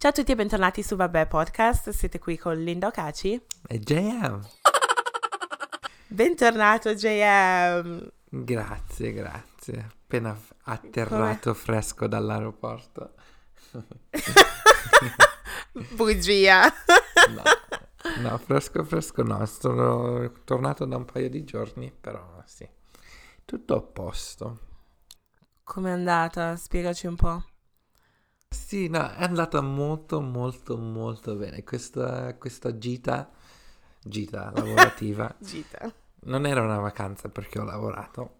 Ciao 0.00 0.10
a 0.10 0.14
tutti 0.14 0.30
e 0.30 0.36
bentornati 0.36 0.80
su 0.84 0.94
Vabbè 0.94 1.26
Podcast, 1.26 1.90
siete 1.90 2.20
qui 2.20 2.38
con 2.38 2.54
Linda 2.54 2.86
Ocaci 2.86 3.44
e 3.66 3.80
JM. 3.80 4.48
Bentornato 6.06 6.94
JM. 6.94 8.08
Grazie, 8.28 9.12
grazie. 9.12 9.88
Appena 10.04 10.40
atterrato 10.62 11.50
Come? 11.50 11.64
fresco 11.64 12.06
dall'aeroporto. 12.06 13.14
Bugia. 15.96 16.72
no, 17.30 17.42
no, 18.22 18.38
fresco 18.38 18.84
fresco 18.84 19.24
no, 19.24 19.44
sono 19.46 20.30
tornato 20.44 20.84
da 20.84 20.96
un 20.96 21.06
paio 21.06 21.28
di 21.28 21.42
giorni, 21.42 21.90
però 21.90 22.40
sì. 22.46 22.64
Tutto 23.44 23.74
a 23.74 23.82
posto. 23.82 24.58
Com'è 25.64 25.90
andata? 25.90 26.54
Spiegaci 26.54 27.08
un 27.08 27.16
po'. 27.16 27.42
Sì, 28.50 28.88
no, 28.88 29.10
è 29.14 29.24
andata 29.24 29.60
molto 29.60 30.20
molto 30.20 30.76
molto 30.76 31.34
bene. 31.36 31.64
Questa, 31.64 32.34
questa 32.36 32.76
gita, 32.78 33.30
gita 34.02 34.50
lavorativa, 34.54 35.34
gita. 35.38 35.92
non 36.24 36.46
era 36.46 36.62
una 36.62 36.78
vacanza 36.78 37.28
perché 37.28 37.58
ho 37.58 37.64
lavorato. 37.64 38.36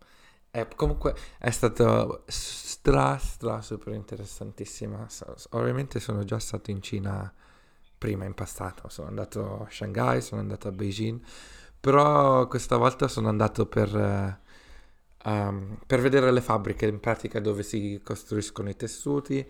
È, 0.50 0.66
comunque 0.76 1.14
è 1.38 1.50
stato 1.50 2.24
stra 2.26 3.18
stra 3.18 3.60
super 3.62 3.92
interessantissima. 3.94 5.06
Ovviamente 5.50 6.00
sono 6.00 6.24
già 6.24 6.38
stato 6.38 6.70
in 6.70 6.82
Cina 6.82 7.32
prima 7.98 8.24
in 8.24 8.34
passato, 8.34 8.88
sono 8.88 9.08
andato 9.08 9.64
a 9.64 9.70
Shanghai, 9.70 10.22
sono 10.22 10.40
andato 10.40 10.68
a 10.68 10.72
Beijing, 10.72 11.20
però 11.80 12.46
questa 12.48 12.76
volta 12.76 13.08
sono 13.08 13.28
andato 13.28 13.66
per... 13.66 14.36
Um, 15.24 15.76
per 15.84 16.00
vedere 16.00 16.30
le 16.30 16.40
fabbriche 16.40 16.86
in 16.86 17.00
pratica 17.00 17.40
dove 17.40 17.64
si 17.64 18.00
costruiscono 18.04 18.68
i 18.68 18.76
tessuti, 18.76 19.44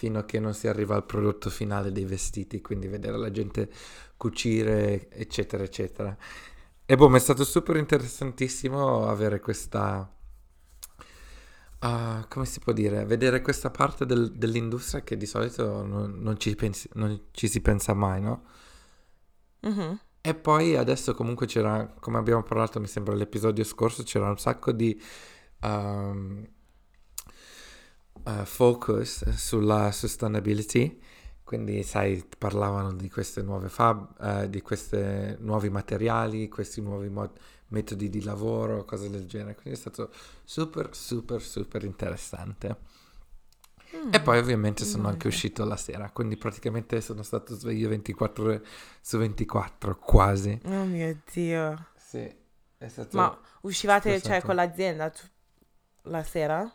fino 0.00 0.20
a 0.20 0.24
che 0.24 0.40
non 0.40 0.54
si 0.54 0.66
arriva 0.66 0.94
al 0.94 1.04
prodotto 1.04 1.50
finale 1.50 1.92
dei 1.92 2.06
vestiti, 2.06 2.62
quindi 2.62 2.88
vedere 2.88 3.18
la 3.18 3.30
gente 3.30 3.68
cucire, 4.16 5.10
eccetera, 5.10 5.62
eccetera. 5.62 6.16
E 6.86 6.96
boh, 6.96 7.10
mi 7.10 7.16
è 7.16 7.20
stato 7.20 7.44
super 7.44 7.76
interessantissimo 7.76 9.06
avere 9.06 9.40
questa... 9.40 10.10
Uh, 11.82 12.26
come 12.28 12.46
si 12.46 12.60
può 12.60 12.72
dire? 12.72 13.04
Vedere 13.04 13.42
questa 13.42 13.68
parte 13.68 14.06
del, 14.06 14.32
dell'industria 14.32 15.02
che 15.02 15.18
di 15.18 15.26
solito 15.26 15.84
non, 15.84 16.18
non, 16.18 16.40
ci 16.40 16.54
pensi, 16.54 16.88
non, 16.94 17.24
ci 17.32 17.46
si 17.46 17.60
pensa 17.60 17.92
mai, 17.92 18.22
no? 18.22 18.44
Mm-hmm. 19.66 19.92
E 20.22 20.34
poi 20.34 20.76
adesso 20.76 21.14
comunque 21.14 21.44
c'era, 21.44 21.94
come 22.00 22.16
abbiamo 22.16 22.42
parlato 22.42 22.80
mi 22.80 22.86
sembra 22.86 23.14
l'episodio 23.14 23.64
scorso, 23.64 24.02
c'era 24.02 24.30
un 24.30 24.38
sacco 24.38 24.72
di... 24.72 24.98
Um, 25.60 26.48
uh, 28.24 28.44
focus 28.44 29.28
sulla 29.30 29.92
sustainability, 29.92 31.00
quindi 31.44 31.82
sai, 31.82 32.24
parlavano 32.38 32.92
di 32.92 33.10
queste 33.10 33.42
nuove 33.42 33.68
fab, 33.68 34.14
uh, 34.18 34.48
di 34.48 34.62
questi 34.62 35.36
nuovi 35.38 35.68
materiali, 35.68 36.48
questi 36.48 36.80
nuovi 36.80 37.08
mod- 37.08 37.38
metodi 37.68 38.08
di 38.08 38.22
lavoro, 38.22 38.84
cose 38.84 39.10
del 39.10 39.26
genere, 39.26 39.54
quindi 39.54 39.78
è 39.78 39.80
stato 39.80 40.12
super 40.44 40.94
super 40.94 41.42
super 41.42 41.84
interessante. 41.84 42.98
Mm. 43.96 44.12
E 44.12 44.20
poi 44.20 44.38
ovviamente 44.38 44.84
sono 44.84 45.08
anche 45.08 45.26
uscito 45.26 45.64
la 45.64 45.76
sera, 45.76 46.10
quindi 46.10 46.36
praticamente 46.36 47.00
sono 47.00 47.22
stato 47.22 47.56
sveglio 47.56 47.88
24 47.88 48.44
ore 48.44 48.64
su 49.00 49.18
24, 49.18 49.96
quasi. 49.96 50.60
Oh 50.64 50.84
mio 50.84 51.20
Dio. 51.32 51.86
Sì, 51.96 52.32
è 52.78 52.88
stato... 52.88 53.16
Ma 53.16 53.40
uscivate, 53.62 54.20
cioè, 54.20 54.42
con 54.42 54.54
l'azienda 54.54 55.12
la 56.02 56.22
sera? 56.22 56.72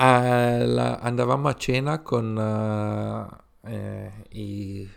Uh, 0.00 0.64
la, 0.64 0.98
andavamo 0.98 1.48
a 1.48 1.54
cena 1.56 2.00
con 2.00 2.34
uh, 2.34 3.68
eh, 3.68 4.24
i, 4.30 4.88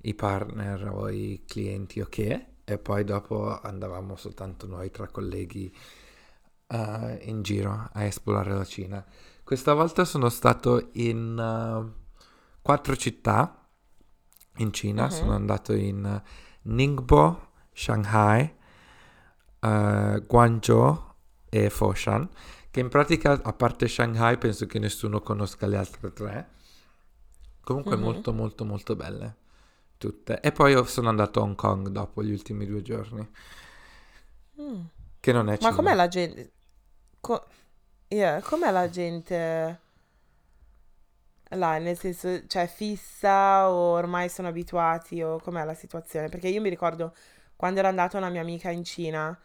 i, 0.00 0.14
partner 0.14 0.88
o 0.88 1.10
i 1.10 1.44
clienti 1.46 2.00
ok 2.00 2.46
e 2.64 2.78
poi 2.78 3.04
dopo 3.04 3.60
andavamo 3.60 4.16
soltanto 4.16 4.66
noi 4.66 4.90
tra 4.90 5.08
colleghi 5.08 5.70
uh, 6.68 7.18
in 7.24 7.42
giro 7.42 7.90
a 7.92 8.02
esplorare 8.04 8.54
la 8.54 8.64
Cina. 8.64 9.04
Questa 9.44 9.74
volta 9.74 10.06
sono 10.06 10.30
stato 10.30 10.88
in 10.92 11.92
quattro 12.62 12.96
città 12.96 13.68
in 14.56 14.72
Cina, 14.72 15.04
uh-huh. 15.04 15.10
sono 15.10 15.34
andato 15.34 15.74
in 15.74 16.22
Ningbo, 16.62 17.48
Shanghai, 17.74 18.54
Guangzhou 19.60 21.08
e 21.50 21.68
Foshan 21.68 22.26
che 22.70 22.80
in 22.80 22.88
pratica, 22.88 23.40
a 23.42 23.52
parte 23.52 23.88
Shanghai, 23.88 24.38
penso 24.38 24.66
che 24.66 24.78
nessuno 24.78 25.20
conosca 25.20 25.66
le 25.66 25.76
altre 25.76 26.12
tre. 26.12 26.48
Comunque 27.62 27.96
mm-hmm. 27.96 28.04
molto 28.04 28.32
molto 28.32 28.64
molto 28.64 28.96
belle 28.96 29.36
tutte. 30.00 30.40
E 30.40 30.50
poi 30.50 30.82
sono 30.86 31.10
andato 31.10 31.40
a 31.40 31.42
Hong 31.42 31.54
Kong 31.54 31.88
dopo 31.88 32.22
gli 32.22 32.32
ultimi 32.32 32.64
due 32.64 32.80
giorni. 32.80 33.28
Mm. 34.60 34.80
Che 35.20 35.32
non 35.32 35.50
è 35.50 35.58
Ma 35.60 35.74
com'è 35.74 35.94
la 35.94 36.08
gente... 36.08 36.52
Co- 37.20 37.46
yeah, 38.08 38.40
com'è 38.40 38.70
la 38.70 38.88
gente 38.88 39.80
là, 41.50 41.76
nel 41.76 41.98
senso, 41.98 42.46
cioè 42.46 42.66
fissa 42.66 43.68
o 43.68 43.92
ormai 43.92 44.30
sono 44.30 44.48
abituati 44.48 45.20
o 45.20 45.38
com'è 45.38 45.64
la 45.64 45.74
situazione? 45.74 46.30
Perché 46.30 46.48
io 46.48 46.62
mi 46.62 46.70
ricordo 46.70 47.14
quando 47.54 47.80
ero 47.80 47.88
andata 47.88 48.16
una 48.16 48.30
mia 48.30 48.40
amica 48.40 48.70
in 48.70 48.84
Cina 48.84 49.38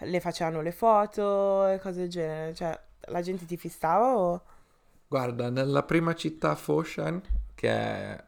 le 0.00 0.20
facevano 0.20 0.60
le 0.60 0.72
foto 0.72 1.66
e 1.66 1.78
cose 1.78 2.00
del 2.00 2.08
genere, 2.10 2.54
cioè 2.54 2.78
la 3.08 3.22
gente 3.22 3.46
ti 3.46 3.56
fissava 3.56 4.16
o... 4.16 4.42
Guarda, 5.06 5.50
nella 5.50 5.82
prima 5.84 6.14
città 6.14 6.54
Foshan, 6.54 7.22
che 7.54 7.68
è... 7.68 8.24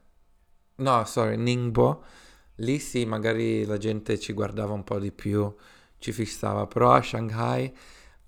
No, 0.76 1.04
sorry, 1.04 1.36
Ningbo, 1.36 2.04
lì 2.56 2.78
sì, 2.78 3.04
magari 3.04 3.64
la 3.64 3.78
gente 3.78 4.18
ci 4.18 4.32
guardava 4.32 4.72
un 4.74 4.84
po' 4.84 4.98
di 4.98 5.10
più, 5.10 5.52
ci 5.98 6.12
fissava, 6.12 6.66
però 6.66 6.92
a 6.92 7.02
Shanghai, 7.02 7.74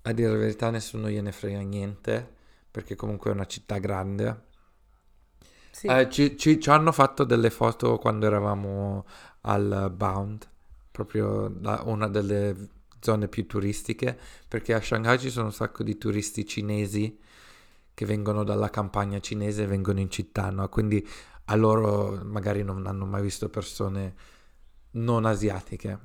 a 0.01 0.11
dire 0.11 0.31
la 0.31 0.37
verità, 0.37 0.69
nessuno 0.71 1.09
gliene 1.09 1.31
frega 1.31 1.59
niente, 1.59 2.35
perché 2.69 2.95
comunque 2.95 3.29
è 3.29 3.33
una 3.33 3.45
città 3.45 3.77
grande. 3.77 4.47
Sì. 5.71 5.87
Eh, 5.87 6.09
ci, 6.09 6.35
ci, 6.35 6.59
ci 6.59 6.69
hanno 6.69 6.91
fatto 6.91 7.23
delle 7.23 7.51
foto 7.51 7.97
quando 7.99 8.25
eravamo 8.25 9.05
al 9.41 9.91
Bound, 9.95 10.49
proprio 10.91 11.55
una 11.85 12.07
delle 12.09 12.78
zone 12.99 13.27
più 13.27 13.45
turistiche, 13.47 14.17
perché 14.47 14.73
a 14.73 14.81
Shanghai 14.81 15.19
ci 15.19 15.29
sono 15.29 15.47
un 15.47 15.53
sacco 15.53 15.83
di 15.83 15.97
turisti 15.97 16.45
cinesi 16.45 17.19
che 17.93 18.05
vengono 18.05 18.43
dalla 18.43 18.69
campagna 18.69 19.19
cinese 19.19 19.63
e 19.63 19.67
vengono 19.67 19.99
in 19.99 20.09
città, 20.09 20.49
no? 20.49 20.69
Quindi 20.69 21.05
a 21.45 21.55
loro 21.55 22.21
magari 22.23 22.63
non 22.63 22.85
hanno 22.87 23.05
mai 23.05 23.21
visto 23.21 23.49
persone 23.49 24.15
non 24.91 25.25
asiatiche. 25.25 25.99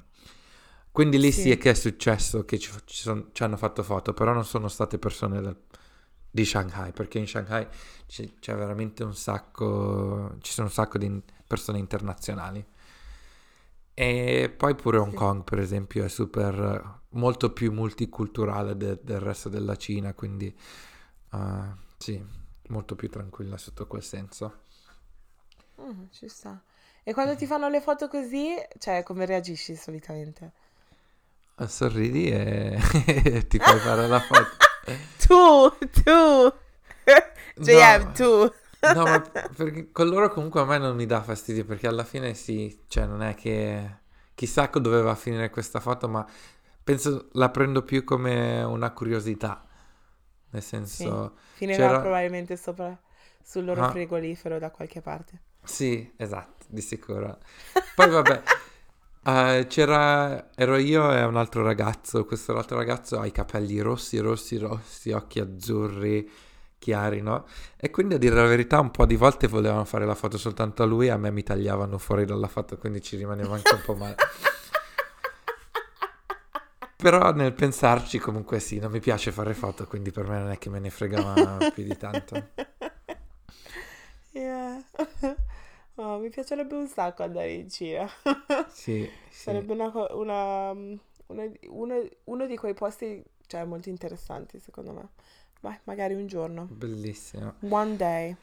Quindi 0.91 1.19
lì 1.19 1.33
sì, 1.33 1.43
sì 1.43 1.51
è 1.51 1.59
che 1.59 1.71
è 1.71 1.75
successo 1.75 2.45
che 2.45 2.59
ci, 2.59 2.71
ci, 2.85 3.03
son, 3.03 3.31
ci, 3.33 3.43
hanno 3.43 3.57
fatto 3.57 3.83
foto, 3.83 4.13
però 4.13 4.33
non 4.33 4.45
sono 4.45 4.69
state 4.69 4.99
persone 4.99 5.41
del, 5.41 5.57
di 6.31 6.45
Shanghai, 6.45 6.93
perché 6.93 7.19
in 7.19 7.27
Shanghai 7.27 7.67
c'è, 8.07 8.29
c'è, 8.39 8.55
veramente 8.55 9.03
un 9.03 9.15
sacco, 9.15 10.37
ci 10.41 10.53
sono 10.53 10.69
un 10.69 10.73
sacco 10.73 10.99
di 10.99 11.23
persone 11.47 11.79
internazionali. 11.79 12.65
E 13.95 14.53
poi 14.57 14.75
pure 14.75 14.99
Hong 14.99 15.13
sì. 15.13 15.17
Kong, 15.17 15.45
per 15.45 15.61
esempio, 15.61 16.05
è 16.05 16.09
super 16.09 17.03
molto 17.11 17.53
più 17.53 17.73
multiculturale 17.73 18.77
de, 18.77 18.99
del 19.03 19.21
resto 19.21 19.49
della 19.49 19.77
Cina, 19.77 20.13
quindi 20.15 20.53
uh, 21.31 21.39
sì, 21.97 22.23
molto 22.69 22.97
più 22.97 23.09
tranquilla 23.09 23.57
sotto 23.57 23.87
quel 23.87 24.03
senso. 24.03 24.63
Mm, 25.81 26.05
ci 26.11 26.29
sta. 26.29 26.61
E 27.05 27.13
quando 27.13 27.37
ti 27.37 27.47
fanno 27.47 27.69
le 27.69 27.81
foto 27.81 28.09
così, 28.09 28.55
cioè, 28.79 29.03
come 29.03 29.27
reagisci 29.27 29.77
solitamente? 29.77 30.53
Sorridi 31.67 32.31
e 32.31 32.79
ti 33.49 33.59
fai 33.59 33.79
fare 33.79 34.09
la 34.09 34.21
foto. 34.21 34.57
tu, 35.25 35.87
tu, 36.03 36.53
JM, 37.63 38.03
no. 38.03 38.13
tu. 38.13 38.53
No, 38.93 39.05
ma 39.05 39.21
perché 39.57 39.91
con 39.93 40.09
loro 40.09 40.31
comunque 40.31 40.61
a 40.61 40.65
me 40.65 40.79
non 40.79 40.97
mi 40.97 41.07
dà 41.07 41.23
fastidio 41.23 41.65
perché 41.65 41.87
alla 41.87 42.05
fine 42.05 42.35
sì, 42.35 42.83
cioè 42.89 43.07
non 43.07 43.23
è 43.23 43.35
che 43.35 44.03
chissà 44.35 44.67
dove 44.67 45.01
va 45.01 45.13
a 45.13 45.17
finire 45.17 45.51
questa 45.51 45.81
foto, 45.81 46.09
ma 46.09 46.27
penso 46.83 47.29
la 47.33 47.49
prendo 47.51 47.83
più 47.83 48.05
come 48.05 48.63
una 48.63 48.91
curiosità. 48.93 49.65
Nel 50.51 50.63
senso... 50.63 51.35
Sì, 51.53 51.57
finirà 51.59 51.87
c'era... 51.87 52.01
probabilmente 52.01 52.57
sopra 52.57 52.97
sul 53.43 53.65
loro 53.65 53.83
ah. 53.83 53.91
frigorifero 53.91 54.59
da 54.59 54.71
qualche 54.71 55.01
parte. 55.01 55.41
Sì, 55.63 56.13
esatto, 56.17 56.67
di 56.69 56.81
sicuro. 56.81 57.39
Poi 57.95 58.09
vabbè, 58.11 58.43
uh, 59.25 59.67
c'era, 59.69 60.55
ero 60.55 60.77
io 60.77 61.13
e 61.13 61.23
un 61.25 61.37
altro 61.37 61.63
ragazzo, 61.63 62.25
questo 62.25 62.57
altro 62.57 62.77
ragazzo 62.77 63.19
ha 63.19 63.27
i 63.27 63.33
capelli 63.33 63.81
rossi, 63.81 64.19
rossi, 64.19 64.59
rossi, 64.59 65.11
occhi 65.11 65.41
azzurri, 65.41 66.31
chiari, 66.85 67.23
no? 67.23 67.47
E 67.77 67.89
quindi 67.91 68.15
a 68.15 68.19
dire 68.19 68.35
la 68.35 68.45
verità 68.47 68.79
un 68.79 68.91
po' 68.91 69.07
di 69.07 69.17
volte 69.17 69.49
volevano 69.49 69.87
fare 69.87 70.05
la 70.05 70.15
foto 70.15 70.37
soltanto 70.37 70.83
a 70.83 70.87
lui 70.87 71.07
e 71.07 71.11
a 71.11 71.17
me 71.17 71.31
mi 71.31 71.43
tagliavano 71.43 71.97
fuori 71.97 72.27
dalla 72.27 72.47
foto, 72.49 72.77
quindi 72.77 73.01
ci 73.01 73.17
rimaneva 73.17 73.55
anche 73.55 73.75
un 73.75 73.81
po' 73.83 73.95
male. 73.95 74.17
Però 76.97 77.33
nel 77.33 77.53
pensarci 77.55 78.19
comunque 78.19 78.61
sì, 78.61 78.79
non 78.79 78.91
mi 78.91 79.01
piace 79.01 79.31
fare 79.33 79.55
foto, 79.55 79.87
quindi 79.87 80.11
per 80.11 80.27
me 80.27 80.39
non 80.39 80.51
è 80.51 80.59
che 80.59 80.69
me 80.69 80.79
ne 80.79 80.91
fregava 80.91 81.71
più 81.73 81.83
di 81.85 81.97
tanto. 81.97 82.49
Yeah. 84.33 84.83
Oh, 85.97 86.19
mi 86.19 86.29
piacerebbe 86.29 86.75
un 86.75 86.89
sacco 86.89 87.23
andare 87.23 87.53
in 87.53 87.71
Cina. 87.71 88.09
Sì, 88.69 89.09
sì. 89.29 89.43
Sarebbe 89.45 89.75
una, 89.75 89.93
una, 90.11 90.71
una- 90.71 91.53
uno, 91.69 92.09
uno 92.25 92.47
di 92.47 92.57
quei 92.57 92.75
posti, 92.75 93.23
cioè, 93.47 93.65
molto 93.65 93.91
interessanti, 93.91 94.59
secondo 94.59 94.93
me. 94.93 95.09
Vai, 95.65 95.79
magari 95.85 96.13
un 96.13 96.27
giorno. 96.27 96.69
Bellissimo. 96.71 97.55
One 97.61 97.97
day. 97.97 98.37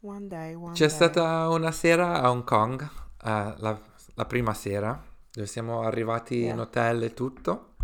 One 0.00 0.26
day, 0.26 0.54
one 0.54 0.72
C'è 0.72 0.86
day. 0.86 0.94
stata 0.94 1.48
una 1.50 1.70
sera 1.70 2.22
a 2.22 2.30
Hong 2.30 2.44
Kong, 2.44 2.80
eh, 2.82 2.88
la, 3.58 3.78
la 4.14 4.24
prima 4.24 4.54
sera, 4.54 5.04
dove 5.30 5.46
siamo 5.46 5.82
arrivati 5.82 6.36
in 6.38 6.44
Yeah. 6.46 6.60
hotel 6.60 7.02
e 7.02 7.12
tutto, 7.12 7.74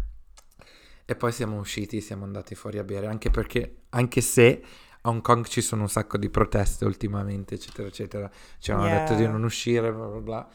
e 1.05 1.15
poi 1.17 1.33
siamo 1.33 1.59
usciti, 1.59 2.01
siamo 2.01 2.25
andati 2.25 2.55
fuori 2.55 2.79
a 2.79 2.83
bere, 2.83 3.09
anche 3.09 3.29
perché, 3.29 3.83
anche 3.91 4.23
se 4.23 4.65
a 5.03 5.09
Hong 5.11 5.21
Kong 5.21 5.45
ci 5.45 5.61
sono 5.61 5.83
un 5.83 5.91
sacco 5.91 6.17
di 6.17 6.31
proteste 6.31 6.87
ultimamente, 6.87 7.57
eccetera, 7.57 7.89
eccetera, 7.89 8.31
ci 8.59 8.73
hanno 8.73 8.87
Yeah. 8.87 9.01
detto 9.01 9.15
di 9.17 9.27
non 9.27 9.45
uscire, 9.45 9.93
bla 9.93 10.07
bla 10.07 10.21
bla, 10.21 10.49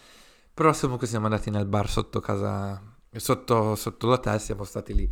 però 0.55 0.73
comunque 0.73 1.05
siamo 1.05 1.25
andati 1.25 1.51
nel 1.51 1.67
bar 1.67 1.87
sotto 1.87 2.19
casa, 2.19 2.81
sotto, 3.11 3.75
sotto 3.75 4.07
l'hotel, 4.07 4.39
siamo 4.41 4.63
stati 4.63 4.95
lì. 4.95 5.11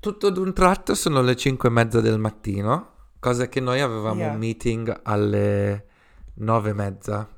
Tutto 0.00 0.30
d'un 0.30 0.52
tratto 0.52 0.94
sono 0.94 1.22
le 1.22 1.34
5 1.34 1.68
e 1.68 1.72
mezza 1.72 2.00
del 2.00 2.18
mattino, 2.18 2.92
cosa 3.18 3.48
che 3.48 3.60
noi 3.60 3.80
avevamo 3.80 4.20
Yeah. 4.20 4.32
un 4.32 4.38
meeting 4.38 5.00
alle 5.02 5.86
9 6.34 6.70
e 6.70 6.72
mezza. 6.72 7.28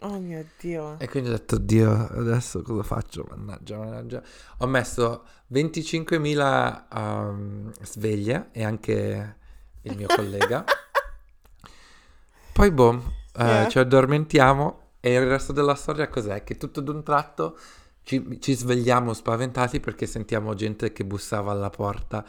Oh 0.00 0.18
mio 0.18 0.44
Dio. 0.58 0.98
E 0.98 1.08
quindi 1.08 1.28
ho 1.30 1.32
detto, 1.32 1.58
Dio, 1.58 1.90
adesso 1.90 2.62
cosa 2.62 2.82
faccio? 2.82 3.26
Mannaggia, 3.28 3.76
mannaggia. 3.78 4.22
Ho 4.58 4.66
messo 4.66 5.24
25.000 5.52 6.84
um, 6.94 7.72
sveglie 7.82 8.48
e 8.52 8.64
anche 8.64 9.36
il 9.82 9.96
mio 9.96 10.06
collega. 10.08 10.64
Poi, 12.52 12.70
boom, 12.70 13.02
eh, 13.36 13.44
Yeah. 13.44 13.68
ci 13.68 13.78
addormentiamo 13.78 14.80
e 15.00 15.12
il 15.14 15.26
resto 15.26 15.52
della 15.52 15.74
storia 15.74 16.08
cos'è? 16.08 16.42
Che 16.42 16.56
tutto 16.56 16.80
d'un 16.80 17.02
tratto 17.02 17.58
ci, 18.06 18.38
ci 18.40 18.54
svegliamo 18.54 19.12
spaventati 19.12 19.80
perché 19.80 20.06
sentiamo 20.06 20.54
gente 20.54 20.92
che 20.92 21.04
bussava 21.04 21.50
alla 21.50 21.70
porta. 21.70 22.24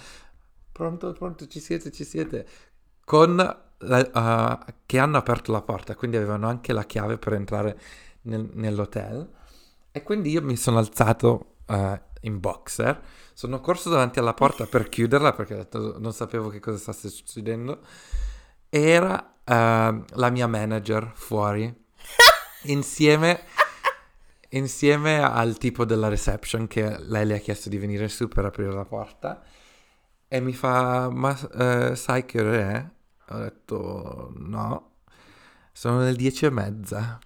Pronto, 0.72 1.14
pronto, 1.14 1.46
ci 1.46 1.60
siete, 1.60 1.92
ci 1.92 2.04
siete? 2.04 2.48
Con 3.06 3.36
la- 3.36 4.60
eh, 4.68 4.74
che 4.88 4.98
hanno 4.98 5.18
aperto 5.18 5.52
la 5.52 5.62
porta, 5.62 5.94
quindi 5.96 6.18
avevano 6.18 6.48
anche 6.48 6.74
la 6.74 6.84
chiave 6.84 7.20
per 7.20 7.34
entrare 7.34 7.80
nel- 8.24 8.50
nell'hotel. 8.54 9.30
E 9.92 10.02
quindi 10.02 10.32
io 10.32 10.42
mi 10.42 10.58
sono 10.58 10.80
alzato 10.80 11.58
eh, 11.68 12.02
in 12.22 12.40
boxer, 12.40 13.00
sono 13.34 13.60
corso 13.60 13.90
davanti 13.92 14.18
alla 14.18 14.34
porta 14.34 14.66
per 14.66 14.90
chiuderla 14.90 15.34
perché 15.34 15.54
ho 15.54 15.58
detto, 15.58 16.00
non 16.00 16.12
sapevo 16.12 16.50
che 16.50 16.60
cosa 16.60 16.78
stesse 16.78 17.10
succedendo. 17.10 17.82
Era 18.70 19.36
eh, 19.44 20.04
la 20.16 20.30
mia 20.32 20.48
manager 20.48 21.12
fuori, 21.14 21.72
insieme, 22.66 23.42
insieme 24.50 25.22
al 25.22 25.58
tipo 25.58 25.86
della 25.86 26.08
reception 26.10 26.68
che 26.68 26.98
lei 27.00 27.26
le 27.26 27.36
ha 27.36 27.40
chiesto 27.40 27.70
di 27.70 27.78
venire 27.78 28.08
su 28.10 28.28
per 28.28 28.46
aprire 28.46 28.72
la 28.74 28.86
porta. 28.86 29.44
E 30.28 30.40
mi 30.42 30.54
fa, 30.54 31.10
ma 31.10 31.38
eh, 31.92 31.96
sai 31.96 32.26
che 32.26 32.42
ore 32.42 32.62
è? 32.62 32.90
Ho 33.34 33.40
detto, 33.40 34.34
no, 34.38 34.92
sono 35.72 36.02
le 36.02 36.14
dieci 36.16 36.46
e 36.46 36.50
mezza. 36.52 37.20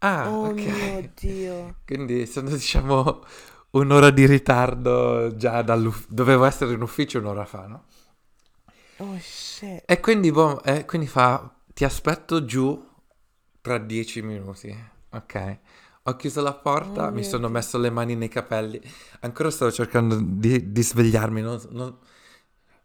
Ah, 0.00 0.38
Oh 0.38 0.42
ok. 0.42 0.64
mio 0.64 1.02
Dio. 1.16 1.76
Quindi 1.84 2.26
sono, 2.26 2.50
diciamo, 2.50 3.24
un'ora 3.72 4.10
di 4.10 4.26
ritardo 4.26 5.34
già 5.36 5.62
dall'ufficio. 5.62 6.14
Dovevo 6.14 6.44
essere 6.44 6.72
in 6.74 6.82
ufficio 6.82 7.18
un'ora 7.18 7.44
fa, 7.44 7.66
no? 7.66 7.84
Oh 8.98 9.18
shit. 9.20 9.84
E 9.86 10.00
quindi, 10.00 10.30
boh, 10.32 10.62
e 10.62 10.84
quindi 10.84 11.06
fa, 11.06 11.54
ti 11.72 11.84
aspetto 11.84 12.44
giù 12.44 12.82
tra 13.60 13.78
dieci 13.78 14.22
minuti, 14.22 14.74
ok? 15.10 15.58
Ho 16.06 16.16
chiuso 16.16 16.42
la 16.42 16.52
porta, 16.54 17.06
Oh 17.06 17.10
mi 17.10 17.24
sono 17.24 17.48
messo 17.48 17.78
le 17.78 17.88
mani 17.90 18.14
nei 18.14 18.28
capelli. 18.28 18.80
Ancora 19.20 19.50
stavo 19.50 19.70
cercando 19.72 20.18
di, 20.20 20.70
di 20.72 20.82
svegliarmi. 20.82 21.40
non- 21.40 21.60
non- 21.70 21.98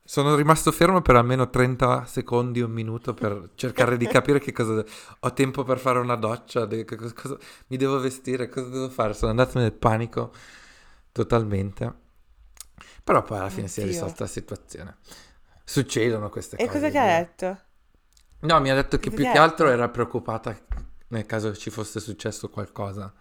Sono 0.04 0.36
rimasto 0.36 0.71
fermo 0.71 1.01
per 1.01 1.16
almeno 1.18 1.50
30 1.50 2.06
secondi, 2.06 2.62
un 2.62 2.71
minuto 2.71 3.13
per 3.13 3.51
cercare 3.56 3.98
di 3.98 4.07
capire 4.07 4.39
che 4.39 4.51
cosa... 4.51 4.83
Ho 5.19 5.33
tempo 5.33 5.63
per 5.63 5.77
fare 5.80 6.00
una 6.00 6.16
doccia, 6.16 6.66
de- 6.66 6.86
cosa- 6.86 7.13
cosa- 7.13 7.38
mi 7.68 7.77
devo 7.77 8.00
vestire, 8.00 8.50
cosa 8.50 8.69
devo 8.69 8.89
fare? 8.89 9.13
Sono 9.13 9.31
andato 9.31 9.60
nel 9.60 9.74
panico 9.74 10.31
totalmente. 11.12 11.94
Però 13.04 13.22
poi 13.24 13.38
alla 13.39 13.50
fine 13.50 13.68
si 13.68 13.81
è 13.81 13.83
Oddio. 13.83 13.94
risolta 13.94 14.24
la 14.24 14.30
situazione. 14.30 14.98
Succedono 15.63 16.30
queste 16.30 16.56
E 16.56 16.65
cose. 16.65 16.69
cosa 16.69 16.89
ti 16.89 16.98
ha 16.98 17.06
detto? 17.06 17.57
No, 18.42 18.60
mi 18.62 18.69
ha 18.69 18.75
detto 18.75 18.98
che 19.00 19.12
più 19.12 19.25
che 19.30 19.38
altro 19.38 19.69
era 19.69 19.89
preoccupata 19.89 20.57
nel 21.10 21.26
caso 21.26 21.56
ci 21.56 21.70
fosse 21.70 22.00
successo 22.00 22.50
qualcosa. 22.50 23.14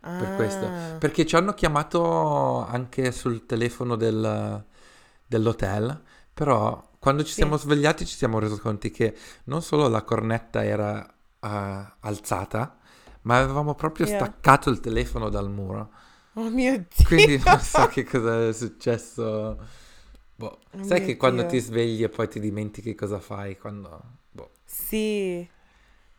Per 0.00 0.36
questo. 0.36 0.64
Ah. 0.64 0.96
Perché 0.98 1.26
ci 1.26 1.34
hanno 1.34 1.52
chiamato 1.54 2.64
anche 2.64 3.10
sul 3.10 3.46
telefono 3.46 3.96
del- 3.96 4.64
dell'hotel, 5.26 6.00
però 6.32 6.88
quando 7.00 7.22
ci 7.22 7.30
Sì. 7.30 7.34
siamo 7.36 7.56
svegliati 7.56 8.06
ci 8.06 8.16
siamo 8.16 8.38
resi 8.38 8.58
conto 8.60 8.88
che 8.90 9.16
non 9.44 9.60
solo 9.60 9.88
la 9.88 10.02
cornetta 10.02 10.64
era 10.64 11.04
eh, 11.40 11.92
alzata, 12.00 12.78
ma 13.22 13.38
avevamo 13.38 13.74
proprio 13.74 14.06
Yeah. 14.06 14.18
staccato 14.18 14.70
il 14.70 14.80
telefono 14.80 15.28
dal 15.28 15.50
muro. 15.50 15.90
Oh 16.34 16.48
mio 16.50 16.72
Dio. 16.78 17.06
Quindi 17.06 17.42
non 17.44 17.60
so 17.60 17.86
che 17.88 18.04
cosa 18.04 18.46
è 18.48 18.52
successo. 18.52 19.58
Boh. 20.36 20.60
Oh 20.72 20.82
Sai 20.84 21.04
che 21.04 21.16
quando 21.16 21.42
Dio. 21.42 21.50
ti 21.50 21.58
svegli 21.60 22.02
e 22.04 22.08
poi 22.08 22.28
ti 22.28 22.38
dimentichi 22.40 22.94
cosa 22.94 23.18
fai, 23.18 23.58
quando... 23.58 24.00
Boh. 24.30 24.52
Sì. 24.64 25.48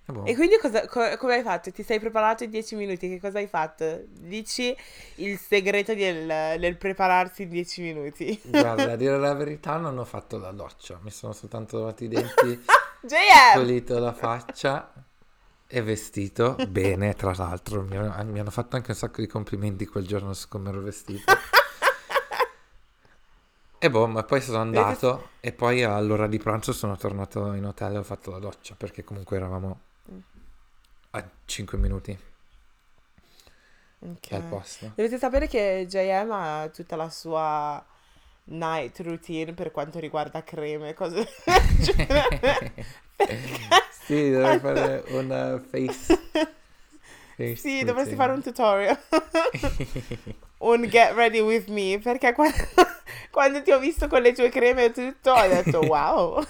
E 0.09 0.11
boh. 0.11 0.25
E 0.25 0.35
quindi 0.35 0.57
cosa, 0.59 0.87
co- 0.87 1.17
come 1.17 1.35
hai 1.35 1.43
fatto? 1.43 1.71
Ti 1.71 1.83
sei 1.83 1.99
preparato 1.99 2.43
in 2.43 2.49
10 2.49 2.75
minuti? 2.75 3.07
Che 3.07 3.19
cosa 3.19 3.37
hai 3.37 3.47
fatto? 3.47 4.01
Dici 4.07 4.75
il 5.15 5.37
segreto 5.37 5.93
del, 5.93 6.59
del 6.59 6.77
prepararsi 6.77 7.43
in 7.43 7.49
10 7.49 7.81
minuti. 7.81 8.39
Guarda, 8.49 8.93
a 8.93 8.95
dire 8.95 9.17
la 9.19 9.33
verità 9.33 9.77
non 9.77 9.97
ho 9.97 10.05
fatto 10.05 10.37
la 10.39 10.51
doccia, 10.51 10.99
mi 11.03 11.11
sono 11.11 11.33
soltanto 11.33 11.77
lavato 11.77 12.03
i 12.03 12.07
denti, 12.07 12.59
pulito 13.53 13.99
la 13.99 14.13
faccia 14.13 14.91
e 15.67 15.81
vestito 15.83 16.55
bene, 16.67 17.13
tra 17.13 17.33
l'altro. 17.37 17.83
Mi, 17.83 17.95
hanno- 17.97 18.31
mi 18.31 18.39
hanno 18.39 18.49
fatto 18.51 18.75
anche 18.75 18.91
un 18.91 18.97
sacco 18.97 19.21
di 19.21 19.27
complimenti 19.27 19.85
quel 19.85 20.07
giorno 20.07 20.33
su 20.33 20.47
come 20.47 20.69
ero 20.69 20.81
vestito. 20.81 21.31
E 23.81 23.89
boh, 23.89 24.07
ma 24.07 24.23
poi 24.23 24.41
sono 24.41 24.57
andato 24.57 25.29
e 25.39 25.53
poi 25.53 25.83
all'ora 25.83 26.27
di 26.27 26.37
pranzo 26.37 26.73
sono 26.73 26.97
tornato 26.97 27.53
in 27.53 27.63
hotel 27.63 27.93
e 27.93 27.97
ho 27.99 28.03
fatto 28.03 28.29
la 28.29 28.37
doccia 28.39 28.75
perché 28.77 29.05
comunque 29.05 29.37
eravamo 29.37 29.79
a 31.11 31.29
5 31.45 31.77
minuti 31.77 32.17
Ok. 34.01 34.29
dal 34.29 34.43
posto. 34.43 34.91
Dovete 34.95 35.17
sapere 35.17 35.47
che 35.47 35.85
JM 35.87 36.31
ha 36.31 36.69
tutta 36.73 36.95
la 36.95 37.09
sua 37.09 37.85
night 38.45 38.99
routine 39.01 39.53
per 39.53 39.71
quanto 39.71 39.99
riguarda 39.99 40.43
creme, 40.43 40.93
cose 40.93 41.27
sì, 44.05 44.31
dovrei 44.31 44.59
fare 44.59 45.03
una 45.09 45.59
face. 45.59 46.17
face 47.35 47.55
Sì, 47.55 47.83
dovresti 47.83 48.15
fare 48.15 48.31
un 48.31 48.41
tutorial. 48.41 48.97
un 50.59 50.81
get 50.87 51.13
ready 51.13 51.39
with 51.39 51.67
me, 51.67 51.99
perché 52.01 52.33
quando, 52.33 52.55
quando 53.31 53.61
ti 53.61 53.71
ho 53.71 53.79
visto 53.79 54.07
con 54.07 54.21
le 54.21 54.33
tue 54.33 54.49
creme 54.49 54.85
e 54.85 54.91
tutto, 54.91 55.31
ho 55.31 55.47
detto 55.47 55.79
wow. 55.79 56.45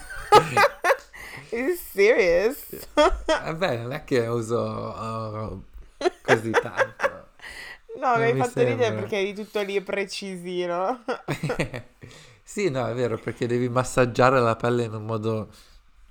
Is 1.52 1.82
serious? 1.92 2.88
Vabbè, 2.94 3.78
non 3.78 3.94
è 3.94 4.04
che 4.04 4.28
uso 4.28 4.58
oh, 4.58 5.64
così 6.22 6.52
tanto. 6.52 7.28
No, 8.00 8.16
mi 8.18 8.24
hai 8.24 8.36
fatto 8.36 8.60
ridere 8.60 8.84
sembra. 8.84 9.02
perché 9.02 9.18
eri 9.18 9.34
tutto 9.34 9.62
lì 9.62 9.82
precisino. 9.82 11.04
sì, 12.44 12.70
no, 12.70 12.88
è 12.88 12.94
vero, 12.94 13.18
perché 13.18 13.48
devi 13.48 13.68
massaggiare 13.68 14.40
la 14.40 14.56
pelle 14.56 14.84
in 14.84 14.94
un 14.94 15.06
modo 15.06 15.50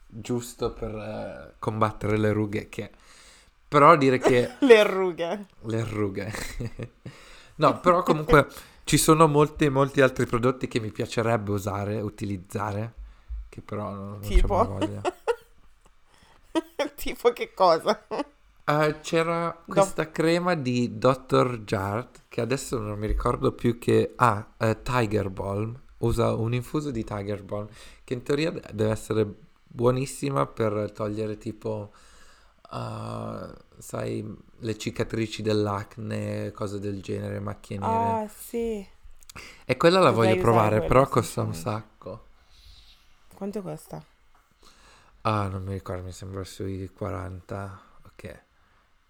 giusto 0.07 0.73
per 0.73 0.95
eh, 0.95 1.55
combattere 1.59 2.19
le 2.19 2.33
rughe 2.33 2.69
che... 2.69 2.91
Però 3.69 3.97
dire 3.97 4.19
che... 4.19 4.55
Le 4.61 4.83
rughe. 4.83 5.47
Le 5.63 5.85
rughe. 5.85 6.33
no, 7.57 7.81
però 7.81 8.03
comunque 8.03 8.49
ci 8.85 8.97
sono 8.97 9.29
molti, 9.29 9.69
molti 9.69 10.01
altri 10.01 10.27
prodotti 10.27 10.67
che 10.69 10.81
mi 10.81 10.91
piacerebbe 10.91 11.51
usare, 11.51 12.01
utilizzare, 12.01 12.95
che 13.49 13.61
però 13.61 13.91
non, 13.91 14.09
non 14.09 14.21
c'ho 14.21 14.27
Tipo? 14.29 14.57
mai 14.57 14.67
voglia. 14.67 15.03
tipo 16.97 17.33
che 17.33 17.53
cosa? 17.55 18.07
Eh, 18.65 18.99
c'era 19.01 19.63
questa 19.67 20.11
crema 20.11 20.55
di 20.55 20.99
Dr. 20.99 21.61
Jart 21.65 22.25
che 22.29 22.41
adesso 22.41 22.79
non 22.79 22.99
mi 22.99 23.07
ricordo 23.07 23.53
più 23.53 23.79
che... 23.79 24.13
Ah, 24.17 24.47
eh, 24.59 24.83
Tiger 24.83 25.31
Balm. 25.31 25.81
Usa 25.99 26.35
un 26.35 26.55
infuso 26.55 26.91
di 26.91 27.03
Tiger 27.03 27.43
Balm 27.43 27.67
che 28.05 28.15
in 28.15 28.23
teoria 28.23 28.51
de- 28.51 28.63
deve 28.73 28.91
essere 28.91 29.27
buonissima 29.65 30.47
per 30.47 30.93
togliere 30.93 31.39
tipo... 31.39 31.93
ah, 32.71 33.55
sai, 33.79 34.37
le 34.61 34.77
cicatrici 34.77 35.43
dell'acne, 35.43 36.53
cose 36.53 36.79
del 36.79 37.01
genere, 37.01 37.41
macchie 37.41 37.79
nere. 37.79 38.25
Ah, 38.25 38.29
sì. 38.29 38.87
E 39.65 39.77
quella 39.77 40.01
la 40.01 40.11
Dovrei 40.11 40.31
voglio 40.31 40.43
provare, 40.43 40.83
però 40.83 41.07
costa 41.07 41.43
un 41.43 41.55
sacco. 41.55 42.27
Quanto 43.35 43.63
costa? 43.63 44.03
Ah, 45.23 45.49
non 45.49 45.63
mi 45.65 45.73
ricordo, 45.75 46.03
mi 46.03 46.13
sembra 46.13 46.45
sui 46.45 46.89
40. 46.91 47.81
Ok, 48.07 48.43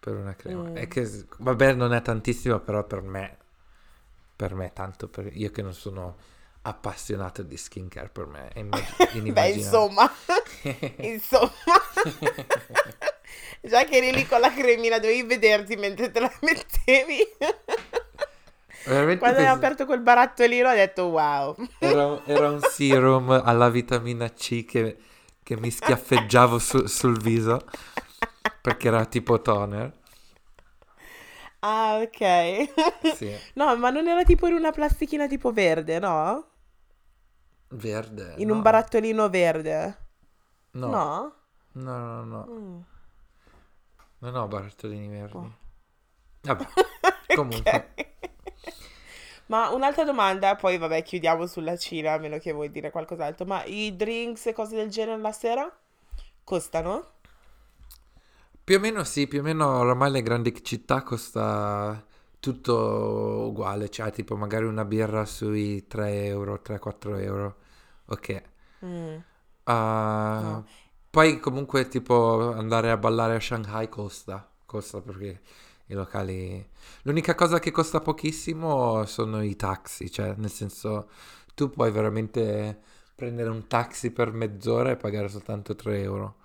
per 0.00 0.14
una 0.16 0.34
crema. 0.34 0.68
Mm. 0.70 0.76
È 0.76 0.88
che, 0.88 1.08
vabbè, 1.38 1.74
non 1.74 1.92
è 1.92 2.02
tantissimo, 2.02 2.58
però 2.60 2.84
per 2.84 3.02
me, 3.02 3.36
per 4.34 4.54
me 4.54 4.72
tanto, 4.72 5.08
per 5.08 5.34
io 5.36 5.50
che 5.50 5.62
non 5.62 5.74
sono 5.74 6.16
appassionato 6.62 7.42
di 7.42 7.56
skincare, 7.56 8.08
per 8.08 8.26
me 8.26 8.48
è 8.48 8.58
immag- 8.60 8.94
Beh, 8.98 9.10
inimmaginabile. 9.18 9.50
insomma, 9.50 10.10
insomma. 10.98 11.52
Già 13.60 13.84
che 13.84 13.96
eri 13.96 14.12
lì 14.12 14.26
con 14.26 14.40
la 14.40 14.52
cremina, 14.52 14.98
dovevi 14.98 15.22
vederti 15.24 15.76
mentre 15.76 16.10
te 16.10 16.20
la 16.20 16.32
mettevi. 16.40 17.18
Veramente 18.84 19.18
Quando 19.18 19.38
hai 19.40 19.46
pens- 19.46 19.56
aperto 19.56 19.86
quel 19.86 20.00
barattolino 20.00 20.68
ho 20.70 20.74
detto 20.74 21.06
wow. 21.06 21.56
era, 21.78 22.24
era 22.26 22.50
un 22.50 22.60
serum 22.62 23.30
alla 23.30 23.68
vitamina 23.68 24.28
C 24.32 24.64
che, 24.64 24.96
che 25.48 25.56
mi 25.58 25.70
schiaffeggiavo 25.70 26.58
su- 26.58 26.84
sul 26.86 27.18
viso 27.22 27.64
perché 28.60 28.88
era 28.88 29.06
tipo 29.06 29.40
toner. 29.40 29.90
Ah, 31.62 32.00
ok. 32.02 33.14
Sì, 33.16 33.34
No, 33.54 33.74
ma 33.78 33.88
non 33.88 34.06
era 34.08 34.24
tipo 34.24 34.46
in 34.46 34.52
una 34.54 34.72
plastichina 34.72 35.26
tipo 35.26 35.50
verde, 35.52 35.98
no? 35.98 36.46
verde. 37.70 38.34
In 38.38 38.48
no. 38.48 38.54
un 38.54 38.62
barattolino 38.62 39.28
verde. 39.30 39.96
No, 40.72 40.88
No? 40.88 41.34
no, 41.72 41.98
no, 41.98 42.24
no. 42.24 42.46
Mm. 42.46 42.80
Non 44.18 44.34
ho 44.36 44.46
barattolini 44.48 45.08
verdi. 45.08 45.36
Oh. 45.36 45.52
Vabbè, 46.42 46.66
comunque. 47.34 47.94
Ma 49.48 49.68
un'altra 49.70 50.04
domanda, 50.04 50.56
poi 50.56 50.78
vabbè, 50.78 51.02
chiudiamo 51.02 51.46
sulla 51.46 51.76
Cina, 51.76 52.12
a 52.14 52.18
meno 52.18 52.38
che 52.38 52.52
vuoi 52.52 52.70
dire 52.70 52.90
qualcos'altro. 52.90 53.44
Ma 53.46 53.62
i 53.64 53.94
drinks 53.96 54.46
e 54.46 54.52
cose 54.54 54.76
del 54.76 54.88
genere 54.90 55.20
la 55.20 55.32
sera 55.32 55.70
costano? 56.44 57.12
Più 58.62 58.76
o 58.76 58.80
meno 58.80 59.02
sì, 59.04 59.26
più 59.26 59.40
o 59.40 59.42
meno 59.42 59.66
oramai 59.66 60.10
le 60.10 60.22
grandi 60.22 60.52
città 60.62 61.02
costa 61.02 62.04
tutto 62.38 63.46
uguale, 63.48 63.88
cioè 63.88 64.12
tipo 64.12 64.36
magari 64.36 64.64
una 64.66 64.84
birra 64.84 65.24
sui 65.24 65.86
3 65.86 66.26
euro, 66.26 66.60
3-4 66.60 67.16
euro. 67.16 67.56
Ok. 68.06 68.42
Mm. 68.82 69.22
Ah, 69.64 70.60
No. 70.60 70.64
Poi 71.10 71.40
comunque 71.40 71.88
tipo 71.88 72.52
andare 72.52 72.90
a 72.90 72.96
ballare 72.98 73.36
a 73.36 73.40
Shanghai 73.40 73.88
costa, 73.88 74.48
costa 74.66 75.00
perché 75.00 75.40
i 75.88 75.94
locali... 75.94 76.66
L'unica 77.02 77.34
cosa 77.34 77.58
che 77.58 77.70
costa 77.70 78.00
pochissimo 78.00 79.04
sono 79.04 79.42
i 79.42 79.56
taxi, 79.56 80.10
cioè 80.10 80.34
nel 80.36 80.50
senso 80.50 81.10
tu 81.54 81.70
puoi 81.70 81.90
veramente 81.90 82.80
prendere 83.14 83.50
un 83.50 83.66
taxi 83.66 84.10
per 84.10 84.32
mezz'ora 84.32 84.90
e 84.90 84.96
pagare 84.96 85.28
soltanto 85.28 85.74
3 85.74 86.00
euro. 86.02 86.36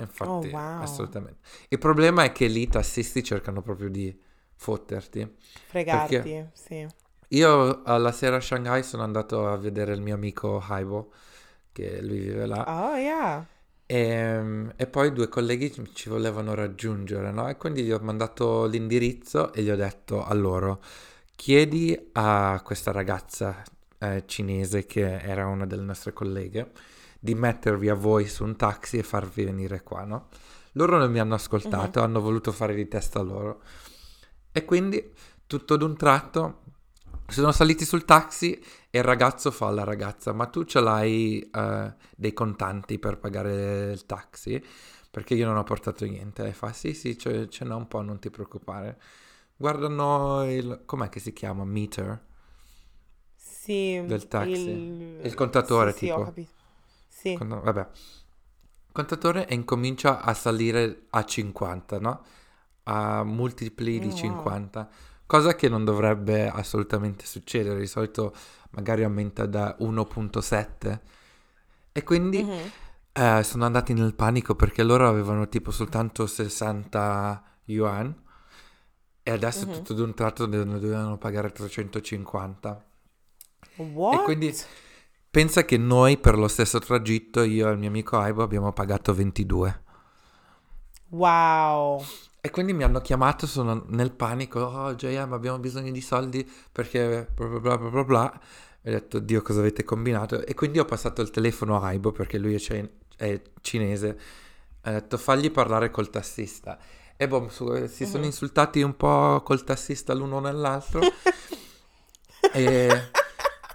Infatti, 0.00 0.48
Oh, 0.48 0.56
wow. 0.56 0.82
assolutamente. 0.82 1.40
Il 1.68 1.78
problema 1.78 2.22
è 2.22 2.32
che 2.32 2.46
lì 2.46 2.62
i 2.62 2.68
tassisti 2.68 3.22
cercano 3.24 3.62
proprio 3.62 3.88
di 3.88 4.16
fotterti. 4.54 5.36
Fregarti, 5.66 6.48
sì. 6.52 6.86
Io 7.28 7.82
alla 7.82 8.12
sera 8.12 8.36
a 8.36 8.40
Shanghai 8.40 8.82
sono 8.82 9.02
andato 9.02 9.48
a 9.48 9.56
vedere 9.56 9.92
il 9.92 10.00
mio 10.00 10.14
amico 10.14 10.60
Haibo, 10.60 11.12
che 11.72 12.02
lui 12.02 12.18
vive 12.18 12.46
là. 12.46 12.64
Oh, 12.90 12.96
yeah. 12.96 13.46
E, 13.90 14.66
e 14.76 14.86
poi 14.86 15.12
due 15.14 15.28
colleghi 15.28 15.72
ci- 15.94 16.10
volevano 16.10 16.52
raggiungere, 16.54 17.30
no? 17.30 17.48
E 17.48 17.56
quindi 17.56 17.82
gli 17.84 17.90
ho 17.90 17.98
mandato 18.00 18.66
l'indirizzo 18.66 19.50
e 19.54 19.62
gli 19.62 19.70
ho 19.70 19.76
detto 19.76 20.22
a 20.22 20.34
loro, 20.34 20.82
chiedi 21.34 21.98
a 22.12 22.60
questa 22.62 22.92
ragazza 22.92 23.62
eh, 23.98 24.24
cinese 24.26 24.84
che 24.84 25.18
era 25.20 25.46
una 25.46 25.64
delle 25.66 25.82
nostre 25.82 26.12
colleghe 26.12 26.70
di 27.18 27.34
mettervi 27.34 27.88
a 27.88 27.94
voi 27.94 28.26
su 28.28 28.44
un 28.44 28.56
taxi 28.56 28.98
e 28.98 29.02
farvi 29.02 29.44
venire 29.44 29.82
qua, 29.82 30.04
no? 30.04 30.28
Loro 30.72 30.98
non 30.98 31.10
mi 31.10 31.18
hanno 31.18 31.34
ascoltato, 31.34 32.02
hanno 32.02 32.20
voluto 32.20 32.52
fare 32.52 32.74
di 32.74 32.86
testa 32.88 33.20
loro. 33.22 33.62
E 34.52 34.64
quindi, 34.66 35.12
tutto 35.46 35.76
d'un 35.76 35.96
tratto, 35.96 36.62
sono 37.28 37.52
saliti 37.52 37.84
sul 37.84 38.04
taxi 38.04 38.52
e 38.90 38.98
il 38.98 39.04
ragazzo 39.04 39.50
fa 39.50 39.66
alla 39.68 39.84
ragazza, 39.84 40.32
ma 40.32 40.46
tu 40.46 40.64
ce 40.64 40.80
l'hai 40.80 41.40
eh, 41.52 41.94
dei 42.16 42.32
contanti 42.32 42.98
per 42.98 43.18
pagare 43.18 43.92
il 43.92 44.06
taxi? 44.06 44.62
Perché 45.10 45.34
io 45.34 45.46
non 45.46 45.56
ho 45.56 45.62
portato 45.64 46.04
niente. 46.04 46.46
E 46.46 46.52
fa, 46.52 46.72
sì, 46.72 46.94
sì, 46.94 47.18
ce, 47.18 47.48
ce 47.48 47.64
n'ho 47.64 47.76
un 47.76 47.88
po', 47.88 48.02
non 48.02 48.18
ti 48.18 48.30
preoccupare. 48.30 49.00
Guardano 49.56 50.44
il... 50.50 50.82
com'è 50.86 51.08
che 51.08 51.20
si 51.20 51.32
chiama? 51.32 51.64
Meter? 51.64 52.24
Sì. 53.36 54.02
Del 54.04 54.28
taxi. 54.28 54.70
Il, 54.70 55.20
Il 55.22 55.34
contatore, 55.34 55.92
sì, 55.92 55.98
Sì, 55.98 56.06
tipo. 56.06 56.20
ho 56.20 56.22
capito. 56.24 56.50
Sì. 57.08 57.34
Quando- 57.34 57.60
vabbè. 57.60 57.88
Contatore 58.92 59.46
e 59.46 59.54
incomincia 59.54 60.20
a 60.20 60.34
salire 60.34 61.06
a 61.10 61.24
50, 61.24 61.98
no? 62.00 62.24
A 62.84 63.22
multipli 63.24 63.98
di 63.98 64.10
Oh, 64.10 64.10
wow. 64.10 64.16
50. 64.16 64.90
Cosa 65.28 65.54
che 65.54 65.68
non 65.68 65.84
dovrebbe 65.84 66.48
assolutamente 66.48 67.26
succedere. 67.26 67.78
Di 67.78 67.86
solito 67.86 68.34
magari 68.70 69.04
aumenta 69.04 69.44
da 69.44 69.76
1.7. 69.80 71.00
E 71.92 72.02
quindi 72.02 72.42
Mhm. 72.42 72.70
eh, 73.12 73.42
sono 73.44 73.66
andati 73.66 73.92
nel 73.92 74.14
panico 74.14 74.54
perché 74.54 74.82
loro 74.82 75.06
avevano 75.06 75.46
tipo 75.48 75.70
soltanto 75.70 76.26
60 76.26 77.42
yuan. 77.66 78.14
E 79.22 79.30
adesso 79.30 79.66
Mhm. 79.66 79.72
tutto 79.74 79.92
d'un 79.92 80.14
tratto 80.14 80.46
ne 80.46 80.64
dovevano 80.64 81.18
pagare 81.18 81.52
350. 81.52 82.82
What? 83.76 84.20
E 84.20 84.22
quindi 84.24 84.56
pensa 85.30 85.66
che 85.66 85.76
noi 85.76 86.16
per 86.16 86.38
lo 86.38 86.48
stesso 86.48 86.78
tragitto, 86.78 87.42
io 87.42 87.68
e 87.68 87.72
il 87.72 87.78
mio 87.78 87.88
amico 87.88 88.16
Aibo, 88.16 88.42
abbiamo 88.42 88.72
pagato 88.72 89.12
22. 89.12 89.82
Wow. 91.10 92.02
E 92.48 92.50
quindi 92.50 92.72
mi 92.72 92.82
hanno 92.82 93.02
chiamato, 93.02 93.46
sono 93.46 93.84
nel 93.88 94.10
panico, 94.10 94.60
oh 94.60 94.94
JM 94.94 95.34
abbiamo 95.34 95.58
bisogno 95.58 95.90
di 95.90 96.00
soldi 96.00 96.50
perché 96.72 97.28
bla 97.34 97.46
bla 97.46 97.76
bla 97.76 97.90
bla 97.90 98.04
bla. 98.04 98.40
E 98.80 98.88
ho 98.88 98.92
detto, 98.94 99.18
Dio 99.18 99.42
cosa 99.42 99.58
avete 99.60 99.84
combinato? 99.84 100.42
E 100.46 100.54
quindi 100.54 100.78
ho 100.78 100.86
passato 100.86 101.20
il 101.20 101.28
telefono 101.28 101.78
a 101.78 101.84
Aibo 101.88 102.10
perché 102.10 102.38
lui 102.38 102.54
è, 102.54 102.58
ce- 102.58 102.90
è 103.16 103.38
cinese. 103.60 104.18
Ho 104.82 104.90
detto, 104.90 105.18
fagli 105.18 105.50
parlare 105.50 105.90
col 105.90 106.08
tassista. 106.08 106.78
E 107.18 107.28
boh, 107.28 107.50
si 107.50 108.06
sono 108.06 108.20
Mhm. 108.20 108.24
insultati 108.24 108.80
un 108.80 108.96
po' 108.96 109.42
col 109.44 109.62
tassista 109.62 110.14
l'uno 110.14 110.40
nell'altro. 110.40 111.00
E- 112.54 113.10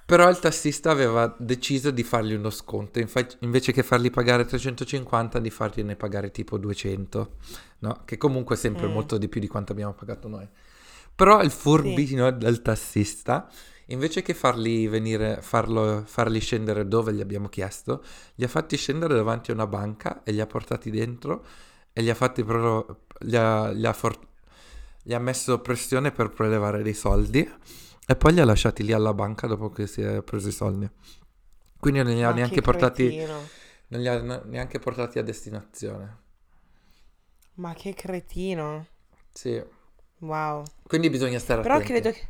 Però 0.05 0.29
il 0.29 0.37
tassista 0.39 0.91
aveva 0.91 1.33
deciso 1.39 1.89
di 1.91 2.03
fargli 2.03 2.33
uno 2.33 2.49
sconto, 2.49 2.99
infa- 2.99 3.25
invece 3.39 3.71
che 3.71 3.83
fargli 3.83 4.09
pagare 4.11 4.45
350, 4.45 5.39
di 5.39 5.49
fargliene 5.49 5.95
pagare 5.95 6.29
tipo 6.31 6.57
200, 6.57 7.35
no? 7.79 8.01
Che 8.05 8.17
comunque 8.17 8.55
è 8.55 8.57
sempre 8.57 8.87
Mm. 8.87 8.91
molto 8.91 9.17
di 9.17 9.29
più 9.29 9.39
di 9.39 9.47
quanto 9.47 9.71
abbiamo 9.71 9.93
pagato 9.93 10.27
noi. 10.27 10.47
Però 11.15 11.41
il 11.41 11.51
furbino 11.51 12.31
del 12.31 12.61
tassista, 12.61 13.49
invece 13.87 14.21
che 14.21 14.33
farli 14.33 14.87
venire, 14.87 15.39
farlo, 15.41 16.03
farli 16.05 16.39
scendere 16.39 16.87
dove 16.87 17.13
gli 17.13 17.21
abbiamo 17.21 17.47
chiesto, 17.49 18.03
li 18.35 18.43
ha 18.43 18.47
fatti 18.47 18.75
scendere 18.77 19.13
davanti 19.15 19.51
a 19.51 19.53
una 19.53 19.67
banca 19.67 20.23
e 20.23 20.31
li 20.31 20.41
ha 20.41 20.47
portati 20.47 20.89
dentro 20.89 21.45
e 21.93 22.01
gli 22.03 22.09
ha 22.09 22.15
fatti 22.15 22.43
proprio, 22.43 23.05
gli 23.19 23.35
ha, 23.35 23.71
gli 23.71 23.85
ha 23.85 23.93
for- 23.93 24.19
gli 25.01 25.13
ha 25.13 25.19
messo 25.19 25.59
pressione 25.59 26.11
per 26.11 26.29
prelevare 26.29 26.81
dei 26.81 26.93
soldi 26.93 27.49
e 28.07 28.15
poi 28.15 28.33
li 28.33 28.39
ha 28.41 28.45
lasciati 28.45 28.83
lì 28.83 28.91
alla 28.93 29.13
banca 29.13 29.47
dopo 29.47 29.69
che 29.69 29.87
si 29.87 30.01
è 30.01 30.21
preso 30.23 30.47
i 30.49 30.51
soldi. 30.51 30.89
Quindi 31.79 32.03
non 32.03 32.13
li 32.13 32.23
ha 32.23 32.31
neanche 32.31 32.61
che 32.61 32.61
portati, 32.61 33.15
non 33.87 34.01
li 34.01 34.07
ha 34.07 34.21
ne- 34.21 34.41
neanche 34.45 34.79
portati 34.79 35.19
a 35.19 35.23
destinazione. 35.23 36.21
Ma 37.55 37.73
che 37.73 37.95
cretino. 37.95 38.85
Sì, 39.33 39.61
Wow. 40.21 40.71
quindi 40.83 41.09
bisogna 41.09 41.39
stare 41.39 41.59
Però 41.59 41.79
attenti. 41.79 41.81
credo 41.81 42.11
che... 42.11 42.27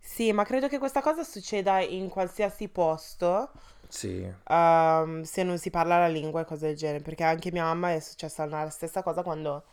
Sì, 0.00 0.32
ma 0.32 0.44
credo 0.44 0.68
che 0.68 0.78
questa 0.78 1.00
cosa 1.02 1.22
succeda 1.24 1.80
in 1.80 2.08
qualsiasi 2.08 2.68
posto, 2.68 3.52
Sì, 3.88 4.32
ehm, 4.48 5.22
se 5.22 5.42
non 5.42 5.58
si 5.58 5.70
parla 5.70 5.98
la 5.98 6.08
lingua 6.08 6.42
e 6.42 6.44
cose 6.44 6.66
del 6.68 6.76
genere, 6.76 7.02
perché 7.02 7.24
anche 7.24 7.52
mia 7.52 7.64
mamma 7.64 7.92
è 7.94 8.00
successa 8.00 8.44
la 8.46 8.68
stessa 8.70 9.02
cosa 9.02 9.22
quando, 9.22 9.64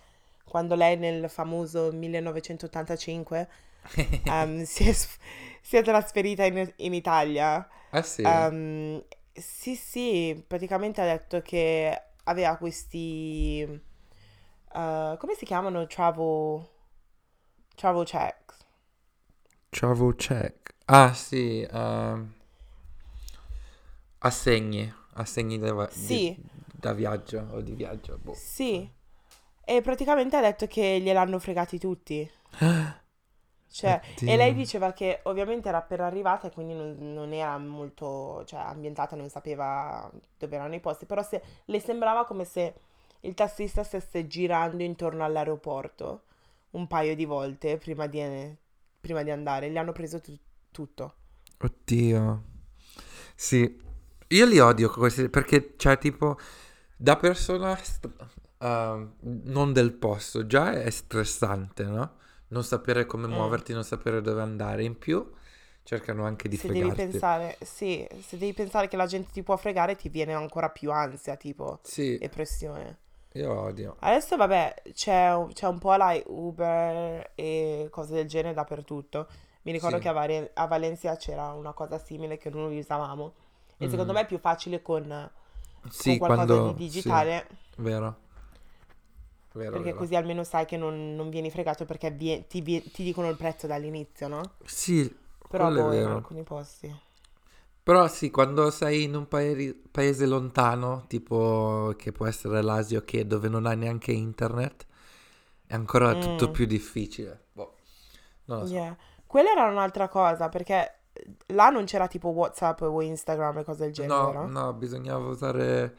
quando 0.46 0.76
lei 0.76 0.98
nel 0.98 1.30
famoso 1.30 1.92
1985 1.92 3.50
ehm, 4.26 4.64
si 4.64 4.88
è, 4.90 4.94
si 4.94 5.78
è 5.78 5.84
trasferita 5.84 6.46
in, 6.46 6.72
in 6.78 6.94
Italia. 6.94 7.68
ah 7.92 8.02
sì, 8.04 8.24
Ehm, 8.24 9.04
sì, 9.34 9.76
sì, 9.76 10.44
praticamente 10.48 11.02
ha 11.02 11.06
detto 11.06 11.42
che 11.42 12.02
aveva 12.26 12.58
questi... 12.58 13.62
eh, 13.62 15.16
come 15.18 15.34
si 15.36 15.46
chiamano? 15.46 15.86
Travel... 15.88 16.68
Travel 17.78 18.06
checks. 18.06 18.64
travel 19.72 20.14
check. 20.16 20.74
Ah 20.88 21.14
sì, 21.14 21.62
ehm, 21.70 22.34
assegni, 24.22 24.92
assegni 25.16 25.58
da, 25.60 25.74
va- 25.74 25.92
di- 25.94 26.24
Sì. 26.28 26.40
da 26.72 26.94
viaggio 26.94 27.48
o 27.52 27.62
di 27.62 27.74
viaggio. 27.74 28.18
boh. 28.22 28.42
Sì, 28.42 28.90
e 29.66 29.82
praticamente 29.82 30.36
ha 30.38 30.42
detto 30.42 30.68
che 30.68 31.00
gliel'hanno 31.02 31.40
fregati 31.40 31.78
tutti. 31.80 32.30
Cioè, 33.72 34.02
e 34.22 34.36
lei 34.36 34.54
diceva 34.56 34.94
che 34.94 35.20
ovviamente 35.24 35.70
era 35.70 35.78
appena 35.78 36.08
arrivata 36.08 36.48
e 36.48 36.52
quindi 36.52 36.74
non, 36.74 36.96
non 37.00 37.34
era 37.34 37.58
molto, 37.60 38.44
cioè, 38.46 38.60
ambientata, 38.60 39.16
non 39.16 39.30
sapeva 39.30 40.10
dove 40.38 40.56
erano 40.56 40.74
i 40.74 40.80
posti, 40.80 41.06
però 41.06 41.22
se, 41.22 41.42
le 41.66 41.80
sembrava 41.80 42.26
come 42.26 42.46
se 42.46 42.74
il 43.22 43.34
tassista 43.36 43.84
stesse 43.84 44.28
girando 44.28 44.82
intorno 44.82 45.24
all'aeroporto 45.24 46.24
un 46.72 46.88
paio 46.88 47.16
di 47.16 47.26
volte 47.26 47.78
prima 47.78 48.08
di, 48.08 48.56
prima 49.00 49.24
di 49.24 49.32
andare. 49.32 49.70
Gli 49.70 49.78
hanno 49.78 49.92
preso 49.92 50.20
tu- 50.20 50.38
tutto. 50.72 51.14
Oddio. 51.60 52.44
Sì, 53.36 53.82
io 54.28 54.46
li 54.46 54.60
odio 54.60 54.90
questi 54.90 55.30
perché, 55.30 55.74
cioè, 55.78 55.98
tipo, 55.98 56.38
da 56.96 57.18
persona 57.18 57.76
st- 57.76 58.10
ehm, 58.60 59.14
non 59.46 59.74
del 59.74 59.94
posto, 59.94 60.46
già 60.46 60.72
è 60.74 60.90
stressante, 60.90 61.84
no? 61.84 62.18
Non 62.50 62.64
sapere 62.64 63.06
come 63.06 63.28
Mm. 63.28 63.32
muoverti, 63.32 63.74
non 63.74 63.84
sapere 63.84 64.22
dove 64.22 64.42
andare. 64.42 64.84
In 64.84 64.98
più, 64.98 65.32
cercano 65.84 66.26
anche 66.26 66.48
di 66.50 66.58
Se 66.58 66.70
devi 66.70 66.92
fregarti. 66.92 67.02
pensare, 67.10 67.58
sì, 67.62 68.08
se 68.22 68.38
devi 68.38 68.54
pensare 68.54 68.88
che 68.88 68.98
la 68.98 69.06
gente 69.08 69.32
ti 69.32 69.44
può 69.44 69.56
fregare, 69.58 69.96
ti 69.96 70.10
viene 70.10 70.34
ancora 70.34 70.70
più 70.70 70.92
ansia, 70.92 71.36
tipo, 71.36 71.80
Sì, 71.82 72.18
e 72.18 72.30
pressione. 72.30 72.98
io 73.34 73.52
odio. 73.60 73.96
Adesso, 74.00 74.36
vabbè, 74.38 74.84
c'è 74.94 75.34
un 75.34 75.52
c'è 75.54 75.68
un 75.68 75.78
po' 75.78 75.94
la 75.96 76.20
Uber 76.28 77.32
e 77.36 77.88
cose 77.92 78.14
del 78.16 78.28
genere 78.28 78.54
dappertutto. 78.54 79.28
Mi 79.64 79.72
ricordo 79.72 79.98
Sì. 79.98 80.04
che 80.04 80.08
a, 80.10 80.14
Vare- 80.14 80.52
a 80.54 80.68
Valencia 80.68 81.16
c'era 81.18 81.52
una 81.54 81.74
cosa 81.74 81.98
simile 82.00 82.38
che 82.38 82.50
noi 82.50 82.80
usavamo. 82.80 83.34
E 83.78 83.88
secondo 83.90 84.12
Mm. 84.12 84.16
me 84.16 84.22
è 84.22 84.26
più 84.26 84.40
facile 84.40 84.82
con, 84.82 85.06
con 85.82 85.92
Sì, 85.92 86.18
qualcosa 86.18 86.58
quando... 86.58 86.72
di 86.72 86.74
Sì, 86.74 86.76
digitale, 86.76 87.48
vero. 87.78 88.28
Vero, 89.54 89.82
perché 89.82 89.94
vero. 89.94 89.96
così 89.96 90.16
almeno 90.16 90.44
sai 90.44 90.66
che 90.66 90.78
non, 90.78 91.16
non 91.16 91.30
vieni 91.30 91.52
fregato 91.52 91.86
perché 91.86 92.12
vie- 92.12 92.48
ti, 92.48 92.62
vie- 92.62 92.92
ti 92.92 93.04
dicono 93.04 93.30
il 93.30 93.36
prezzo 93.38 93.68
dall'inizio, 93.68 94.28
no? 94.28 94.52
Sì, 94.66 95.14
Però 95.48 95.70
boh, 95.70 95.94
in 95.94 96.08
alcuni 96.08 96.44
posti. 96.44 96.96
Però 97.84 98.08
sì, 98.08 98.30
quando 98.30 98.70
sei 98.70 99.04
in 99.04 99.16
un 99.16 99.28
paese, 99.28 99.76
paese 99.92 100.26
lontano, 100.28 101.06
tipo 101.08 101.94
che 101.98 102.12
può 102.12 102.28
essere 102.28 102.62
l'Asia, 102.62 103.04
che 103.04 103.26
dove 103.26 103.50
non 103.50 103.66
hai 103.66 103.78
neanche 103.78 104.12
internet, 104.12 104.86
è 105.66 105.74
ancora 105.74 106.16
tutto 106.16 106.50
Mm, 106.50 106.52
più 106.52 106.66
difficile. 106.66 107.46
Boh, 107.52 107.76
non 108.46 108.60
lo 108.60 108.66
so. 108.66 108.84
yeah. 108.84 108.96
Quella 109.26 109.52
era 109.52 109.66
un'altra 109.70 110.08
cosa, 110.08 110.50
perché 110.50 111.00
là 111.48 111.70
non 111.70 111.86
c'era 111.86 112.08
tipo 112.08 112.30
WhatsApp 112.30 112.82
o 112.82 113.02
Instagram 113.02 113.60
e 113.60 113.64
cose 113.64 113.84
del 113.84 113.94
genere, 113.94 114.22
No, 114.22 114.22
vero? 114.22 114.54
no, 114.56 114.74
bisognava 114.74 115.28
usare 115.28 115.96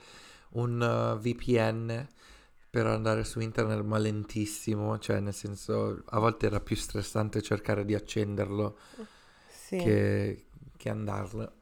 un 0.52 0.80
uh, 0.80 1.18
VPN 1.18 2.08
per 2.70 2.86
andare 2.86 3.24
su 3.24 3.40
internet, 3.40 3.82
ma 3.84 3.98
lentissimo, 3.98 4.98
cioè 4.98 5.20
nel 5.20 5.34
senso 5.34 6.02
a 6.06 6.18
volte 6.20 6.46
era 6.46 6.60
più 6.60 6.76
stressante 6.76 7.42
cercare 7.42 7.84
di 7.84 7.94
accenderlo 7.94 8.78
Sì. 9.48 9.76
che, 9.76 10.46
che 10.76 10.88
andarlo. 10.90 11.52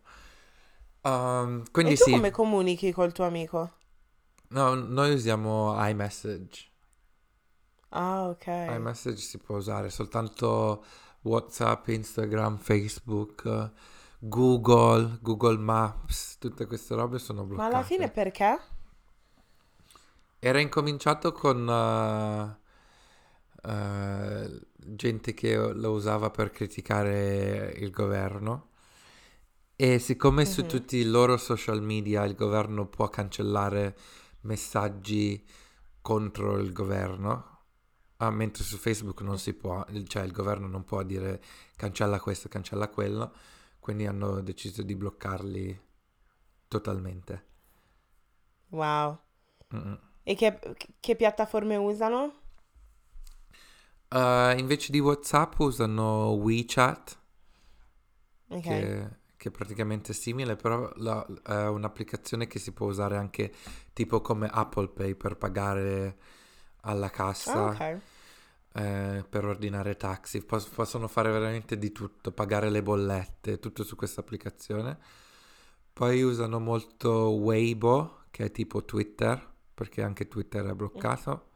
Um, 1.04 1.64
E 1.82 1.92
quindi 1.92 1.96
tu 1.96 2.04
sì, 2.04 2.08
come 2.08 2.30
comunichi 2.30 2.92
col 2.92 3.10
tuo 3.10 3.24
amico? 3.24 3.72
no, 4.50 4.74
noi 4.74 5.12
usiamo 5.14 5.74
iMessage. 5.88 6.68
Ah, 7.92 8.28
ok. 8.30 8.46
iMessage 8.66 9.16
si 9.20 9.38
può 9.38 9.56
usare 9.56 9.90
soltanto 9.90 10.84
WhatsApp, 11.22 11.88
Instagram, 11.88 12.58
Facebook, 12.58 13.72
Google, 14.20 15.18
Google 15.22 15.56
Maps, 15.58 16.38
tutte 16.38 16.66
queste 16.66 16.94
robe 16.94 17.18
sono 17.18 17.44
Ma 17.56 17.66
alla 17.66 17.82
fine 17.82 18.08
bloccate. 18.08 18.10
perché? 18.10 18.58
Era 20.40 20.60
incominciato 20.60 21.32
con 21.32 21.68
eh, 21.68 22.56
eh, 23.62 24.60
gente 24.76 25.34
che 25.34 25.56
lo 25.56 25.90
usava 25.92 26.30
per 26.30 26.50
criticare 26.50 27.72
il 27.76 27.90
governo 27.90 28.66
e 29.76 29.98
siccome 29.98 30.44
su 30.44 30.62
Mhm. 30.62 30.66
tutti 30.66 30.96
i 30.96 31.04
loro 31.04 31.36
social 31.36 31.82
media 31.82 32.24
il 32.24 32.34
governo 32.34 32.86
può 32.86 33.08
cancellare 33.08 33.96
messaggi 34.42 35.44
contro 36.02 36.58
il 36.58 36.72
governo, 36.72 37.58
ah, 38.18 38.30
mentre 38.30 38.64
su 38.64 38.76
Facebook 38.76 39.20
non 39.22 39.38
si 39.38 39.54
può, 39.54 39.84
cioè 40.06 40.24
il 40.24 40.32
governo 40.32 40.66
non 40.68 40.84
può 40.84 41.02
dire 41.02 41.40
cancella 41.76 42.20
questo, 42.20 42.48
cancella 42.48 42.88
quello, 42.88 43.32
quindi 43.80 44.06
hanno 44.06 44.40
deciso 44.40 44.82
di 44.82 44.94
bloccarli 44.96 45.80
totalmente. 46.68 47.46
Wow. 48.70 49.18
Mm-mm. 49.72 49.98
E 50.30 50.34
che, 50.36 50.58
che 51.00 51.16
piattaforme 51.16 51.74
usano? 51.76 52.22
Uh, 54.10 54.56
invece 54.58 54.90
di 54.90 55.00
WhatsApp 55.00 55.58
usano 55.58 56.30
WeChat, 56.32 57.18
Ok. 58.50 58.66
che, 58.66 59.08
che 59.36 59.48
è 59.48 59.50
praticamente 59.52 60.12
simile, 60.12 60.56
però 60.56 60.90
la- 60.96 61.26
è 61.44 61.66
un'applicazione 61.68 62.46
che 62.46 62.58
si 62.58 62.72
può 62.72 62.86
usare 62.88 63.16
anche 63.16 63.52
tipo 63.92 64.20
come 64.20 64.48
Apple 64.50 64.88
Pay 64.88 65.14
per 65.14 65.36
pagare 65.36 66.18
alla 66.82 67.10
cassa, 67.10 67.70
ok. 67.70 68.00
eh, 68.72 69.24
per 69.28 69.44
ordinare 69.44 69.96
taxi. 69.96 70.44
Pos- 70.44 70.68
possono 70.68 71.08
fare 71.08 71.30
veramente 71.30 71.78
di 71.78 71.92
tutto, 71.92 72.32
pagare 72.32 72.70
le 72.70 72.82
bollette, 72.82 73.58
tutto 73.58 73.84
su 73.84 73.96
questa 73.96 74.20
applicazione. 74.20 74.98
Poi 75.92 76.22
usano 76.22 76.60
molto 76.60 77.30
Weibo, 77.32 78.24
che 78.30 78.46
è 78.46 78.50
tipo 78.52 78.84
Twitter, 78.84 79.54
perché 79.78 80.02
anche 80.02 80.28
Twitter 80.28 80.66
è 80.66 80.74
bloccato. 80.74 81.46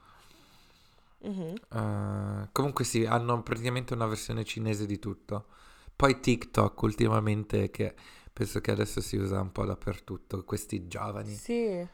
Mhm. 1.25 1.61
Eh, 1.71 2.49
comunque 2.53 2.85
sì, 2.85 3.05
hanno 3.05 3.43
praticamente 3.43 3.95
una 3.95 4.07
versione 4.07 4.45
cinese 4.45 4.87
di 4.87 4.99
tutto. 4.99 5.47
Poi 5.95 6.21
TikTok 6.21 6.81
ultimamente 6.83 7.71
che 7.71 7.95
penso 8.33 8.61
che 8.61 8.71
adesso 8.71 9.01
si 9.01 9.17
usa 9.17 9.41
un 9.41 9.53
po' 9.53 9.65
dappertutto, 9.65 10.45
questi 10.45 10.87
giovani. 10.89 11.41
Sì. 11.41 11.89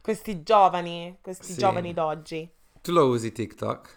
Questi 0.00 0.42
giovani, 0.42 1.18
questi 1.22 1.54
Sì. 1.54 1.56
giovani 1.56 1.92
d'oggi. 1.94 2.50
Tu 2.82 2.92
lo 2.92 3.06
usi 3.08 3.32
TikTok? 3.32 3.96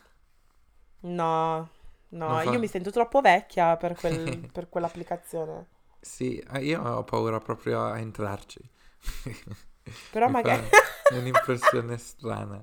No, 1.03 1.69
no, 2.09 2.29
Non 2.29 2.39
io 2.41 2.57
fa... 2.57 2.59
mi 2.59 2.67
sento 2.67 2.89
troppo 2.91 3.21
vecchia 3.21 3.75
per 3.77 3.95
quel- 3.95 4.43
per 4.51 4.67
quell'applicazione. 4.69 5.67
Sì, 5.99 6.37
eh, 6.37 6.63
io 6.65 6.81
ho 6.83 7.03
paura 7.03 7.39
proprio 7.39 7.83
a 7.83 7.97
entrarci. 7.99 8.59
Però 10.09 10.27
Mi 10.27 10.33
magari, 10.33 10.67
un'impressione 11.09 11.97
strana. 11.99 12.61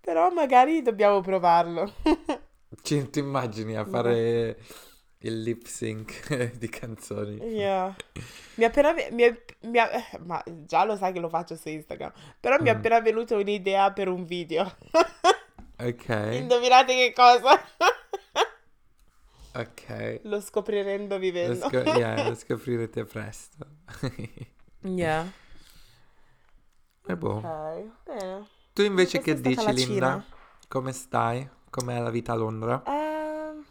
però 0.00 0.30
magari 0.30 0.82
dobbiamo 0.82 1.20
provarlo. 1.20 1.92
Ci 2.82 3.10
ti 3.10 3.18
immagini 3.18 3.76
a 3.76 3.84
fare 3.84 4.58
il 5.18 5.42
lip 5.42 5.66
sync 5.66 6.52
di 6.56 6.68
canzoni? 6.68 7.42
Yeah. 7.42 7.94
Mi 8.54 8.64
è 8.64 8.66
appena, 8.68 8.92
mi 8.92 9.22
è- 9.22 9.44
mi 9.62 9.78
è- 9.78 10.18
ma 10.24 10.42
già 10.46 10.84
lo 10.84 10.96
sai 10.96 11.12
che 11.12 11.20
lo 11.20 11.28
faccio 11.28 11.56
su 11.56 11.68
Instagram, 11.68 12.12
però 12.38 12.58
mi 12.60 12.68
è 12.68 12.72
Mm, 12.72 12.76
appena 12.76 13.00
venuta 13.00 13.36
un'idea 13.36 13.92
per 13.92 14.08
un 14.08 14.24
video. 14.24 14.76
ok, 15.78 16.08
Indovinate 16.30 16.94
che 16.94 17.12
cosa? 17.12 17.58
ok. 19.54 20.20
Lo 20.22 20.40
scopriremo 20.40 21.06
Lo, 21.08 21.18
vivendo. 21.18 21.66
scop- 21.68 21.86
yeah, 21.86 22.28
lo 22.28 22.34
scoprirete 22.34 23.04
presto. 23.04 23.66
Yeah. 24.82 25.26
E 27.08 27.16
boh. 27.16 27.36
Ok, 27.36 27.90
bene. 28.04 28.46
Tu 28.72 28.82
invece 28.82 29.20
Questa 29.20 29.32
che 29.32 29.40
dici, 29.48 29.72
Linda? 29.72 30.24
Come 30.68 30.92
stai? 30.92 31.48
Com'è 31.68 31.98
la 32.00 32.10
vita 32.10 32.32
a 32.32 32.36
Londra? 32.36 32.82
Ehm, 32.86 33.64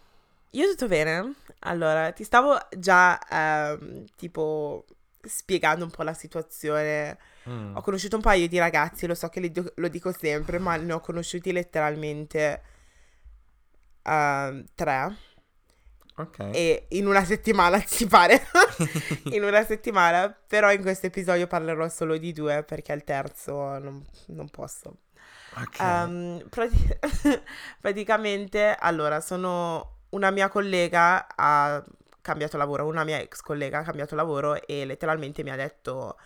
io 0.52 0.70
tutto 0.70 0.88
bene. 0.88 1.34
Allora, 1.60 2.12
ti 2.12 2.24
stavo 2.24 2.58
già 2.78 3.20
ehm, 3.30 4.06
tipo 4.16 4.86
spiegando 5.22 5.84
un 5.84 5.92
po' 5.92 6.04
la 6.04 6.14
situazione. 6.14 7.18
Mm, 7.50 7.76
Ho 7.76 7.82
conosciuto 7.82 8.16
un 8.18 8.22
paio 8.22 8.48
di 8.48 8.58
ragazzi, 8.60 9.08
lo 9.08 9.16
so 9.16 9.30
che 9.30 9.40
li 9.40 9.52
lo 9.76 9.88
dico 9.88 10.12
sempre, 10.12 10.60
ma 10.60 10.76
ne 10.76 10.94
ho 10.94 11.00
conosciuti 11.00 11.52
letteralmente 11.52 12.62
ehm, 14.04 14.66
tre. 14.76 15.16
Ok. 16.20 16.50
E 16.52 16.86
in 16.90 17.08
una 17.08 17.24
settimana, 17.24 17.80
ti 17.88 18.06
pare? 18.06 18.46
In 19.32 19.44
una 19.44 19.64
settimana. 19.64 20.30
Però 20.48 20.70
in 20.72 20.82
questo 20.82 21.06
episodio 21.06 21.48
parlerò 21.48 21.88
solo 21.88 22.18
di 22.18 22.34
due 22.34 22.64
perché 22.64 22.92
il 22.92 23.04
terzo 23.06 23.78
non, 23.78 24.06
non 24.28 24.50
posso. 24.50 24.98
Ok. 25.56 25.80
Ehm, 25.80 26.46
prati- 26.50 27.00
praticamente, 27.80 28.76
allora, 28.78 29.22
sono 29.22 29.98
una 30.10 30.32
mia 30.32 30.50
collega 30.50 31.28
ha 31.36 31.84
cambiato 32.22 32.58
lavoro, 32.58 32.86
una 32.86 33.04
mia 33.04 33.20
ex 33.20 33.40
collega 33.42 33.80
ha 33.80 33.84
cambiato 33.84 34.16
lavoro 34.16 34.62
e 34.66 34.84
letteralmente 34.86 35.42
mi 35.44 35.52
ha 35.52 35.56
detto, 35.56 36.18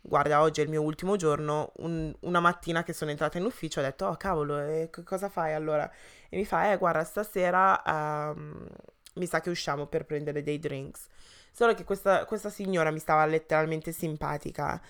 guarda, 0.00 0.42
oggi 0.42 0.60
è 0.60 0.64
il 0.64 0.70
mio 0.70 0.82
ultimo 0.82 1.16
giorno, 1.16 1.72
Un- 1.76 2.14
una 2.20 2.40
mattina 2.40 2.82
che 2.82 2.92
sono 2.92 3.10
entrata 3.10 3.38
in 3.38 3.44
ufficio 3.44 3.80
ho 3.80 3.82
detto, 3.82 4.06
oh 4.06 4.16
cavolo, 4.16 4.58
e 4.60 4.88
c- 4.92 5.02
cosa 5.02 5.28
fai 5.28 5.54
allora? 5.54 5.90
E 6.28 6.36
mi 6.36 6.44
fa, 6.44 6.70
eh, 6.72 6.76
guarda, 6.76 7.04
stasera 7.04 7.82
ehm, 7.82 8.66
mi 9.14 9.26
sa 9.26 9.40
che 9.40 9.50
usciamo 9.50 9.86
per 9.86 10.04
prendere 10.04 10.42
dei 10.42 10.58
drinks. 10.58 11.06
Solo 11.52 11.74
che 11.74 11.84
questa, 11.84 12.24
questa 12.26 12.50
signora 12.50 12.90
mi 12.90 12.98
stava 13.00 13.26
letteralmente 13.26 13.92
simpatica 13.92 14.80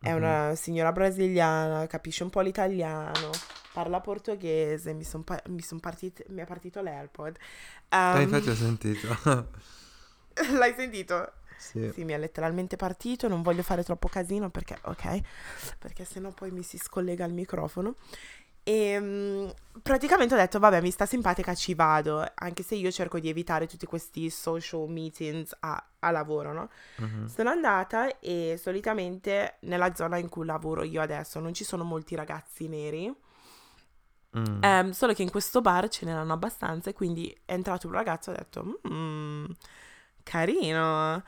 È 0.00 0.12
una 0.12 0.54
signora 0.56 0.92
brasiliana, 0.92 1.86
capisce 1.86 2.24
un 2.24 2.30
po' 2.30 2.40
l'italiano, 2.42 3.30
parla 3.72 4.00
portoghese, 4.00 4.92
mi, 4.94 5.04
son 5.04 5.24
pa- 5.24 5.42
mi, 5.48 5.62
son 5.62 5.80
partiti- 5.80 6.24
mi 6.28 6.42
è 6.42 6.46
partito 6.46 6.82
l'AirPod. 6.82 7.36
Um, 7.90 8.20
infatti 8.20 8.50
ho 8.50 8.54
sentito. 8.54 9.08
l'hai 10.58 10.74
sentito? 10.74 11.32
sì. 11.56 11.90
Sì, 11.92 12.04
mi 12.04 12.12
è 12.12 12.18
letteralmente 12.18 12.76
partito, 12.76 13.28
non 13.28 13.42
voglio 13.42 13.62
fare 13.62 13.82
troppo 13.84 14.08
casino 14.08 14.50
perché, 14.50 14.78
ok, 14.82 15.20
perché 15.78 16.04
sennò 16.04 16.30
poi 16.32 16.50
mi 16.50 16.62
si 16.62 16.78
scollega 16.78 17.24
il 17.24 17.32
microfono. 17.32 17.96
E 18.66 18.98
mm, 18.98 19.48
praticamente 19.82 20.34
ho 20.34 20.38
detto, 20.38 20.58
vabbè, 20.58 20.80
mi 20.80 20.90
sta 20.90 21.04
simpatica, 21.06 21.54
ci 21.54 21.74
vado, 21.74 22.26
anche 22.34 22.62
se 22.62 22.74
io 22.74 22.90
cerco 22.90 23.20
di 23.20 23.28
evitare 23.28 23.66
tutti 23.66 23.84
questi 23.86 24.30
social 24.30 24.88
meetings 24.88 25.54
a, 25.60 25.84
a 26.00 26.10
lavoro, 26.10 26.52
no? 26.52 26.70
Mhm. 26.96 27.26
Sono 27.26 27.50
andata 27.50 28.18
e 28.20 28.58
solitamente 28.60 29.56
nella 29.60 29.94
zona 29.94 30.16
in 30.16 30.28
cui 30.30 30.46
lavoro 30.46 30.82
io 30.82 31.02
adesso 31.02 31.40
non 31.40 31.52
ci 31.52 31.64
sono 31.64 31.84
molti 31.84 32.14
ragazzi 32.14 32.66
neri, 32.68 33.14
Mm. 34.36 34.62
ehm, 34.64 34.90
solo 34.90 35.12
che 35.12 35.22
in 35.22 35.30
questo 35.30 35.60
bar 35.60 35.88
ce 35.88 36.04
n'erano 36.06 36.32
abbastanza 36.32 36.90
e 36.90 36.92
quindi 36.92 37.32
è 37.44 37.52
entrato 37.52 37.86
un 37.86 37.92
ragazzo 37.92 38.30
e 38.30 38.32
ho 38.32 38.36
detto, 38.36 38.80
"Mm, 38.92 39.44
carino. 40.24 41.22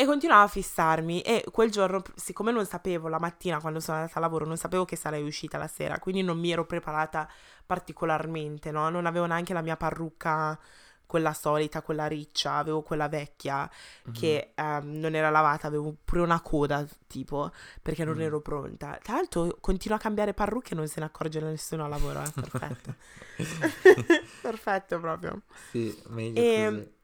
E 0.00 0.04
continuava 0.06 0.44
a 0.44 0.46
fissarmi 0.48 1.22
e 1.22 1.44
quel 1.50 1.72
giorno, 1.72 2.00
siccome 2.14 2.52
non 2.52 2.64
sapevo 2.64 3.08
la 3.08 3.18
mattina 3.18 3.58
quando 3.60 3.80
sono 3.80 3.96
andata 3.98 4.18
a 4.18 4.20
lavoro, 4.20 4.46
non 4.46 4.56
sapevo 4.56 4.84
che 4.84 4.94
sarei 4.94 5.24
uscita 5.24 5.58
la 5.58 5.66
sera, 5.66 5.98
quindi 5.98 6.22
non 6.22 6.38
mi 6.38 6.52
ero 6.52 6.64
preparata 6.66 7.28
particolarmente, 7.66 8.70
no? 8.70 8.90
Non 8.90 9.06
avevo 9.06 9.26
neanche 9.26 9.52
la 9.52 9.60
mia 9.60 9.76
parrucca, 9.76 10.56
quella 11.04 11.32
solita, 11.32 11.82
quella 11.82 12.06
riccia, 12.06 12.54
avevo 12.58 12.82
quella 12.82 13.08
vecchia 13.08 13.68
che 14.12 14.52
ehm, 14.54 14.98
non 15.00 15.16
era 15.16 15.30
lavata, 15.30 15.66
avevo 15.66 15.96
pure 16.04 16.20
una 16.20 16.40
coda 16.42 16.86
tipo 17.08 17.50
perché 17.82 18.04
non 18.04 18.18
Mm. 18.18 18.20
ero 18.20 18.40
pronta. 18.40 18.98
Tra 19.02 19.14
l'altro 19.14 19.56
continuo 19.60 19.96
a 19.96 20.00
cambiare 20.00 20.32
parrucche 20.32 20.74
e 20.74 20.76
non 20.76 20.86
se 20.86 21.00
ne 21.00 21.06
accorge 21.06 21.40
nessuno 21.40 21.84
a 21.84 21.88
lavoro, 21.88 22.22
eh, 22.22 22.32
perfetto. 22.38 22.94
perfetto 24.40 24.98
proprio. 25.00 25.42
Sì, 25.70 26.02
meglio 26.08 26.42
E- 26.42 26.46
così. 26.46 26.96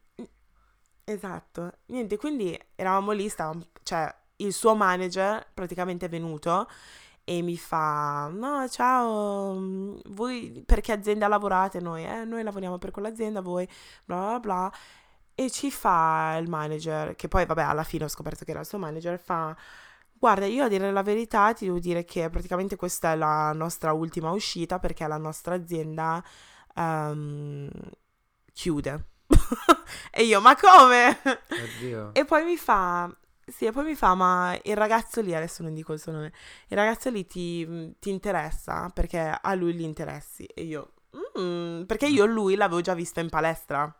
Esatto. 1.07 1.71
Niente, 1.87 2.17
quindi 2.17 2.59
eravamo 2.73 3.11
lì, 3.11 3.29
stavamo, 3.29 3.61
cioè 3.83 4.11
il 4.37 4.51
suo 4.51 4.73
manager 4.75 5.45
praticamente 5.53 6.07
è 6.07 6.09
venuto 6.09 6.67
e 7.23 7.41
mi 7.43 7.57
fa, 7.57 8.27
no, 8.33 8.67
ciao, 8.69 9.53
mm, 9.53 9.97
voi 10.09 10.63
per 10.65 10.81
che 10.81 10.91
azienda 10.93 11.27
lavorate? 11.27 11.79
Noi, 11.79 12.03
eh, 12.05 12.25
noi 12.25 12.41
lavoriamo 12.43 12.77
per 12.79 12.89
quell'azienda, 12.91 13.41
voi, 13.41 13.67
bla 14.03 14.17
bla 14.17 14.39
bla. 14.39 14.73
E 15.35 15.51
ci 15.51 15.69
fa 15.71 16.37
il 16.39 16.49
manager, 16.49 17.15
che 17.15 17.27
poi 17.27 17.45
vabbè 17.45 17.61
alla 17.63 17.83
fine 17.83 18.05
ho 18.05 18.07
scoperto 18.07 18.45
che 18.45 18.51
era 18.51 18.61
il 18.61 18.65
suo 18.65 18.79
manager, 18.79 19.19
fa, 19.19 19.55
guarda, 20.13 20.45
io 20.45 20.63
a 20.65 20.67
dire 20.67 20.91
la 20.91 21.03
verità 21.03 21.53
ti 21.53 21.65
devo 21.65 21.79
dire 21.79 22.03
che 22.05 22.29
praticamente 22.29 22.75
questa 22.77 23.11
è 23.11 23.15
la 23.15 23.51
nostra 23.53 23.93
ultima 23.93 24.31
uscita 24.31 24.79
perché 24.79 25.05
la 25.07 25.17
nostra 25.17 25.55
azienda 25.55 26.23
ehm, 26.75 27.69
chiude. 28.53 29.05
e 30.11 30.23
io, 30.23 30.41
ma 30.41 30.55
come? 30.55 31.19
Oddio. 31.49 32.13
E 32.13 32.25
poi 32.25 32.43
mi 32.43 32.57
fa, 32.57 33.13
sì, 33.45 33.65
e 33.65 33.71
poi 33.71 33.85
mi 33.85 33.95
fa, 33.95 34.13
ma 34.15 34.57
il 34.63 34.75
ragazzo 34.75 35.21
lì, 35.21 35.33
adesso 35.35 35.63
non 35.63 35.73
dico 35.73 35.93
il 35.93 35.99
suo 35.99 36.11
nome, 36.11 36.31
il 36.67 36.77
ragazzo 36.77 37.09
lì 37.09 37.25
ti, 37.25 37.95
ti 37.99 38.09
interessa 38.09 38.89
perché 38.93 39.19
a 39.41 39.53
lui 39.53 39.73
gli 39.73 39.81
interessi. 39.81 40.45
E 40.45 40.63
io, 40.63 40.93
"Mm", 41.39 41.83
perché 41.83 42.07
io 42.07 42.25
lui 42.25 42.55
l'avevo 42.55 42.81
già 42.81 42.93
visto 42.93 43.19
in 43.19 43.29
palestra. 43.29 43.93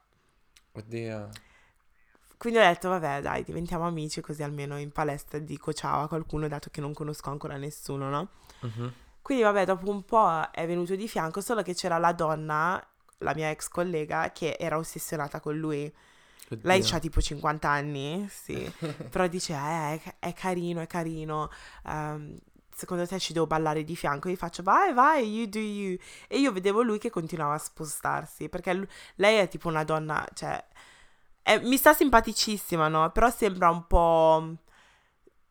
Oddio. 0.73 1.29
Quindi 2.38 2.59
ho 2.59 2.63
detto, 2.63 2.89
vabbè, 2.89 3.21
dai, 3.21 3.43
diventiamo 3.43 3.88
amici 3.88 4.21
così 4.21 4.43
almeno 4.43 4.77
in 4.77 4.91
palestra 4.91 5.39
dico 5.39 5.71
ciao 5.73 6.03
a 6.03 6.07
qualcuno, 6.07 6.47
dato 6.47 6.69
che 6.69 6.81
non 6.81 6.93
conosco 6.93 7.29
ancora 7.29 7.55
nessuno, 7.57 8.09
no? 8.09 8.27
Mhm. 8.61 8.93
Quindi 9.21 9.43
vabbè, 9.43 9.65
dopo 9.65 9.89
un 9.89 10.03
po' 10.03 10.49
è 10.51 10.67
venuto 10.67 10.95
di 10.95 11.07
fianco, 11.07 11.41
solo 11.41 11.63
che 11.63 11.73
c'era 11.73 11.97
la 11.97 12.11
donna, 12.11 12.85
la 13.19 13.34
mia 13.34 13.49
ex 13.49 13.67
collega, 13.67 14.32
che 14.32 14.56
era 14.60 14.78
ossessionata 14.78 15.39
con 15.39 15.58
lui. 15.58 15.91
Lei 16.62 16.80
Oddio. 16.82 16.95
ha 16.95 16.99
tipo 16.99 17.21
50 17.21 17.67
anni, 17.67 18.28
sì, 18.30 18.71
però 19.10 19.25
dice, 19.28 19.54
eh, 19.54 20.15
è, 20.19 20.34
carino, 20.34 20.80
è 20.82 20.86
carino, 20.88 21.49
ehm, 21.88 22.38
secondo 22.71 23.08
te 23.08 23.17
ci 23.19 23.34
devo 23.34 23.47
ballare 23.47 23.84
di 23.84 23.95
fianco? 23.95 24.30
Io 24.30 24.36
faccio, 24.36 24.62
vai, 24.62 24.93
vai, 24.93 25.28
you 25.28 25.47
do 25.47 25.58
you. 25.58 25.97
E 26.28 26.38
io 26.38 26.51
vedevo 26.51 26.84
lui 26.84 26.99
che 26.99 27.10
continuava 27.10 27.56
a 27.56 27.58
spostarsi, 27.58 28.47
perché 28.47 28.73
lu- 28.73 28.86
lei 29.15 29.38
è 29.38 29.47
tipo 29.47 29.69
una 29.69 29.84
donna, 29.84 30.23
cioè, 30.36 30.63
è- 31.41 31.60
mi 31.62 31.78
sta 31.78 31.93
simpaticissima, 31.93 32.88
no? 32.89 33.10
Però 33.12 33.28
sembra 33.32 33.69
un 33.71 33.88
po', 33.88 34.56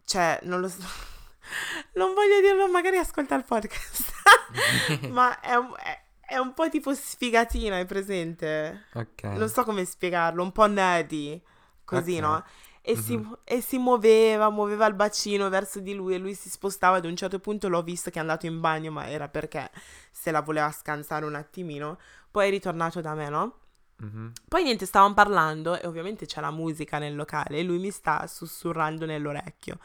cioè, 0.04 0.38
non 0.42 0.60
lo 0.60 0.68
so, 0.68 0.78
non 1.94 2.14
voglio 2.14 2.40
dirlo, 2.40 2.68
magari 2.68 2.98
ascolta 2.98 3.34
il 3.34 3.44
podcast, 3.44 4.12
ma 5.10 5.40
è 5.40 5.56
è- 5.56 6.02
è 6.26 6.36
un 6.36 6.52
po' 6.54 6.68
tipo 6.68 6.94
sfigatina, 6.94 7.78
è 7.78 7.84
presente? 7.86 8.84
Ok. 8.94 9.22
non 9.34 9.48
so 9.48 9.64
come 9.64 9.84
spiegarlo, 9.84 10.42
un 10.42 10.52
po' 10.52 10.66
nerdy, 10.66 11.40
così, 11.84 12.16
Ok. 12.16 12.20
no? 12.20 12.44
E, 12.86 12.96
si, 12.96 13.16
Mhm. 13.16 13.38
e 13.44 13.60
si 13.62 13.78
muoveva, 13.78 14.50
muoveva 14.50 14.86
il 14.86 14.94
bacino 14.94 15.48
verso 15.48 15.80
di 15.80 15.94
lui 15.94 16.14
e 16.14 16.18
lui 16.18 16.34
si 16.34 16.50
spostava. 16.50 16.96
Ad 16.98 17.04
un 17.06 17.16
certo 17.16 17.38
punto 17.38 17.68
l'ho 17.68 17.82
visto 17.82 18.10
che 18.10 18.18
è 18.18 18.20
andato 18.20 18.46
in 18.46 18.60
bagno, 18.60 18.90
ma 18.92 19.08
era 19.08 19.28
perché 19.28 19.70
se 20.10 20.30
la 20.30 20.40
voleva 20.42 20.70
scansare 20.70 21.24
un 21.24 21.34
attimino. 21.34 21.98
Poi 22.30 22.46
è 22.48 22.50
ritornato 22.50 23.00
da 23.00 23.14
me, 23.14 23.28
no? 23.30 23.58
Mhm. 23.96 24.32
Poi 24.48 24.62
niente, 24.64 24.86
stavamo 24.86 25.14
parlando 25.14 25.80
e 25.80 25.86
ovviamente 25.86 26.26
c'è 26.26 26.40
la 26.40 26.50
musica 26.50 26.98
nel 26.98 27.14
locale 27.16 27.58
e 27.58 27.62
lui 27.62 27.78
mi 27.78 27.90
sta 27.90 28.26
sussurrando 28.26 29.06
nell'orecchio. 29.06 29.78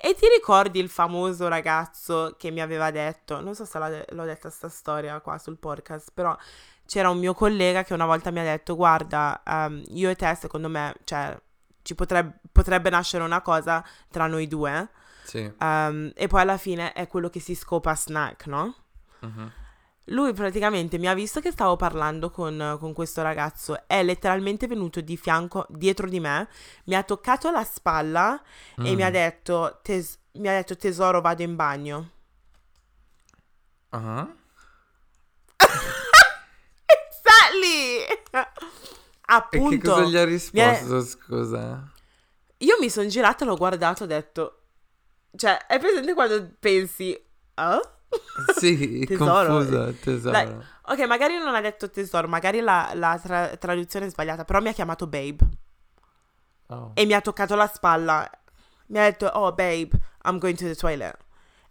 E 0.00 0.14
ti 0.14 0.26
ricordi 0.28 0.78
il 0.78 0.88
famoso 0.88 1.48
ragazzo 1.48 2.36
che 2.38 2.52
mi 2.52 2.60
aveva 2.60 2.92
detto, 2.92 3.40
non 3.40 3.56
so 3.56 3.64
se 3.64 3.78
l'ho, 3.78 4.04
l'ho 4.10 4.24
detta 4.24 4.48
sta 4.48 4.68
storia 4.68 5.18
qua 5.20 5.38
sul 5.38 5.58
podcast, 5.58 6.10
però 6.14 6.36
c'era 6.86 7.10
un 7.10 7.18
mio 7.18 7.34
collega 7.34 7.82
che 7.82 7.94
una 7.94 8.06
volta 8.06 8.30
mi 8.30 8.38
ha 8.38 8.44
detto, 8.44 8.76
guarda, 8.76 9.42
ehm, 9.44 9.82
io 9.88 10.08
e 10.08 10.14
te 10.14 10.32
secondo 10.36 10.68
me, 10.68 10.94
cioè, 11.02 11.36
ci 11.82 11.96
potrebbe, 11.96 12.38
potrebbe 12.52 12.90
nascere 12.90 13.24
una 13.24 13.42
cosa 13.42 13.84
tra 14.08 14.28
noi 14.28 14.46
due, 14.46 14.88
Sì. 15.24 15.52
ehm, 15.58 16.12
e 16.14 16.26
poi 16.28 16.40
alla 16.42 16.58
fine 16.58 16.92
è 16.92 17.08
quello 17.08 17.28
che 17.28 17.40
si 17.40 17.56
scopa 17.56 17.96
snack, 17.96 18.46
no? 18.46 18.74
Mhm. 19.20 19.52
Lui 20.10 20.32
praticamente 20.32 20.96
mi 20.98 21.06
ha 21.08 21.14
visto 21.14 21.40
che 21.40 21.50
stavo 21.50 21.76
parlando 21.76 22.30
con, 22.30 22.76
con 22.80 22.92
questo 22.92 23.22
ragazzo, 23.22 23.86
è 23.86 24.02
letteralmente 24.02 24.66
venuto 24.66 25.00
di 25.00 25.16
fianco, 25.16 25.66
dietro 25.68 26.08
di 26.08 26.20
me, 26.20 26.48
mi 26.84 26.94
ha 26.94 27.02
toccato 27.02 27.50
la 27.50 27.64
spalla 27.64 28.40
e 28.76 28.94
mi 28.94 29.02
ha 29.02 29.08
Mm. 29.08 29.12
detto, 29.12 29.78
"Tes- 29.82 30.18
mi 30.32 30.48
ha 30.48 30.52
detto 30.52 30.76
tesoro 30.76 31.20
vado 31.20 31.42
in 31.42 31.56
bagno. 31.56 32.10
Ah. 33.90 34.28
Exactly! 36.86 38.02
E 38.08 38.22
che 38.30 38.48
Appunto, 39.30 39.92
cosa 39.92 40.04
gli 40.04 40.16
ha 40.16 40.24
risposto, 40.24 41.02
scusa? 41.04 41.90
io 42.58 42.76
mi 42.80 42.88
sono 42.90 43.08
girata, 43.08 43.44
l'ho 43.44 43.56
guardato, 43.56 44.04
ho 44.04 44.06
detto, 44.06 44.62
cioè, 45.36 45.66
è 45.66 45.78
presente 45.78 46.14
quando 46.14 46.50
pensi, 46.58 47.18
oh? 47.56 47.92
Sì, 48.58 49.04
Tesoro. 49.06 49.54
confusa, 49.54 49.92
tesoro. 49.92 50.30
Dai. 50.30 50.56
Ok, 50.86 51.00
magari 51.06 51.36
non 51.38 51.54
ha 51.54 51.60
detto 51.60 51.90
tesoro, 51.90 52.28
magari 52.28 52.60
la, 52.60 52.90
la 52.94 53.18
tra- 53.22 53.56
traduzione 53.56 54.06
è 54.06 54.10
sbagliata, 54.10 54.44
però 54.44 54.60
mi 54.60 54.68
ha 54.68 54.72
chiamato 54.72 55.06
babe. 55.06 55.38
Oh. 56.70 56.90
e 56.94 57.06
mi 57.06 57.14
ha 57.14 57.20
toccato 57.20 57.54
la 57.54 57.66
spalla. 57.66 58.30
Mi 58.88 58.98
ha 58.98 59.02
detto, 59.02 59.26
oh 59.26 59.52
babe, 59.52 59.88
I'm 60.24 60.38
going 60.38 60.56
to 60.56 60.64
the 60.66 60.74
toilet. 60.74 61.16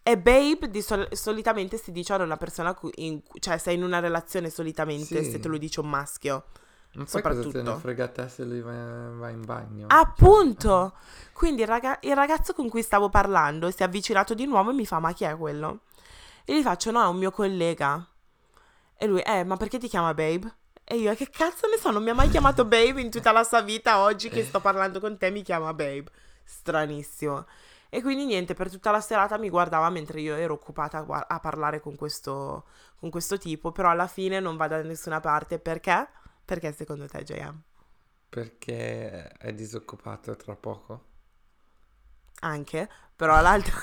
E 0.03 0.17
babe 0.17 0.69
di 0.69 0.81
sol- 0.81 1.07
solitamente 1.11 1.77
si 1.77 1.91
dice 1.91 2.13
a 2.13 2.21
una 2.23 2.37
persona, 2.37 2.73
cu- 2.73 2.91
in 2.95 3.21
cioè 3.39 3.57
sei 3.57 3.75
in 3.75 3.83
una 3.83 3.99
relazione 3.99 4.49
solitamente 4.49 5.23
Sì. 5.23 5.31
se 5.31 5.39
te 5.39 5.47
lo 5.47 5.57
dice 5.57 5.79
un 5.81 5.89
maschio. 5.89 6.45
Ma 6.93 7.03
poi 7.03 7.21
cosa 7.21 7.49
te 7.49 7.61
ne 7.61 7.75
frega 7.75 8.07
te 8.07 8.27
se 8.27 8.43
lui 8.43 8.61
va, 8.61 9.09
va 9.11 9.29
in 9.29 9.43
bagno? 9.45 9.85
Appunto! 9.89 10.93
Quindi 11.33 11.61
il, 11.61 11.67
raga- 11.67 11.99
il 12.01 12.15
ragazzo 12.15 12.53
con 12.53 12.69
cui 12.69 12.81
stavo 12.81 13.09
parlando 13.09 13.69
si 13.69 13.81
è 13.81 13.85
avvicinato 13.85 14.33
di 14.33 14.45
nuovo 14.45 14.71
e 14.71 14.73
mi 14.73 14.85
fa, 14.85 14.97
ma 14.99 15.13
chi 15.13 15.25
è 15.25 15.35
quello? 15.37 15.81
E 16.49 16.57
gli 16.57 16.61
faccio, 16.61 16.91
no, 16.91 17.03
è 17.03 17.07
un 17.07 17.17
mio 17.17 17.29
collega. 17.29 18.07
E 18.95 19.05
lui, 19.05 19.19
eh, 19.19 19.43
ma 19.43 19.57
perché 19.57 19.77
ti 19.79 19.89
chiama 19.89 20.13
babe? 20.13 20.49
E 20.85 20.95
io, 20.95 21.13
che 21.13 21.29
cazzo 21.29 21.67
ne 21.67 21.75
so, 21.77 21.91
non 21.91 22.01
mi 22.01 22.09
ha 22.09 22.13
mai 22.13 22.29
chiamato 22.29 22.63
babe 22.63 23.01
in 23.01 23.11
tutta 23.11 23.33
la 23.33 23.43
sua 23.43 23.59
vita, 23.59 23.99
oggi 23.99 24.29
che 24.29 24.45
sto 24.45 24.61
parlando 24.61 25.01
con 25.01 25.17
te 25.17 25.29
mi 25.29 25.41
chiama 25.41 25.73
babe. 25.73 26.05
Stranissimo. 26.45 27.45
E 27.89 28.01
quindi 28.01 28.23
niente, 28.23 28.53
per 28.53 28.71
tutta 28.71 28.91
la 28.91 29.01
serata 29.01 29.37
mi 29.37 29.49
guardava 29.49 29.89
mentre 29.89 30.21
io 30.21 30.35
ero 30.35 30.53
occupata 30.53 31.05
a 31.05 31.39
parlare 31.41 31.81
con 31.81 31.97
questo, 31.97 32.63
con 32.97 33.09
questo 33.09 33.37
tipo, 33.37 33.73
però 33.73 33.89
alla 33.89 34.07
fine 34.07 34.39
non 34.39 34.55
va 34.55 34.69
da 34.69 34.81
nessuna 34.81 35.19
parte. 35.19 35.59
Perché? 35.59 36.07
Perché 36.45 36.71
secondo 36.71 37.09
te, 37.09 37.23
JM? 37.25 37.61
Perché 38.29 39.27
è 39.31 39.53
disoccupato 39.53 40.33
tra 40.37 40.55
poco? 40.55 41.03
Anche, 42.39 42.89
però 43.13 43.41
l'altra... 43.41 43.73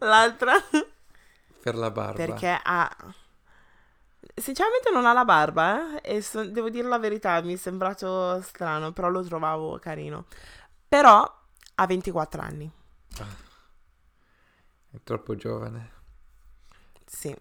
l'altra... 0.00 0.52
Per 1.62 1.74
la 1.74 1.90
barba. 1.90 2.14
Perché 2.14 2.58
ha... 2.62 3.14
Sinceramente 4.34 4.90
non 4.90 5.04
ha 5.06 5.12
la 5.12 5.24
barba, 5.24 6.00
eh? 6.00 6.16
E 6.16 6.22
so- 6.22 6.44
devo 6.48 6.70
dire 6.70 6.88
la 6.88 6.98
verità, 6.98 7.40
mi 7.42 7.54
è 7.54 7.56
sembrato 7.56 8.40
strano, 8.42 8.92
però 8.92 9.08
lo 9.08 9.22
trovavo 9.22 9.78
carino. 9.78 10.26
Però 10.88 11.38
ha 11.74 11.86
24 11.86 12.40
anni. 12.40 12.70
È 14.90 14.96
troppo 15.04 15.36
giovane. 15.36 15.90
Sì. 17.06 17.36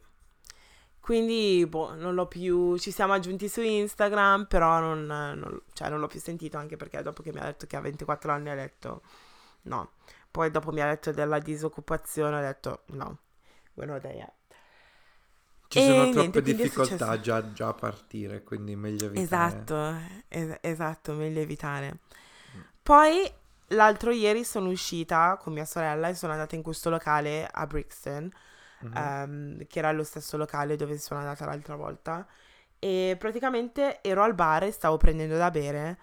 Quindi, 1.00 1.66
boh, 1.68 1.96
non 1.96 2.14
l'ho 2.14 2.28
più... 2.28 2.78
Ci 2.78 2.92
siamo 2.92 3.14
aggiunti 3.14 3.48
su 3.50 3.62
Instagram, 3.62 4.46
però 4.46 4.80
non, 4.80 5.06
non- 5.06 5.62
cioè, 5.74 5.90
non 5.90 6.00
l'ho 6.00 6.08
più 6.08 6.20
sentito 6.20 6.58
anche 6.58 6.76
perché 6.76 7.02
dopo 7.02 7.24
che 7.24 7.32
mi 7.32 7.40
ha 7.40 7.46
detto 7.46 7.66
che 7.66 7.76
ha 7.78 7.82
24 7.82 8.32
anni 8.32 8.50
ha 8.50 8.56
detto 8.56 9.02
no. 9.64 9.92
Poi 10.32 10.52
dopo 10.52 10.72
mi 10.72 10.82
ha 10.82 10.88
detto 10.88 11.12
della 11.12 11.40
disoccupazione, 11.40 12.38
ho 12.38 12.42
detto 12.42 12.84
no. 12.88 13.20
There 13.76 14.14
yet. 14.14 14.34
Ci 15.70 15.80
E 15.80 15.82
sono 15.82 16.10
niente, 16.12 16.42
troppe 16.42 16.42
difficoltà 16.42 17.18
già, 17.22 17.54
già 17.54 17.70
a 17.70 17.74
partire, 17.74 18.44
quindi 18.44 18.76
meglio 18.76 19.06
evitare. 19.06 19.70
Esatto, 19.72 19.76
es- 20.28 20.58
esatto, 20.62 21.14
meglio 21.14 21.42
evitare. 21.42 21.98
Poi 22.82 23.30
l'altro 23.70 24.12
ieri 24.12 24.44
sono 24.44 24.70
uscita 24.70 25.38
con 25.40 25.54
mia 25.54 25.66
sorella 25.66 26.08
e 26.10 26.16
sono 26.16 26.32
andata 26.34 26.56
in 26.56 26.62
questo 26.64 26.90
locale 26.90 27.48
a 27.52 27.66
Brixton, 27.68 28.32
Mhm. 28.82 28.94
ehm, 28.96 29.68
che 29.68 29.80
era 29.80 29.92
lo 29.92 30.04
stesso 30.04 30.38
locale 30.38 30.76
dove 30.76 30.98
sono 30.98 31.20
andata 31.20 31.46
l'altra 31.46 31.76
volta. 31.76 32.28
E 32.80 33.16
praticamente 33.20 34.02
ero 34.02 34.24
al 34.24 34.34
bar 34.36 34.64
e 34.64 34.72
stavo 34.72 34.98
prendendo 34.98 35.38
da 35.38 35.52
bere. 35.52 36.00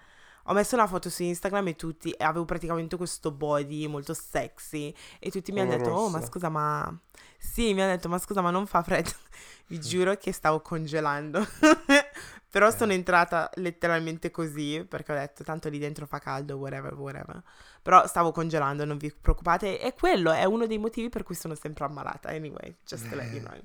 Ho 0.49 0.53
messo 0.53 0.75
una 0.75 0.87
foto 0.87 1.09
su 1.09 1.23
Instagram 1.23 1.67
e 1.67 1.75
tutti, 1.75 2.11
e 2.11 2.23
avevo 2.23 2.45
praticamente 2.45 2.95
questo 2.95 3.31
body 3.31 3.87
molto 3.87 4.13
sexy. 4.13 4.93
E 5.19 5.29
tutti 5.29 5.51
mi 5.51 5.59
hanno 5.59 5.77
detto: 5.77 5.89
Oh, 5.89 6.09
ma 6.09 6.19
rosso." 6.19 6.31
scusa, 6.31 6.49
ma. 6.49 6.97
Sì, 7.37 7.73
mi 7.73 7.81
hanno 7.81 7.91
detto: 7.91 8.07
Ma 8.07 8.17
scusa, 8.17 8.41
ma 8.41 8.49
non 8.49 8.65
fa 8.65 8.81
freddo. 8.81 9.11
Vi 9.67 9.79
giuro 9.79 10.15
che 10.15 10.31
stavo 10.31 10.61
congelando. 10.61 11.45
Però 12.49 12.71
sono 12.71 12.93
entrata 12.93 13.49
letteralmente 13.55 14.31
così 14.31 14.85
perché 14.87 15.11
ho 15.11 15.15
detto: 15.15 15.43
Tanto 15.43 15.67
lì 15.67 15.79
dentro 15.79 16.05
fa 16.05 16.19
caldo, 16.19 16.55
whatever, 16.55 16.93
whatever. 16.93 17.43
Però 17.81 18.07
stavo 18.07 18.31
congelando, 18.31 18.85
non 18.85 18.97
vi 18.97 19.13
preoccupate. 19.13 19.81
E 19.81 19.93
quello 19.93 20.31
è 20.31 20.45
uno 20.45 20.65
dei 20.65 20.77
motivi 20.77 21.09
per 21.09 21.23
cui 21.23 21.35
sono 21.35 21.55
sempre 21.55 21.83
ammalata. 21.83 22.29
Anyway, 22.29 22.77
just 22.85 23.09
to 23.09 23.15
let 23.15 23.31
you 23.33 23.41
know. 23.41 23.59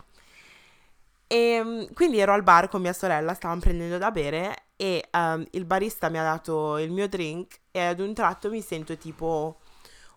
E 1.33 1.63
mm, 1.65 1.83
quindi 1.95 2.19
ero 2.19 2.35
al 2.35 2.43
bar 2.43 2.69
con 2.69 2.83
mia 2.83 2.93
sorella, 2.93 3.33
stavamo 3.33 3.61
prendendo 3.61 3.97
da 3.97 4.11
bere 4.11 4.62
e 4.83 5.07
ehm, 5.13 5.47
il 5.53 5.65
barista 5.65 6.09
mi 6.09 6.19
ha 6.19 6.25
dato 6.25 6.77
il 6.79 6.91
mio 6.91 7.07
drink 7.07 7.61
e 7.71 7.79
ad 7.81 8.01
un 8.01 8.13
tratto 8.15 8.51
mi 8.51 8.61
sento 8.61 8.97
tipo 8.97 9.61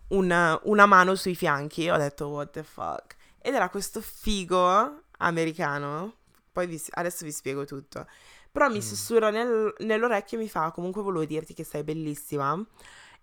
una, 0.08 0.58
una 0.64 0.86
mano 0.86 1.14
sui 1.14 1.36
fianchi. 1.36 1.88
Ho 1.88 1.96
detto, 1.96 2.26
what 2.28 2.50
the 2.50 2.64
fuck? 2.64 3.14
Ed 3.40 3.54
era 3.54 3.68
questo 3.68 4.00
figo 4.00 5.02
americano. 5.18 6.14
Poi 6.50 6.66
vi- 6.66 6.82
adesso 6.94 7.24
vi 7.24 7.30
spiego 7.30 7.64
tutto. 7.64 8.08
Però 8.50 8.68
mi 8.68 8.80
sussurra 8.82 9.30
nel- 9.30 9.72
nell'orecchio 9.78 10.36
e 10.38 10.40
mi 10.40 10.48
fa, 10.48 10.72
comunque 10.72 11.00
volevo 11.02 11.24
dirti 11.26 11.54
che 11.54 11.62
sei 11.62 11.84
bellissima. 11.84 12.60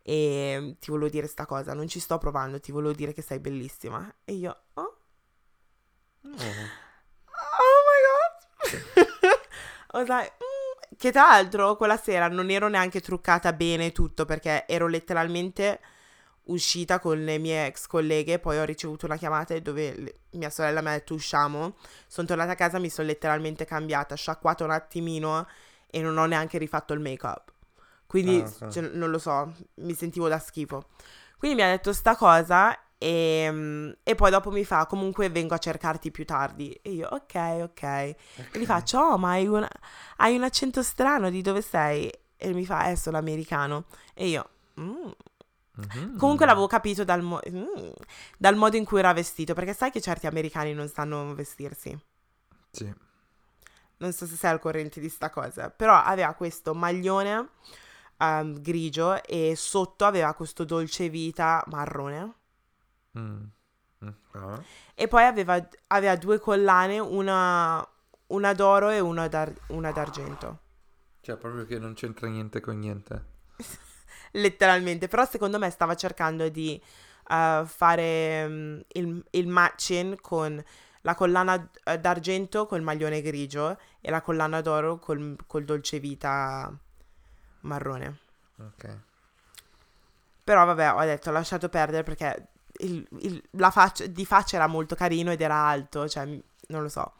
E 0.01 0.75
ti 0.79 0.91
volevo 0.91 1.09
dire 1.09 1.27
sta 1.27 1.45
cosa, 1.45 1.73
non 1.73 1.87
ci 1.89 1.99
sto 1.99 2.17
provando, 2.19 2.59
ti 2.61 2.71
volevo 2.71 2.93
dire 2.93 3.11
che 3.11 3.21
sei 3.21 3.39
bellissima. 3.39 4.13
E 4.23 4.33
io, 4.33 4.57
oh, 4.75 4.97
Oh. 6.25 6.29
Oh 7.59 7.79
my 7.89 7.99
god. 8.07 8.31
I 9.93 9.97
was 9.97 10.07
like, 10.07 10.31
mm. 10.39 10.52
Che 10.97 11.11
tra 11.11 11.27
l'altro 11.27 11.75
quella 11.75 11.97
sera 11.97 12.27
non 12.27 12.49
ero 12.49 12.67
neanche 12.67 13.01
truccata 13.01 13.53
bene 13.53 13.91
tutto 13.91 14.25
perché 14.25 14.65
ero 14.67 14.87
letteralmente 14.87 15.79
uscita 16.45 16.99
con 16.99 17.23
le 17.23 17.37
mie 17.37 17.67
ex 17.67 17.87
colleghe, 17.87 18.37
poi 18.39 18.57
ho 18.57 18.65
ricevuto 18.65 19.05
una 19.05 19.15
chiamata 19.15 19.57
dove 19.59 19.95
le- 19.95 20.15
mia 20.31 20.49
sorella 20.49 20.81
mi 20.81 20.89
ha 20.89 20.91
detto 20.91 21.13
usciamo, 21.13 21.75
sono 22.07 22.27
tornata 22.27 22.51
a 22.51 22.55
casa, 22.55 22.79
mi 22.79 22.89
sono 22.89 23.07
letteralmente 23.07 23.65
cambiata, 23.65 24.15
sciacquata 24.15 24.63
un 24.65 24.71
attimino 24.71 25.47
e 25.89 26.01
non 26.01 26.17
ho 26.17 26.25
neanche 26.25 26.57
rifatto 26.57 26.93
il 26.93 26.99
make 26.99 27.25
up. 27.25 27.51
Quindi, 28.05 28.41
Ah, 28.41 28.65
ok. 28.65 28.71
cioè, 28.71 28.83
non 28.91 29.09
lo 29.09 29.19
so, 29.19 29.53
mi 29.75 29.93
sentivo 29.95 30.27
da 30.27 30.37
schifo. 30.37 30.89
Quindi 31.37 31.57
mi 31.57 31.63
ha 31.63 31.71
detto 31.71 31.93
sta 31.93 32.15
cosa 32.15 32.77
e, 33.03 33.49
mm, 33.51 33.89
e 34.03 34.15
poi 34.15 34.31
dopo 34.31 34.49
mi 34.51 34.63
fa 34.63 34.85
comunque 34.85 35.29
vengo 35.29 35.53
a 35.53 35.57
cercarti 35.57 36.09
più 36.11 36.25
tardi. 36.25 36.71
E 36.81 36.91
io 36.91 37.07
ok, 37.09 37.35
ok. 37.63 37.83
E 37.83 38.15
gli 38.53 38.65
faccio 38.65 38.99
oh 38.99 39.17
ma 39.17 39.31
hai, 39.31 39.45
una- 39.47 39.69
hai 40.17 40.35
un 40.35 40.43
accento 40.43 40.81
strano, 40.81 41.29
di 41.29 41.41
dove 41.41 41.61
sei? 41.61 42.09
E 42.37 42.53
mi 42.53 42.65
fa 42.65 42.89
eh 42.89 42.95
sono 42.95 43.17
americano. 43.17 43.85
E 44.13 44.27
io 44.27 44.49
"Mm". 44.79 45.11
Mhm. 45.75 46.17
Comunque 46.17 46.45
l'avevo 46.45 46.67
capito 46.67 47.03
dal, 47.03 47.21
mo- 47.21 47.39
mm, 47.49 47.89
dal 48.37 48.55
modo 48.55 48.77
in 48.77 48.85
cui 48.85 48.99
era 48.99 49.11
vestito, 49.13 49.53
perché 49.53 49.73
sai 49.73 49.91
che 49.91 49.99
certi 50.01 50.27
americani 50.27 50.73
non 50.73 50.87
sanno 50.87 51.33
vestirsi. 51.35 51.97
Sì. 52.71 52.93
Non 53.97 54.11
so 54.11 54.25
se 54.25 54.35
sei 54.35 54.51
al 54.51 54.59
corrente 54.59 54.99
di 54.99 55.09
sta 55.09 55.29
cosa, 55.29 55.69
però 55.69 55.95
aveva 55.95 56.33
questo 56.33 56.73
maglione 56.73 57.49
ehm, 58.17 58.61
grigio 58.61 59.23
e 59.23 59.53
sotto 59.55 60.05
aveva 60.05 60.33
questo 60.33 60.63
dolce 60.65 61.09
vita 61.09 61.63
marrone. 61.67 62.33
Mm. 63.17 63.43
Mm. 64.03 64.09
Ah. 64.31 64.61
E 64.95 65.07
poi 65.07 65.23
aveva, 65.23 65.65
aveva 65.87 66.15
due 66.15 66.39
collane, 66.39 66.99
una, 66.99 67.85
una 68.27 68.53
d'oro 68.53 68.89
e 68.89 68.99
una, 68.99 69.27
d'ar- 69.27 69.55
una 69.67 69.91
d'argento. 69.91 70.59
Cioè, 71.21 71.37
proprio 71.37 71.65
che 71.65 71.79
non 71.79 71.93
c'entra 71.93 72.27
niente 72.27 72.59
con 72.59 72.77
niente. 72.79 73.25
Letteralmente. 74.31 75.07
Però 75.07 75.25
secondo 75.25 75.57
me 75.57 75.69
stava 75.69 75.95
cercando 75.95 76.49
di 76.49 76.81
eh, 77.29 77.63
fare 77.65 78.47
mm, 78.47 78.79
il, 78.93 79.23
il 79.31 79.47
matching 79.47 80.19
con 80.19 80.63
la 81.01 81.15
collana 81.15 81.69
eh, 81.83 81.99
d'argento 81.99 82.65
col 82.65 82.81
maglione 82.81 83.21
grigio 83.21 83.77
e 84.01 84.09
la 84.09 84.21
collana 84.21 84.61
d'oro 84.61 84.99
col, 84.99 85.35
col 85.47 85.63
dolce 85.65 85.99
vita 85.99 86.73
marrone. 87.61 88.19
Ok. 88.57 88.97
Però 90.43 90.65
vabbè, 90.65 90.93
ho 90.93 91.05
detto, 91.05 91.29
ho 91.29 91.33
lasciato 91.33 91.69
perdere 91.69 92.03
perché 92.03 92.49
il- 92.79 93.07
il- 93.19 93.43
la 93.51 93.71
faccia, 93.71 94.05
di 94.07 94.25
faccia 94.25 94.55
era 94.57 94.67
molto 94.67 94.95
carino 94.95 95.31
ed 95.31 95.41
era 95.41 95.55
alto, 95.55 96.07
cioè 96.07 96.25
non 96.67 96.81
lo 96.81 96.89
so. 96.89 97.13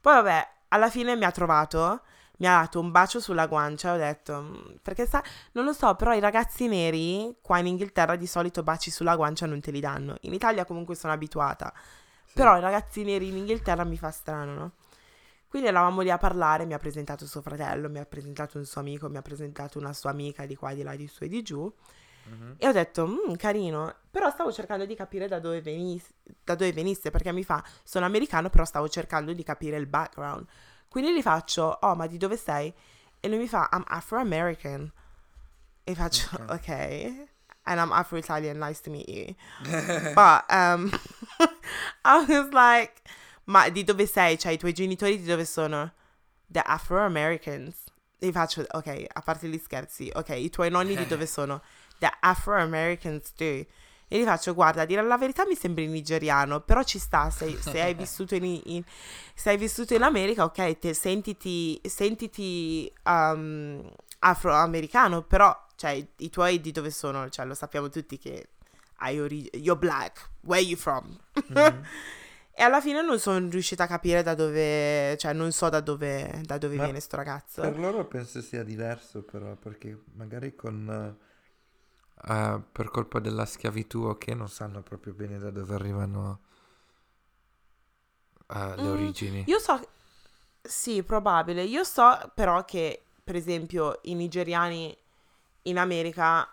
Poi 0.00 0.14
vabbè, 0.14 0.48
alla 0.68 0.90
fine 0.90 1.16
mi 1.16 1.24
ha 1.24 1.30
trovato, 1.30 2.02
mi 2.38 2.46
ha 2.46 2.60
dato 2.60 2.78
un 2.80 2.90
bacio 2.90 3.20
sulla 3.20 3.46
guancia, 3.46 3.94
ho 3.94 3.96
detto, 3.96 4.40
"Mm, 4.40 4.56
perché 4.82 5.06
sa, 5.06 5.22
non 5.52 5.64
lo 5.64 5.72
so, 5.72 5.94
però 5.96 6.14
i 6.14 6.20
ragazzi 6.20 6.68
neri 6.68 7.34
qua 7.40 7.58
in 7.58 7.66
Inghilterra 7.66 8.16
di 8.16 8.26
solito 8.26 8.62
baci 8.62 8.90
sulla 8.90 9.16
guancia 9.16 9.46
non 9.46 9.60
te 9.60 9.70
li 9.70 9.80
danno. 9.80 10.16
In 10.22 10.32
Italia 10.34 10.64
comunque 10.64 10.94
sono 10.94 11.12
abituata, 11.12 11.72
Sì. 12.26 12.34
però 12.34 12.56
i 12.56 12.60
ragazzi 12.60 13.02
neri 13.02 13.28
in 13.28 13.36
Inghilterra 13.38 13.84
mi 13.84 13.96
fa 13.96 14.10
strano, 14.10 14.54
no? 14.54 14.72
Quindi 15.48 15.68
eravamo 15.68 16.02
lì 16.02 16.10
a 16.10 16.18
parlare, 16.18 16.66
mi 16.66 16.74
ha 16.74 16.78
presentato 16.78 17.26
suo 17.26 17.40
fratello, 17.40 17.88
mi 17.88 17.98
ha 17.98 18.04
presentato 18.04 18.58
un 18.58 18.66
suo 18.66 18.82
amico, 18.82 19.08
mi 19.08 19.16
ha 19.16 19.22
presentato 19.22 19.78
una 19.78 19.94
sua 19.94 20.10
amica 20.10 20.44
di 20.44 20.54
qua, 20.54 20.74
di 20.74 20.82
là, 20.82 20.94
di 20.94 21.06
su 21.08 21.24
e 21.24 21.28
di 21.28 21.42
giù. 21.42 21.72
Mhm. 22.28 22.54
E 22.58 22.66
ho 22.68 22.72
detto, 22.72 23.06
"Mm, 23.06 23.34
carino, 23.36 23.94
però 24.10 24.30
stavo 24.30 24.52
cercando 24.52 24.84
di 24.84 24.94
capire 24.94 25.28
da 25.28 25.38
dove, 25.38 25.60
venis- 25.60 26.12
da 26.44 26.54
dove 26.54 26.72
venisse, 26.72 27.10
perché 27.10 27.32
mi 27.32 27.44
fa, 27.44 27.62
sono 27.84 28.04
americano, 28.06 28.50
però 28.50 28.64
stavo 28.64 28.88
cercando 28.88 29.32
di 29.32 29.42
capire 29.42 29.76
il 29.76 29.86
background. 29.86 30.46
Quindi 30.88 31.14
gli 31.14 31.22
faccio, 31.22 31.78
oh, 31.82 31.94
ma 31.94 32.06
di 32.06 32.16
dove 32.16 32.36
sei? 32.36 32.72
E 33.20 33.28
lui 33.28 33.38
mi 33.38 33.48
fa, 33.48 33.68
I'm 33.72 33.84
Afro-American. 33.86 34.90
E 35.84 35.94
faccio, 35.94 36.28
Ok. 36.36 36.50
ok. 36.50 37.26
And 37.64 37.78
I'm 37.78 37.92
Afro-Italian, 37.92 38.56
nice 38.58 38.80
to 38.82 38.90
meet 38.90 39.08
you. 39.08 39.34
But, 40.14 40.44
um, 40.50 40.90
I 42.04 42.24
was 42.26 42.50
like, 42.52 43.02
ma 43.44 43.68
di 43.68 43.84
dove 43.84 44.06
sei? 44.06 44.38
Cioè, 44.38 44.52
i 44.52 44.58
tuoi 44.58 44.72
genitori 44.72 45.18
di 45.18 45.26
dove 45.26 45.44
sono? 45.44 45.92
The 46.46 46.60
Afro-Americans. 46.60 47.84
E 48.18 48.32
faccio, 48.32 48.64
ok, 48.68 49.04
a 49.12 49.20
parte 49.20 49.48
gli 49.48 49.58
scherzi, 49.58 50.10
ok, 50.12 50.30
i 50.30 50.50
tuoi 50.50 50.70
nonni 50.70 50.96
di 50.96 51.06
dove 51.06 51.26
sono? 51.26 51.62
The 51.98 52.10
Afro-Americans 52.20 53.32
too. 53.34 53.66
E 54.10 54.18
gli 54.18 54.24
faccio, 54.24 54.54
guarda, 54.54 54.82
a 54.82 54.84
dire 54.86 55.02
la 55.02 55.18
verità 55.18 55.44
mi 55.46 55.54
sembri 55.54 55.86
nigeriano, 55.86 56.60
però 56.60 56.82
ci 56.82 56.98
sta, 56.98 57.28
se, 57.28 57.58
se 57.60 57.82
hai 57.82 57.92
vissuto 57.94 58.34
in, 58.34 58.44
in- 58.64 58.82
se 59.34 59.50
hai 59.50 59.58
vissuto 59.58 59.94
in 59.94 60.02
America, 60.02 60.44
ok, 60.44 60.78
te, 60.78 60.94
sentiti, 60.94 61.78
sentiti 61.84 62.90
um, 63.04 63.86
afroamericano, 64.20 65.22
però, 65.22 65.54
cioè, 65.76 66.02
i, 66.16 66.30
tuoi 66.30 66.60
di 66.60 66.72
dove 66.72 66.90
sono? 66.90 67.28
Cioè, 67.28 67.44
lo 67.44 67.52
sappiamo 67.54 67.90
tutti 67.90 68.16
che 68.16 68.48
hai 69.00 69.20
origine, 69.20 69.58
you're 69.58 69.78
black, 69.78 70.30
where 70.40 70.62
you 70.62 70.76
from? 70.76 71.16
Mhm. 71.48 71.84
E 72.58 72.64
alla 72.64 72.80
fine 72.80 73.02
non 73.02 73.20
sono 73.20 73.48
riuscita 73.48 73.84
a 73.84 73.86
capire 73.86 74.20
da 74.24 74.34
dove, 74.34 75.16
cioè, 75.16 75.32
non 75.32 75.52
so 75.52 75.68
da 75.68 75.78
dove, 75.78 76.40
da 76.44 76.58
dove 76.58 76.74
viene 76.74 76.98
sto 76.98 77.14
ragazzo. 77.14 77.60
Per 77.60 77.78
loro 77.78 78.04
penso 78.06 78.40
sia 78.42 78.64
diverso 78.64 79.22
però, 79.22 79.54
perché 79.54 79.96
magari 80.14 80.56
con... 80.56 81.16
eh, 82.26 82.60
per 82.72 82.90
colpa 82.90 83.18
della 83.20 83.44
schiavitù 83.46 84.00
o 84.00 84.16
che 84.18 84.34
non 84.34 84.48
sanno 84.48 84.82
proprio 84.82 85.14
bene 85.14 85.38
da 85.38 85.50
dove 85.50 85.74
arrivano 85.74 86.40
eh, 88.48 88.76
le 88.76 88.88
Mm, 88.88 88.88
origini. 88.88 89.46
Io 89.46 89.58
so, 89.58 89.80
sì, 90.62 91.02
probabile. 91.02 91.62
Io 91.64 91.84
so 91.84 92.30
però 92.34 92.64
che, 92.64 93.02
per 93.24 93.36
esempio, 93.36 93.98
i 94.04 94.14
nigeriani 94.14 94.96
in 95.62 95.78
America, 95.78 96.48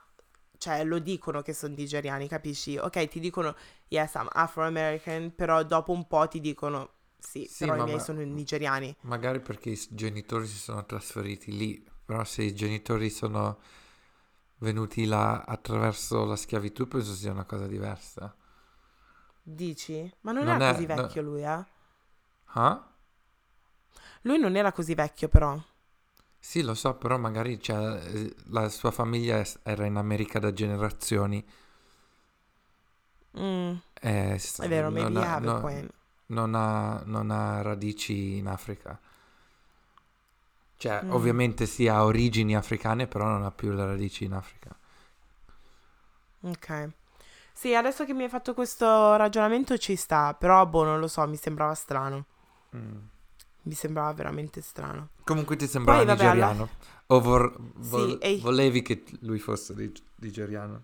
cioè, 0.58 0.84
lo 0.84 1.00
dicono 1.00 1.42
che 1.42 1.54
sono 1.54 1.76
nigeriani, 1.76 2.28
capisci? 2.28 2.78
Ok, 2.78 3.08
ti 3.08 3.20
dicono, 3.20 3.56
yes, 3.90 4.16
I'm 4.16 4.28
Afro-American, 4.32 5.34
però 5.36 5.64
dopo 5.64 5.92
un 5.92 6.08
po' 6.08 6.28
ti 6.28 6.40
dicono, 6.42 6.90
sì, 7.20 7.50
Sì, 7.50 7.56
però 7.56 7.78
i 7.78 7.84
miei 7.84 8.00
ma- 8.00 8.00
sono 8.00 8.22
nigeriani. 8.22 8.96
Magari 9.02 9.40
perché 9.42 9.70
i 9.72 9.80
genitori 9.92 10.48
si 10.48 10.58
sono 10.58 10.86
trasferiti 10.86 11.56
lì, 11.56 11.86
però 12.06 12.24
se 12.24 12.44
i 12.44 12.56
genitori 12.56 13.10
sono 13.10 13.60
venuti 14.60 15.06
là 15.06 15.44
attraverso 15.46 16.26
la 16.26 16.36
schiavitù 16.36 16.88
penso 16.88 17.14
sia 17.14 17.32
una 17.32 17.46
cosa 17.46 17.68
diversa. 17.68 18.36
Dici? 19.44 20.12
Ma 20.22 20.34
non, 20.34 20.44
Non 20.46 20.50
era 20.50 20.62
è- 20.62 20.72
così 20.74 20.86
no. 20.94 21.08
vecchio 21.08 21.22
lui, 21.22 21.42
eh? 21.42 21.66
Ah? 22.56 22.88
Lui 24.24 24.38
non 24.40 24.58
era 24.58 24.74
così 24.74 24.94
vecchio, 24.94 25.30
però. 25.30 25.58
Sì, 26.40 26.62
lo 26.62 26.76
so, 26.76 26.96
però 26.96 27.18
magari 27.18 27.60
cioè, 27.60 28.02
eh, 28.06 28.36
la 28.52 28.70
sua 28.70 28.92
famiglia 28.92 29.44
era 29.64 29.86
in 29.86 29.98
America 29.98 30.40
da 30.40 30.54
generazioni. 30.54 31.46
Mm, 33.38 33.76
e 34.02 34.38
s- 34.38 34.62
è 34.62 34.68
vero, 34.68 34.90
non 34.90 35.16
ha, 35.18 35.38
no- 35.40 35.90
non 36.28 36.56
ha- 36.56 37.02
non 37.06 37.32
ha 37.32 37.62
radici 37.62 38.38
in 38.38 38.48
Africa. 38.48 39.00
Cioè, 40.78 41.04
Mm. 41.04 41.12
ovviamente 41.12 41.66
sì, 41.66 41.88
ha 41.88 42.04
origini 42.04 42.56
africane, 42.56 43.08
però 43.08 43.26
non 43.28 43.44
ha 43.44 43.52
più 43.52 43.72
le 43.72 43.86
radici 43.86 44.26
in 44.26 44.34
Africa. 44.34 44.76
Ok. 46.42 46.90
Sì, 47.54 47.74
adesso 47.74 48.06
che 48.06 48.14
mi 48.14 48.24
hai 48.24 48.30
fatto 48.30 48.54
questo 48.54 49.16
ragionamento 49.16 49.78
ci 49.78 49.96
sta, 49.96 50.34
però 50.34 50.66
boh, 50.66 50.84
non 50.84 51.00
lo 51.00 51.08
so, 51.08 51.26
mi 51.28 51.38
sembrava 51.38 51.74
strano. 51.74 52.26
Mm. 52.76 52.98
Mi 53.64 53.74
sembrava 53.74 54.12
veramente 54.14 54.62
strano. 54.62 55.10
Comunque 55.24 55.56
ti 55.56 55.66
sembrava 55.66 56.00
Poi, 56.00 56.08
vabbè, 56.08 56.26
alla- 56.26 56.34
nigeriano? 56.52 56.70
O 57.08 57.22
vor- 57.22 57.56
vol- 57.76 58.20
Sì, 58.22 58.38
volevi 58.42 58.82
che 58.82 59.04
lui 59.22 59.40
fosse 59.40 59.74
nig- 59.74 60.02
nigeriano? 60.16 60.84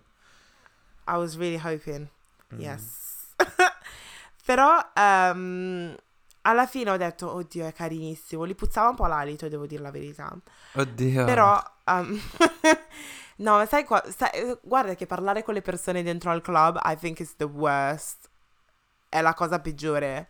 I 1.08 1.12
was 1.16 1.36
really 1.36 1.60
hoping. 1.62 2.08
Mm. 2.54 2.58
Yes. 2.60 3.34
Però 4.44 4.78
ehm, 4.94 5.94
alla 6.42 6.66
fine 6.66 6.90
ho 6.90 6.96
detto, 6.96 7.32
oddio, 7.32 7.66
è 7.66 7.72
carinissimo. 7.72 8.46
Gli 8.46 8.54
puzzava 8.54 8.88
un 8.90 8.96
po' 8.96 9.06
l'alito, 9.06 9.48
devo 9.48 9.66
dire 9.66 9.82
la 9.82 9.90
verità. 9.90 10.36
Oddio. 10.74 11.24
Però, 11.24 11.62
ehm, 11.84 12.20
no, 13.36 13.56
ma 13.56 13.66
sai, 13.66 13.84
qua- 13.84 14.04
sai- 14.14 14.58
guarda 14.62 14.94
che 14.94 15.06
parlare 15.06 15.42
con 15.42 15.54
le 15.54 15.62
persone 15.62 16.02
dentro 16.02 16.30
al 16.30 16.40
club, 16.42 16.80
I 16.84 16.96
think 16.96 17.20
is 17.20 17.36
the 17.36 17.44
worst. 17.44 18.28
È 19.08 19.20
la 19.20 19.34
cosa 19.34 19.60
peggiore. 19.60 20.28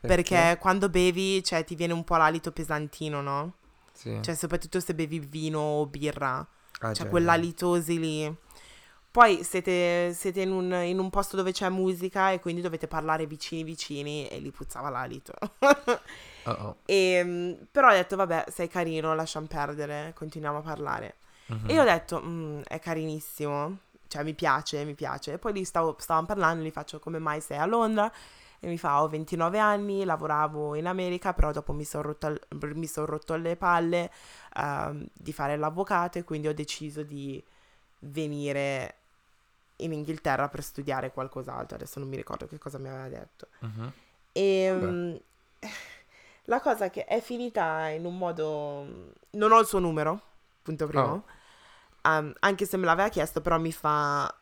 Perché 0.00 0.56
quando 0.60 0.88
bevi, 0.88 1.42
cioè, 1.42 1.64
ti 1.64 1.74
viene 1.74 1.92
un 1.92 2.04
po' 2.04 2.16
l'alito 2.16 2.52
pesantino, 2.52 3.20
no? 3.20 3.54
Sì. 3.92 4.18
Cioè, 4.20 4.34
soprattutto 4.34 4.78
se 4.78 4.94
bevi 4.94 5.18
vino 5.18 5.58
o 5.58 5.86
birra. 5.86 6.46
Ah, 6.80 6.92
Cioè, 6.92 7.08
quell'alitosi 7.08 7.98
lì. 7.98 8.36
Poi 9.16 9.42
siete, 9.44 10.12
siete 10.12 10.42
in, 10.42 10.52
un, 10.52 10.70
in 10.84 10.98
un 10.98 11.08
posto 11.08 11.36
dove 11.36 11.50
c'è 11.50 11.70
musica 11.70 12.32
e 12.32 12.38
quindi 12.38 12.60
dovete 12.60 12.86
parlare 12.86 13.24
vicini 13.24 13.64
vicini 13.64 14.28
e 14.28 14.38
lì 14.40 14.50
puzzava 14.50 14.90
l'alito. 14.90 15.32
Oh, 16.48 16.76
e, 16.84 17.24
mm, 17.24 17.52
però 17.72 17.88
ho 17.88 17.92
detto, 17.92 18.14
vabbè, 18.14 18.44
sei 18.52 18.68
carino, 18.68 19.14
lasciamo 19.14 19.46
perdere, 19.46 20.12
continuiamo 20.14 20.58
a 20.58 20.60
parlare. 20.60 21.16
Mhm. 21.46 21.70
E 21.70 21.72
io 21.72 21.80
ho 21.80 21.84
detto, 21.84 22.20
"Mm, 22.22 22.60
è 22.68 22.78
carinissimo, 22.78 23.78
cioè 24.06 24.22
mi 24.22 24.34
piace, 24.34 24.84
mi 24.84 24.94
piace. 24.94 25.32
E 25.32 25.38
poi 25.38 25.54
lì 25.54 25.64
stavo, 25.64 25.96
stavamo 25.98 26.26
parlando, 26.26 26.62
gli 26.62 26.70
faccio 26.70 26.98
come 26.98 27.18
mai 27.18 27.40
sei 27.40 27.56
a 27.56 27.64
Londra? 27.64 28.12
E 28.60 28.68
mi 28.68 28.76
fa, 28.76 29.02
ho 29.02 29.08
29 29.08 29.58
anni, 29.58 30.04
lavoravo 30.04 30.74
in 30.74 30.86
America, 30.86 31.32
però 31.32 31.52
dopo 31.52 31.72
mi 31.72 31.84
sono 31.84 32.02
rotto, 32.02 32.38
mi 32.74 32.86
son 32.86 33.06
rotto 33.06 33.34
le 33.34 33.56
palle 33.56 34.10
ehm, 34.56 35.06
di 35.10 35.32
fare 35.32 35.56
l'avvocato 35.56 36.18
e 36.18 36.24
quindi 36.24 36.48
ho 36.48 36.54
deciso 36.54 37.02
di 37.02 37.42
venire 38.00 38.96
in 39.78 39.92
Inghilterra 39.92 40.48
per 40.48 40.62
studiare 40.62 41.12
qualcos'altro. 41.12 41.76
Adesso 41.76 41.98
non 41.98 42.08
mi 42.08 42.16
ricordo 42.16 42.46
che 42.46 42.58
cosa 42.58 42.78
mi 42.78 42.88
aveva 42.88 43.08
detto. 43.08 43.48
Mhm. 43.60 43.92
E 44.32 44.72
mm, 44.72 45.14
la 46.44 46.60
cosa 46.60 46.90
che 46.90 47.04
è 47.04 47.20
finita 47.20 47.88
in 47.88 48.04
un 48.04 48.16
modo... 48.16 48.86
Non 49.30 49.52
ho 49.52 49.60
il 49.60 49.66
suo 49.66 49.78
numero, 49.78 50.20
punto 50.62 50.86
primo. 50.86 51.04
Oh. 51.04 51.24
Um, 52.10 52.32
anche 52.40 52.66
se 52.66 52.76
me 52.76 52.84
l'aveva 52.86 53.08
chiesto, 53.08 53.40
però 53.40 53.58
mi 53.58 53.72
fa... 53.72 54.32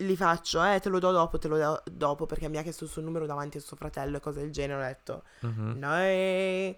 Li 0.00 0.14
faccio, 0.16 0.62
eh, 0.62 0.78
te 0.78 0.88
lo 0.90 1.00
do 1.00 1.10
dopo, 1.10 1.38
te 1.38 1.48
lo 1.48 1.58
do 1.58 1.82
dopo, 1.90 2.24
perché 2.24 2.48
mi 2.48 2.56
ha 2.56 2.62
chiesto 2.62 2.84
il 2.84 2.90
suo 2.90 3.02
numero 3.02 3.26
davanti 3.26 3.56
al 3.56 3.64
suo 3.64 3.76
fratello 3.76 4.18
e 4.18 4.20
cose 4.20 4.38
del 4.40 4.52
genere. 4.52 4.80
Ho 4.80 4.86
detto, 4.86 5.22
Mhm. 5.40 5.74
no. 5.76 6.76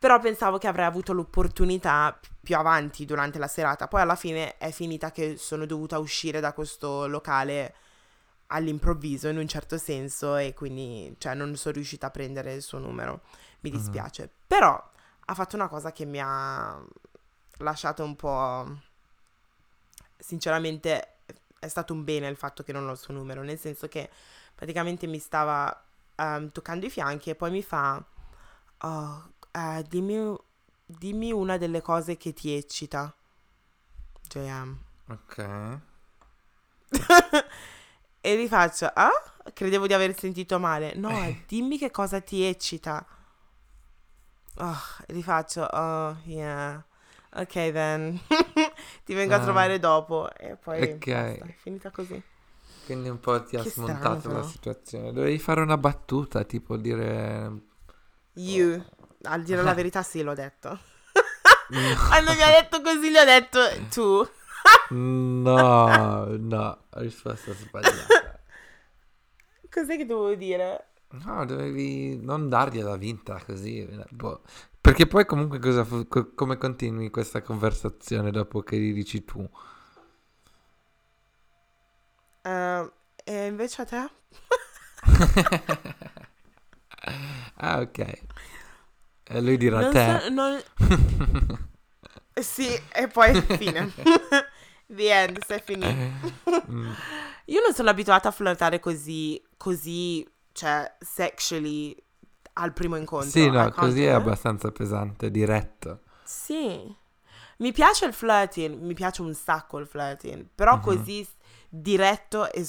Però 0.00 0.18
pensavo 0.18 0.56
che 0.56 0.66
avrei 0.66 0.86
avuto 0.86 1.12
l'opportunità 1.12 2.16
pi- 2.18 2.28
più 2.40 2.56
avanti 2.56 3.04
durante 3.04 3.38
la 3.38 3.46
serata. 3.48 3.86
Poi 3.86 4.00
alla 4.00 4.14
fine 4.16 4.56
è 4.56 4.70
finita 4.70 5.12
che 5.12 5.36
sono 5.36 5.66
dovuta 5.66 5.98
uscire 5.98 6.40
da 6.40 6.54
questo 6.54 7.06
locale 7.06 7.74
all'improvviso 8.46 9.28
in 9.28 9.36
un 9.36 9.46
certo 9.46 9.76
senso 9.76 10.36
e 10.36 10.54
quindi 10.54 11.14
cioè, 11.18 11.34
non 11.34 11.54
sono 11.56 11.74
riuscita 11.74 12.06
a 12.06 12.10
prendere 12.10 12.54
il 12.54 12.62
suo 12.62 12.78
numero. 12.78 13.20
Mi 13.60 13.68
Mhm. 13.70 13.76
dispiace. 13.76 14.30
Però 14.46 14.72
ha 15.26 15.34
fatto 15.34 15.56
una 15.56 15.68
cosa 15.68 15.92
che 15.92 16.06
mi 16.06 16.18
ha 16.18 16.82
lasciato 17.58 18.02
un 18.02 18.16
po'... 18.16 18.78
Sinceramente 20.16 21.16
è 21.58 21.68
stato 21.68 21.92
un 21.92 22.04
bene 22.04 22.26
il 22.28 22.36
fatto 22.36 22.62
che 22.62 22.72
non 22.72 22.88
ho 22.88 22.92
il 22.92 22.98
suo 22.98 23.12
numero, 23.12 23.42
nel 23.42 23.58
senso 23.58 23.86
che 23.86 24.08
praticamente 24.54 25.06
mi 25.06 25.18
stava 25.18 25.84
ehm, 26.16 26.52
toccando 26.52 26.86
i 26.86 26.90
fianchi 26.90 27.28
e 27.28 27.34
poi 27.34 27.50
mi 27.50 27.62
fa... 27.62 28.02
"Oh, 28.78 29.29
eh, 29.52 29.84
dimmi, 29.88 30.36
dimmi 30.86 31.32
una 31.32 31.56
delle 31.58 31.80
cose 31.82 32.16
che 32.16 32.32
ti 32.32 32.54
eccita. 32.54 33.14
JM. 34.30 34.78
Ok. 35.08 35.38
e 38.20 38.36
gli 38.36 38.48
faccio, 38.48 38.86
ah? 38.92 39.10
Credevo 39.52 39.86
di 39.86 39.94
aver 39.94 40.16
sentito 40.18 40.58
male. 40.58 40.94
No, 40.94 41.22
è 41.22 41.34
dimmi 41.46 41.78
che 41.78 41.90
cosa 41.90 42.20
ti 42.20 42.42
eccita. 42.42 43.04
Oh, 44.58 44.78
e 45.06 45.14
gli 45.14 45.22
faccio, 45.22 45.62
oh, 45.64 46.16
yeah. 46.24 46.84
Ok, 47.32 47.52
then. 47.72 48.20
ti 49.04 49.14
vengo 49.14 49.34
a 49.34 49.38
Ah. 49.38 49.40
trovare 49.40 49.78
dopo. 49.78 50.28
E 50.36 50.56
poi 50.56 50.94
Ok. 50.94 51.06
basta, 51.08 51.44
è 51.46 51.52
finita 51.52 51.90
così. 51.90 52.22
Quindi 52.84 53.08
un 53.08 53.20
po' 53.20 53.42
ti 53.44 53.56
ha 53.56 53.62
Che 53.62 53.70
strano, 53.70 54.20
smontato 54.20 54.28
la 54.30 54.42
situazione. 54.42 55.12
Dovevi 55.12 55.38
fare 55.38 55.60
una 55.62 55.78
battuta, 55.78 56.44
tipo 56.44 56.76
dire... 56.76 57.62
You. 58.34 58.84
Al 59.24 59.42
dire 59.42 59.62
la 59.62 59.74
verità 59.74 60.02
sì, 60.02 60.22
l'ho 60.22 60.34
detto. 60.34 60.78
No, 61.70 61.96
Quando 62.08 62.34
mi 62.34 62.42
ha 62.42 62.50
detto 62.60 62.80
così, 62.82 63.10
gli 63.10 63.16
ho 63.16 63.24
detto 63.24 63.60
tu. 63.90 64.28
no, 64.90 66.26
no, 66.38 66.78
risposta 66.90 67.54
sbagliata. 67.54 68.38
Cos'è 69.70 69.96
che 69.96 70.06
dovevo 70.06 70.34
dire? 70.34 70.86
No, 71.24 71.44
dovevi 71.44 72.16
non 72.22 72.48
dargliela 72.48 72.96
vinta 72.96 73.42
così. 73.44 73.86
boh. 74.10 74.42
Perché 74.80 75.06
poi 75.06 75.26
comunque 75.26 75.58
cosa 75.58 75.84
co- 75.84 76.32
come 76.34 76.56
continui 76.56 77.10
questa 77.10 77.42
conversazione 77.42 78.30
dopo 78.30 78.60
che 78.62 78.78
gli 78.78 78.92
dici 78.92 79.24
tu? 79.24 79.48
Eh, 82.44 82.90
e 83.24 83.46
invece 83.46 83.82
a 83.82 83.84
te? 83.86 84.10
ah, 87.56 87.80
ok. 87.82 87.98
E 89.32 89.40
lui 89.40 89.56
dirà 89.56 89.80
Non 89.80 89.92
te. 89.92 90.20
so- 90.20 90.28
non- 90.30 90.60
Sì, 92.40 92.66
e 92.92 93.06
poi 93.08 93.40
fine. 93.42 93.92
The 94.86 95.12
end, 95.12 95.44
sei 95.44 95.60
finito. 95.60 95.86
Mm, 96.70 96.90
Io 97.46 97.60
non 97.60 97.72
sono 97.74 97.90
abituata 97.90 98.28
a 98.28 98.32
flirtare 98.32 98.80
così, 98.80 99.40
così, 99.56 100.26
cioè, 100.52 100.92
sexually 100.98 101.94
al 102.54 102.72
primo 102.72 102.96
incontro. 102.96 103.30
Sì, 103.30 103.48
no, 103.48 103.70
così 103.70 104.04
è 104.04 104.08
it. 104.10 104.14
abbastanza 104.16 104.70
pesante, 104.72 105.30
diretto. 105.30 106.00
Sì. 106.24 106.92
Mi 107.58 107.72
piace 107.72 108.06
il 108.06 108.12
flirting, 108.14 108.80
mi 108.80 108.94
piace 108.94 109.22
un 109.22 109.34
sacco 109.34 109.78
il 109.78 109.86
flirting, 109.86 110.46
però 110.54 110.76
Mhm. 110.76 110.80
così 110.82 111.28
diretto, 111.68 112.50
e 112.50 112.66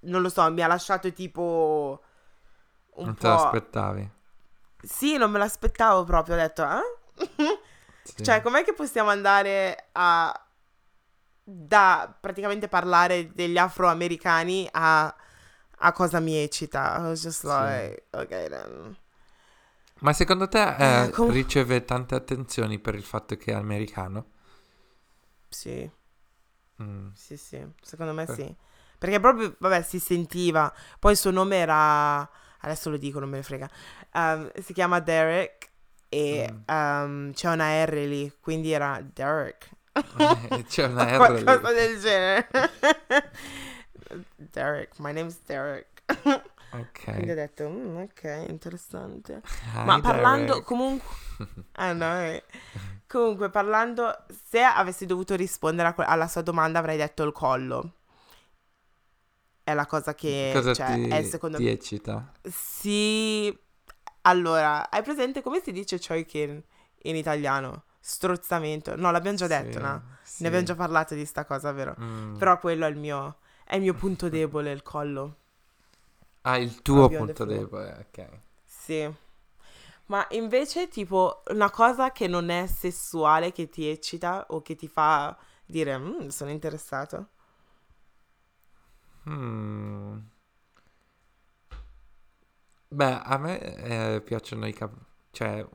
non 0.00 0.22
lo 0.22 0.28
so, 0.30 0.50
mi 0.52 0.62
ha 0.62 0.66
lasciato 0.68 1.12
tipo 1.12 2.00
un 2.94 3.04
Non 3.06 3.14
te 3.14 3.20
po'... 3.22 3.28
l'aspettavi. 3.28 4.10
Sì, 4.82 5.16
non 5.16 5.30
me 5.30 5.38
l'aspettavo 5.38 6.04
proprio, 6.04 6.34
ho 6.34 6.38
detto, 6.38 6.62
eh? 6.64 7.26
Sì. 8.04 8.24
Cioè, 8.24 8.42
com'è 8.42 8.64
che 8.64 8.74
possiamo 8.74 9.10
andare 9.10 9.88
a 9.92 10.42
da 11.44 12.14
praticamente 12.20 12.68
parlare 12.68 13.32
degli 13.32 13.56
afroamericani 13.56 14.68
a, 14.70 15.14
a 15.78 15.92
cosa 15.92 16.20
mi 16.20 16.36
eccita? 16.36 16.96
I 16.98 17.02
was 17.08 17.22
just 17.22 17.44
Sì. 17.44 17.44
like, 17.44 18.06
ok 18.10 18.28
then. 18.48 18.96
Ma 20.00 20.12
secondo 20.12 20.48
te 20.48 20.74
eh, 20.76 21.06
Eh, 21.06 21.10
com- 21.10 21.30
riceve 21.30 21.84
tante 21.84 22.16
attenzioni 22.16 22.80
per 22.80 22.96
il 22.96 23.04
fatto 23.04 23.36
che 23.36 23.52
è 23.52 23.54
americano? 23.54 24.26
Sì, 25.50 25.90
Mm. 26.80 27.08
sì, 27.12 27.36
sì, 27.36 27.64
secondo 27.82 28.12
me 28.12 28.26
Eh. 28.28 28.34
sì. 28.34 28.54
Perché 28.98 29.20
proprio, 29.20 29.54
vabbè, 29.58 29.82
si 29.82 29.98
sentiva. 29.98 30.72
Poi 30.98 31.12
il 31.12 31.18
suo 31.18 31.30
nome 31.30 31.56
era, 31.56 32.28
adesso 32.60 32.90
lo 32.90 32.96
dico, 32.96 33.18
non 33.20 33.28
me 33.28 33.36
ne 33.38 33.42
frega. 33.42 33.68
Um, 34.14 34.50
si 34.60 34.72
chiama 34.72 35.00
Derek 35.00 35.66
e 36.08 36.50
Mm. 36.50 36.74
um, 36.74 37.32
c'è 37.32 37.50
una 37.50 37.84
R 37.84 37.92
lì, 38.06 38.32
quindi 38.40 38.72
era 38.72 39.00
Derek. 39.02 39.68
C'è 40.68 40.84
una 40.86 41.04
R 41.12 41.16
Qualcosa 41.16 41.68
lì. 41.70 41.74
del 41.74 41.98
genere. 42.00 42.48
Derek, 44.36 44.98
my 44.98 45.12
name's 45.12 45.38
Derek. 45.46 46.02
Quindi 46.22 47.30
ho 47.30 47.32
Ok. 47.32 47.34
detto, 47.34 47.68
"Mm, 47.68 47.96
ok, 48.02 48.44
interessante. 48.48 49.40
Hi, 49.74 49.84
Ma 49.84 50.00
parlando 50.00 50.52
Derek. 50.52 50.64
comunque... 50.64 51.08
Ah 51.72 51.92
no, 51.92 52.20
eh. 52.20 52.42
Comunque 53.06 53.48
parlando, 53.50 54.24
se 54.50 54.60
avessi 54.62 55.06
dovuto 55.06 55.34
rispondere 55.34 55.94
que- 55.94 56.04
alla 56.04 56.28
sua 56.28 56.42
domanda 56.42 56.78
avrei 56.78 56.96
detto 56.96 57.22
il 57.22 57.32
collo. 57.32 57.94
È 59.70 59.74
la 59.74 59.86
cosa 59.86 60.14
che 60.14 60.52
Cosa 60.52 60.72
cioè, 60.72 60.86
ti, 60.98 61.08
è 61.08 61.22
secondo 61.22 61.58
ti 61.58 61.62
me 61.62 61.70
eccita? 61.70 62.32
sì. 62.42 63.56
Allora, 64.22 64.90
hai 64.90 65.02
presente 65.02 65.42
come 65.42 65.60
si 65.62 65.72
dice 65.72 65.98
choikin 65.98 66.62
in 67.02 67.16
italiano? 67.16 67.84
Strozzamento. 68.00 68.96
No, 68.96 69.10
l'abbiamo 69.10 69.36
già 69.36 69.46
detto, 69.46 69.78
Sì, 69.78 69.82
no? 69.82 70.02
sì. 70.22 70.42
Ne 70.42 70.48
abbiamo 70.48 70.64
già 70.66 70.74
parlato 70.74 71.14
di 71.14 71.24
sta 71.24 71.44
cosa, 71.44 71.72
vero? 71.72 71.96
Mm. 72.00 72.36
Però 72.36 72.58
quello 72.58 72.86
è 72.86 72.88
il 72.90 72.96
mio, 72.96 73.38
è 73.64 73.76
il 73.76 73.82
mio 73.82 73.94
punto 73.94 74.28
debole, 74.28 74.72
il 74.72 74.82
collo. 74.82 75.36
Ah, 76.42 76.56
il 76.58 76.82
tuo 76.82 77.08
the 77.08 77.16
punto 77.16 77.44
debole, 77.44 78.06
ok. 78.08 78.28
Sì. 78.64 79.12
Ma 80.06 80.26
invece, 80.30 80.88
tipo, 80.88 81.42
una 81.50 81.70
cosa 81.70 82.12
che 82.12 82.26
non 82.28 82.48
è 82.48 82.66
sessuale, 82.66 83.52
che 83.52 83.68
ti 83.68 83.88
eccita 83.88 84.46
o 84.50 84.62
che 84.62 84.74
ti 84.74 84.88
fa 84.88 85.36
dire, 85.66 85.98
"Mm, 85.98 86.28
sono 86.28 86.50
interessato. 86.50 87.28
Mm. 89.28 90.22
Beh, 92.90 93.20
a 93.22 93.36
me 93.38 93.58
eh, 94.16 94.20
piacciono 94.22 94.66
i 94.66 94.72
capelli, 94.72 95.04
cioè 95.30 95.66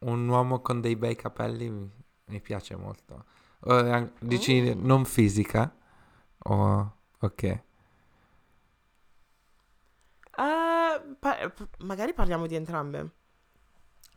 un 0.00 0.28
uomo 0.28 0.60
con 0.60 0.80
dei 0.80 0.96
bei 0.96 1.16
capelli 1.16 1.70
mi, 1.70 1.90
mi 2.26 2.40
piace 2.40 2.76
molto. 2.76 3.24
An- 3.60 4.12
dici 4.20 4.74
Mm. 4.74 4.84
non 4.84 5.04
fisica? 5.06 5.74
O, 6.44 6.92
ok. 7.20 7.62
Ah, 10.38 11.02
pa- 11.20 11.50
p- 11.50 11.68
magari 11.84 12.14
parliamo 12.14 12.46
di 12.46 12.54
entrambe. 12.54 13.10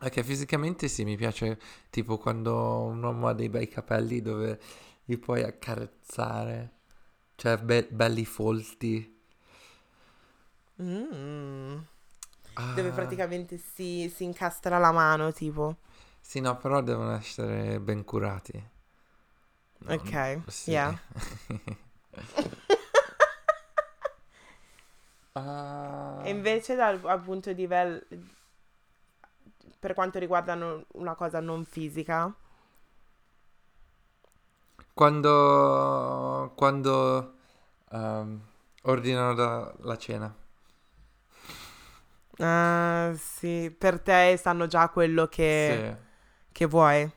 Ok, 0.00 0.20
fisicamente 0.22 0.88
sì, 0.88 1.04
mi 1.04 1.16
piace 1.16 1.58
tipo 1.88 2.18
quando 2.18 2.80
un 2.82 3.00
uomo 3.02 3.28
ha 3.28 3.34
dei 3.34 3.48
bei 3.48 3.68
capelli 3.68 4.20
dove 4.20 4.60
li 5.04 5.16
puoi 5.16 5.44
accarezzare, 5.44 6.80
cioè 7.36 7.58
be- 7.58 7.88
belli 7.90 8.24
folti. 8.24 9.20
Mm. 10.80 11.78
Ah, 12.56 12.64
Dove 12.70 12.92
praticamente 12.92 13.58
si, 13.58 14.10
si 14.14 14.24
incastra 14.24 14.78
la 14.78 14.92
mano, 14.92 15.32
tipo. 15.32 15.76
Sì, 16.22 16.40
no, 16.40 16.56
però 16.56 16.80
devono 16.80 17.12
essere 17.16 17.78
ben 17.78 18.02
curati. 18.04 18.70
No, 19.80 19.96
Ok, 19.96 20.42
sì. 20.46 20.72
yeah. 20.72 20.96
Ah, 25.34 26.24
E 26.24 26.30
invece 26.30 26.74
dal 26.74 26.98
appunto 27.04 27.52
di 27.52 27.66
vel- 27.66 28.06
per 29.78 29.94
quanto 29.94 30.18
riguarda 30.18 30.54
non- 30.54 30.84
una 30.94 31.14
cosa 31.14 31.40
non 31.40 31.64
fisica, 31.64 32.32
Quando, 34.94 36.52
quando 36.56 37.34
ehm, 37.90 38.40
ordinano 38.82 39.34
da- 39.34 39.74
la 39.80 39.96
cena. 39.98 40.34
ah, 42.38 43.12
sì, 43.16 43.74
per 43.76 44.00
te 44.00 44.36
sanno 44.40 44.66
già 44.66 44.88
quello 44.88 45.26
che, 45.26 45.86
che 46.52 46.66
vuoi. 46.66 47.10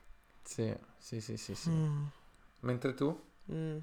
Sì, 0.44 0.74
sì, 0.98 1.20
sì, 1.22 1.38
sì, 1.38 1.56
sì, 1.56 1.56
sì. 1.56 1.72
Mm, 1.72 2.10
Mentre 2.62 2.94
tu? 2.94 3.20
mm. 3.48 3.80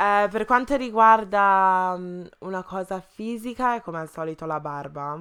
Eh, 0.00 0.28
per 0.30 0.44
quanto 0.44 0.76
riguarda 0.76 1.94
mm, 1.98 2.24
una 2.40 2.62
cosa 2.62 3.00
fisica, 3.00 3.74
è 3.74 3.80
come 3.82 3.98
al 3.98 4.08
solito 4.08 4.46
la 4.46 4.60
barba. 4.60 5.18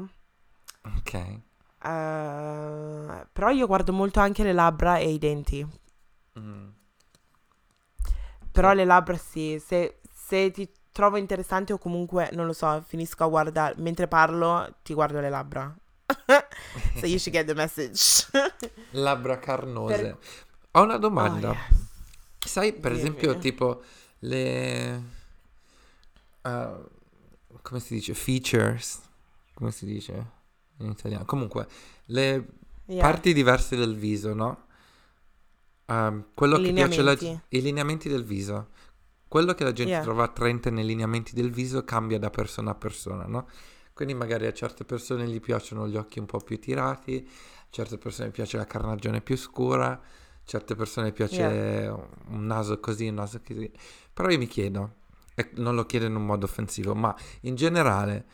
Ok. 0.85 1.13
Eh, 1.83 3.27
però 3.31 3.49
io 3.49 3.65
guardo 3.67 3.91
molto 3.93 4.19
anche 4.19 4.43
le 4.43 4.53
labbra 4.53 4.97
e 4.97 5.09
i 5.11 5.17
denti. 5.17 5.65
Mm. 6.37 6.76
Però 8.57 8.73
le 8.73 8.85
labbra 8.85 9.17
sì, 9.17 9.61
se, 9.63 9.99
se 10.11 10.51
ti 10.51 10.67
trovo 10.91 11.17
interessante 11.17 11.73
o 11.73 11.77
comunque, 11.77 12.29
non 12.33 12.45
lo 12.47 12.53
so, 12.53 12.83
finisco 12.85 13.23
a 13.23 13.27
guardare, 13.27 13.75
mentre 13.77 14.07
parlo 14.07 14.77
ti 14.83 14.93
guardo 14.93 15.19
le 15.19 15.29
labbra. 15.29 15.75
so 16.99 17.05
you 17.05 17.19
should 17.19 17.33
get 17.33 17.45
the 17.45 17.53
message. 17.53 18.25
Labbra 18.91 19.37
carnose. 19.39 19.95
Per- 19.95 20.17
Ho 20.71 20.83
una 20.83 20.95
Oh, 20.95 20.99
domanda. 20.99 21.49
yes. 21.53 21.85
Sai, 22.39 22.73
per 22.73 22.91
Dimmi. 22.91 22.99
esempio, 22.99 23.37
tipo 23.37 23.83
le... 24.19 25.03
eh, 26.41 26.73
come 27.61 27.79
si 27.79 27.93
dice? 27.95 28.13
Features. 28.13 29.01
Come 29.53 29.71
si 29.71 29.85
dice 29.85 30.31
in 30.77 30.89
italiano? 30.91 31.25
Comunque, 31.25 31.67
le 32.05 32.45
Yeah. 32.89 33.01
parti 33.01 33.33
diverse 33.33 33.75
del 33.75 33.95
viso, 33.97 34.33
no? 34.33 34.66
Ehm, 35.87 36.27
quello 36.33 36.57
che 36.57 36.73
piace 36.73 36.97
Lineamenti. 37.01 37.39
i 37.49 37.61
lineamenti 37.61 38.09
del 38.09 38.23
viso. 38.23 38.69
Quello 39.27 39.53
che 39.53 39.63
la 39.63 39.73
gente 39.73 39.91
Yeah. 39.93 40.01
trova 40.03 40.23
attraente 40.23 40.69
nei 40.69 40.85
lineamenti 40.85 41.33
del 41.33 41.51
viso 41.51 41.83
cambia 41.83 42.17
da 42.19 42.29
persona 42.29 42.71
a 42.71 42.75
persona, 42.75 43.25
no? 43.25 43.47
Quindi 43.93 44.13
magari 44.13 44.45
a 44.45 44.53
certe 44.53 44.85
persone 44.85 45.27
gli 45.27 45.39
piacciono 45.39 45.87
gli 45.87 45.97
occhi 45.97 46.19
un 46.19 46.25
po' 46.25 46.39
più 46.39 46.59
tirati, 46.59 47.27
a 47.27 47.65
certe 47.69 47.97
persone 47.97 48.29
piace 48.29 48.57
la 48.57 48.65
carnagione 48.65 49.21
più 49.21 49.35
scura, 49.35 49.87
a 49.91 50.01
certe 50.43 50.75
persone 50.75 51.11
piace 51.11 51.43
un 52.27 52.45
naso 52.45 52.79
così, 52.79 53.07
un 53.07 53.15
naso 53.15 53.41
così. 53.45 53.69
Però 54.13 54.29
io 54.29 54.37
mi 54.37 54.47
chiedo, 54.47 54.93
e 55.35 55.49
non 55.55 55.75
lo 55.75 55.85
chiedo 55.85 56.05
in 56.05 56.15
un 56.15 56.25
modo 56.25 56.45
offensivo, 56.45 56.93
ma 56.95 57.13
in 57.41 57.55
generale 57.55 58.25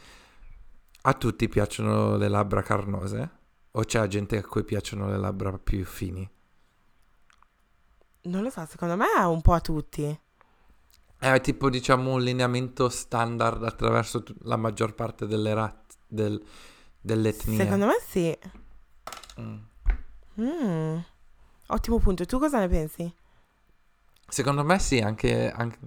a 1.03 1.13
tutti 1.13 1.47
piacciono 1.49 2.17
le 2.17 2.27
labbra 2.27 2.61
carnose? 2.61 3.29
O 3.71 3.83
c'è 3.83 4.05
gente 4.07 4.37
a 4.37 4.43
cui 4.43 4.63
piacciono 4.63 5.07
le 5.09 5.17
labbra 5.17 5.57
più 5.57 5.83
fini? 5.85 6.29
Non 8.23 8.41
lo 8.43 8.49
so, 8.49 8.65
secondo 8.65 8.95
me 8.97 9.05
è 9.17 9.25
un 9.25 9.41
po' 9.41 9.53
a 9.53 9.61
tutti. 9.61 10.19
È 11.17 11.39
tipo 11.41 11.69
diciamo 11.69 12.11
un 12.11 12.21
lineamento 12.21 12.89
standard 12.89 13.63
attraverso 13.63 14.23
tu- 14.23 14.35
la 14.41 14.57
maggior 14.57 14.93
parte 14.93 15.25
delle 15.25 15.53
rat- 15.53 15.95
del- 16.05 16.43
delle 16.99 17.29
etnie. 17.29 17.57
Secondo 17.57 17.85
me 17.85 17.93
sì. 18.05 18.37
Mm. 19.39 19.57
Mm. 20.39 20.97
Ottimo 21.67 21.99
punto. 21.99 22.25
Tu 22.25 22.39
cosa 22.39 22.59
ne 22.59 22.67
pensi? 22.67 23.13
Secondo 24.27 24.63
me 24.63 24.79
sì, 24.79 24.99
anche, 24.99 25.49
anche- 25.51 25.79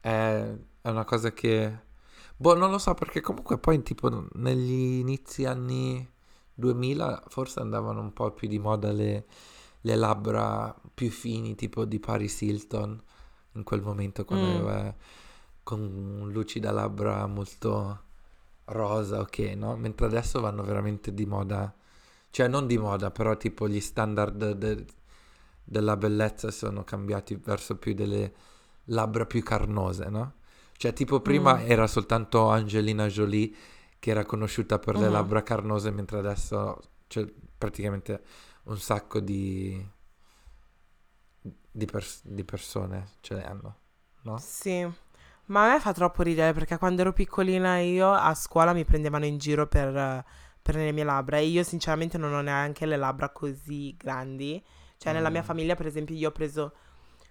è, 0.00 0.54
è 0.82 0.88
una 0.88 1.04
cosa 1.04 1.32
che... 1.32 1.88
Boh, 2.36 2.54
non 2.56 2.70
lo 2.70 2.78
so 2.78 2.94
perché 2.94 3.20
comunque 3.20 3.58
poi 3.58 3.82
tipo 3.82 4.26
negli 4.32 4.98
inizi 5.00 5.44
anni 5.44 6.08
2000 6.54 7.22
forse 7.28 7.60
andavano 7.60 8.00
un 8.00 8.12
po' 8.12 8.30
più 8.32 8.48
di 8.48 8.58
moda 8.58 8.90
le, 8.92 9.26
le 9.82 9.96
labbra 9.96 10.74
più 10.94 11.10
fini 11.10 11.54
tipo 11.54 11.84
di 11.84 11.98
Paris 12.00 12.40
Hilton 12.42 13.02
in 13.54 13.62
quel 13.64 13.82
momento 13.82 14.24
quando 14.24 14.46
Mm. 14.46 14.50
aveva 14.50 14.94
con 15.62 16.30
lucida 16.32 16.70
labbra 16.72 17.26
molto 17.26 18.02
rosa, 18.66 19.20
ok, 19.20 19.38
no? 19.56 19.76
Mentre 19.76 20.06
adesso 20.06 20.40
vanno 20.40 20.62
veramente 20.62 21.12
di 21.14 21.26
moda, 21.26 21.74
cioè 22.30 22.48
non 22.48 22.66
di 22.66 22.78
moda, 22.78 23.10
però 23.10 23.36
tipo 23.36 23.68
gli 23.68 23.80
standard 23.80 24.52
de- 24.52 24.84
della 25.64 25.96
bellezza 25.96 26.50
sono 26.50 26.84
cambiati 26.84 27.36
verso 27.36 27.76
più 27.76 27.94
delle 27.94 28.32
labbra 28.86 29.26
più 29.26 29.42
carnose, 29.42 30.08
no? 30.08 30.34
Cioè 30.76 30.92
tipo 30.92 31.20
prima 31.20 31.58
Mm. 31.58 31.70
era 31.70 31.86
soltanto 31.86 32.48
Angelina 32.48 33.06
Jolie 33.06 33.52
che 33.98 34.10
era 34.10 34.24
conosciuta 34.24 34.78
per 34.78 34.96
le 34.96 35.08
Mhm. 35.08 35.12
labbra 35.12 35.42
carnose, 35.42 35.90
mentre 35.90 36.18
adesso 36.18 36.80
c'è 37.06 37.26
praticamente 37.58 38.22
un 38.64 38.78
sacco 38.78 39.20
di, 39.20 39.84
di, 41.70 41.86
pers- 41.86 42.22
di 42.24 42.44
persone 42.44 43.08
ce 43.20 43.34
le 43.34 43.44
hanno, 43.44 43.76
no? 44.22 44.38
Sì. 44.38 44.88
Ma 45.46 45.66
a 45.68 45.72
me 45.72 45.80
fa 45.80 45.92
troppo 45.92 46.22
ridere 46.22 46.52
perché 46.52 46.78
quando 46.78 47.00
ero 47.02 47.12
piccolina 47.12 47.78
io 47.80 48.12
a 48.12 48.34
scuola 48.34 48.72
mi 48.72 48.84
prendevano 48.84 49.24
in 49.24 49.38
giro 49.38 49.66
per, 49.66 50.24
per 50.62 50.74
le 50.76 50.92
mie 50.92 51.02
labbra 51.04 51.38
e 51.38 51.46
io 51.46 51.64
sinceramente 51.64 52.18
non 52.18 52.32
ho 52.32 52.40
neanche 52.40 52.86
le 52.86 52.96
labbra 52.96 53.30
così 53.30 53.96
grandi. 53.96 54.62
Cioè 54.96 55.12
nella 55.12 55.30
mia 55.30 55.40
Mm. 55.40 55.44
famiglia 55.44 55.74
per 55.74 55.86
esempio 55.86 56.14
io 56.14 56.28
ho 56.28 56.32
preso 56.32 56.72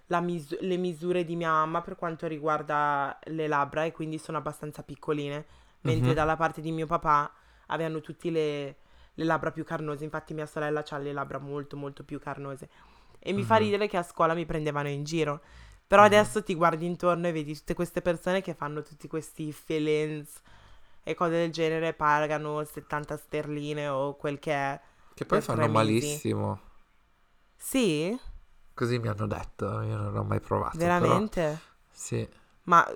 la 0.08 0.20
misu- 0.20 0.58
le 0.60 0.76
misure 0.76 1.24
di 1.24 1.36
mia 1.36 1.50
mamma 1.50 1.80
per 1.82 1.96
quanto 1.96 2.26
riguarda 2.26 3.18
le 3.24 3.46
labbra 3.48 3.84
e 3.84 3.92
quindi 3.92 4.18
sono 4.18 4.38
abbastanza 4.38 4.82
piccoline, 4.82 5.46
mentre 5.82 6.12
Mhm. 6.12 6.14
dalla 6.14 6.36
parte 6.36 6.60
di 6.60 6.72
mio 6.72 6.86
papà 6.86 7.32
avevano 7.68 8.00
tutti 8.00 8.30
le, 8.30 8.76
le 9.14 9.24
labbra 9.24 9.50
più 9.50 9.64
carnose, 9.64 10.04
infatti 10.04 10.34
mia 10.34 10.46
sorella 10.46 10.84
ha 10.88 10.98
le 10.98 11.12
labbra 11.12 11.38
molto 11.38 11.76
molto 11.76 12.04
più 12.04 12.18
carnose 12.18 12.68
e 13.18 13.32
mi 13.32 13.44
fa 13.44 13.56
Mhm. 13.56 13.58
ridere 13.58 13.88
che 13.88 13.96
a 13.96 14.02
scuola 14.02 14.34
mi 14.34 14.46
prendevano 14.46 14.88
in 14.88 15.04
giro. 15.04 15.40
Però 15.86 16.02
Mhm. 16.02 16.04
adesso 16.04 16.42
ti 16.42 16.54
guardi 16.54 16.86
intorno 16.86 17.26
e 17.26 17.32
vedi 17.32 17.54
tutte 17.56 17.74
queste 17.74 18.00
persone 18.00 18.42
che 18.42 18.54
fanno 18.54 18.82
tutti 18.82 19.08
questi 19.08 19.52
fillings 19.52 20.40
e 21.02 21.14
cose 21.14 21.32
del 21.32 21.50
genere, 21.50 21.94
pagano 21.94 22.62
70 22.64 23.16
sterline 23.16 23.88
o 23.88 24.14
quel 24.14 24.38
che 24.38 24.52
è. 24.52 24.80
Che 25.14 25.24
poi 25.24 25.40
fanno 25.40 25.68
malissimo. 25.68 26.60
Sì? 27.58 28.18
Così 28.74 28.98
mi 28.98 29.06
hanno 29.08 29.26
detto, 29.28 29.80
io 29.82 29.96
non 29.96 30.16
ho 30.16 30.24
mai 30.24 30.40
provato. 30.40 30.90
però 30.96 31.22
Veramente? 31.22 31.60
sì, 31.92 32.28
Ma 32.64 32.86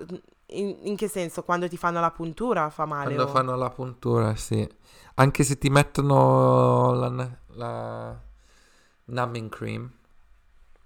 in, 0.47 0.77
in 0.83 0.95
che 0.95 1.07
senso? 1.07 1.43
Quando 1.43 1.67
ti 1.67 1.77
fanno 1.77 1.99
la 1.99 2.11
puntura 2.11 2.69
fa 2.69 2.85
male? 2.85 3.17
quando 3.17 3.27
o- 3.27 3.45
fanno 3.45 3.55
la 3.55 3.69
puntura, 3.69 4.35
sì. 4.35 4.67
Anche 5.15 5.43
se 5.43 5.57
ti 5.57 5.69
mettono 5.69 6.93
la, 6.93 7.37
la 7.49 8.21
numbing 9.05 9.49
cream, 9.49 9.91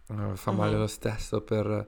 eh, 0.07 0.35
fa 0.35 0.51
male 0.51 0.77
Mhm. 0.77 0.77
lo 0.77 0.87
stesso 0.87 1.41
per, 1.41 1.87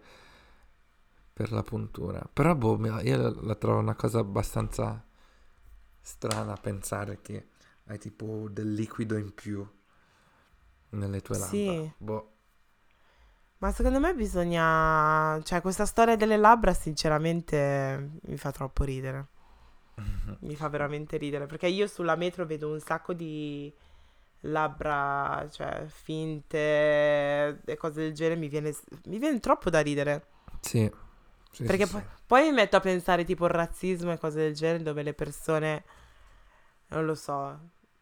per 1.33 1.51
la 1.51 1.63
puntura. 1.63 2.21
Però 2.31 2.55
boh, 2.55 2.77
io 3.01 3.17
la, 3.17 3.33
la 3.41 3.55
trovo 3.55 3.79
una 3.79 3.95
cosa 3.95 4.19
abbastanza 4.19 5.03
strana 6.01 6.55
pensare 6.57 7.21
che 7.21 7.49
hai 7.85 7.97
tipo 7.99 8.47
del 8.49 8.73
liquido 8.73 9.17
in 9.17 9.33
più 9.33 9.67
nelle 10.89 11.21
tue 11.21 11.37
labbra. 11.37 11.75
Sì. 11.75 11.91
Boh. 11.97 12.30
Ma 13.61 13.71
secondo 13.71 13.99
me 13.99 14.15
bisogna... 14.15 15.39
Cioè, 15.43 15.61
questa 15.61 15.85
storia 15.85 16.15
delle 16.15 16.35
labbra 16.35 16.73
sinceramente 16.73 18.09
mi 18.23 18.35
fa 18.37 18.51
troppo 18.51 18.83
ridere. 18.83 19.27
Mi 20.41 20.55
fa 20.55 20.67
veramente 20.67 21.17
ridere. 21.17 21.45
Perché 21.45 21.67
io 21.67 21.85
sulla 21.85 22.15
metro 22.15 22.47
vedo 22.47 22.71
un 22.71 22.79
sacco 22.79 23.13
di 23.13 23.71
labbra, 24.41 25.47
cioè, 25.51 25.85
finte 25.85 27.61
e 27.63 27.77
cose 27.77 28.01
del 28.01 28.13
genere. 28.13 28.39
Mi 28.39 28.47
viene, 28.47 28.75
mi 29.05 29.19
viene 29.19 29.39
troppo 29.39 29.69
da 29.69 29.79
ridere. 29.81 30.25
Sì. 30.59 30.91
Sì, 31.51 31.63
Perché 31.63 31.85
sì, 31.85 31.91
poi, 31.91 32.01
sì. 32.01 32.07
poi 32.25 32.43
mi 32.45 32.53
metto 32.53 32.77
a 32.77 32.79
pensare 32.79 33.23
tipo 33.25 33.45
il 33.45 33.51
razzismo 33.51 34.11
e 34.11 34.17
cose 34.17 34.39
del 34.39 34.55
genere 34.55 34.81
dove 34.81 35.03
le 35.03 35.13
persone, 35.13 35.83
non 36.87 37.05
lo 37.05 37.13
so, 37.13 37.59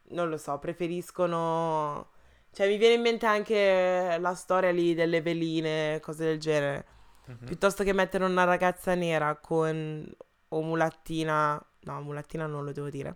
non 0.10 0.30
lo 0.30 0.38
so, 0.38 0.58
preferiscono... 0.58 2.12
Cioè 2.52 2.68
mi 2.68 2.78
viene 2.78 2.96
in 2.96 3.02
mente 3.02 3.26
anche 3.26 4.18
la 4.20 4.34
storia 4.36 4.72
lì 4.72 4.94
delle 4.94 5.22
veline, 5.22 6.00
cose 6.02 6.26
del 6.26 6.40
genere. 6.40 6.86
Mhm. 7.26 7.46
Piuttosto 7.46 7.84
che 7.84 7.94
mettere 7.94 8.26
una 8.26 8.44
ragazza 8.44 8.96
nera 8.96 9.36
con... 9.38 10.06
o 10.50 10.62
mulattina... 10.62 11.62
No, 11.82 12.02
mulattina 12.02 12.46
non 12.48 12.66
lo 12.66 12.72
devo 12.72 12.90
dire. 12.90 13.16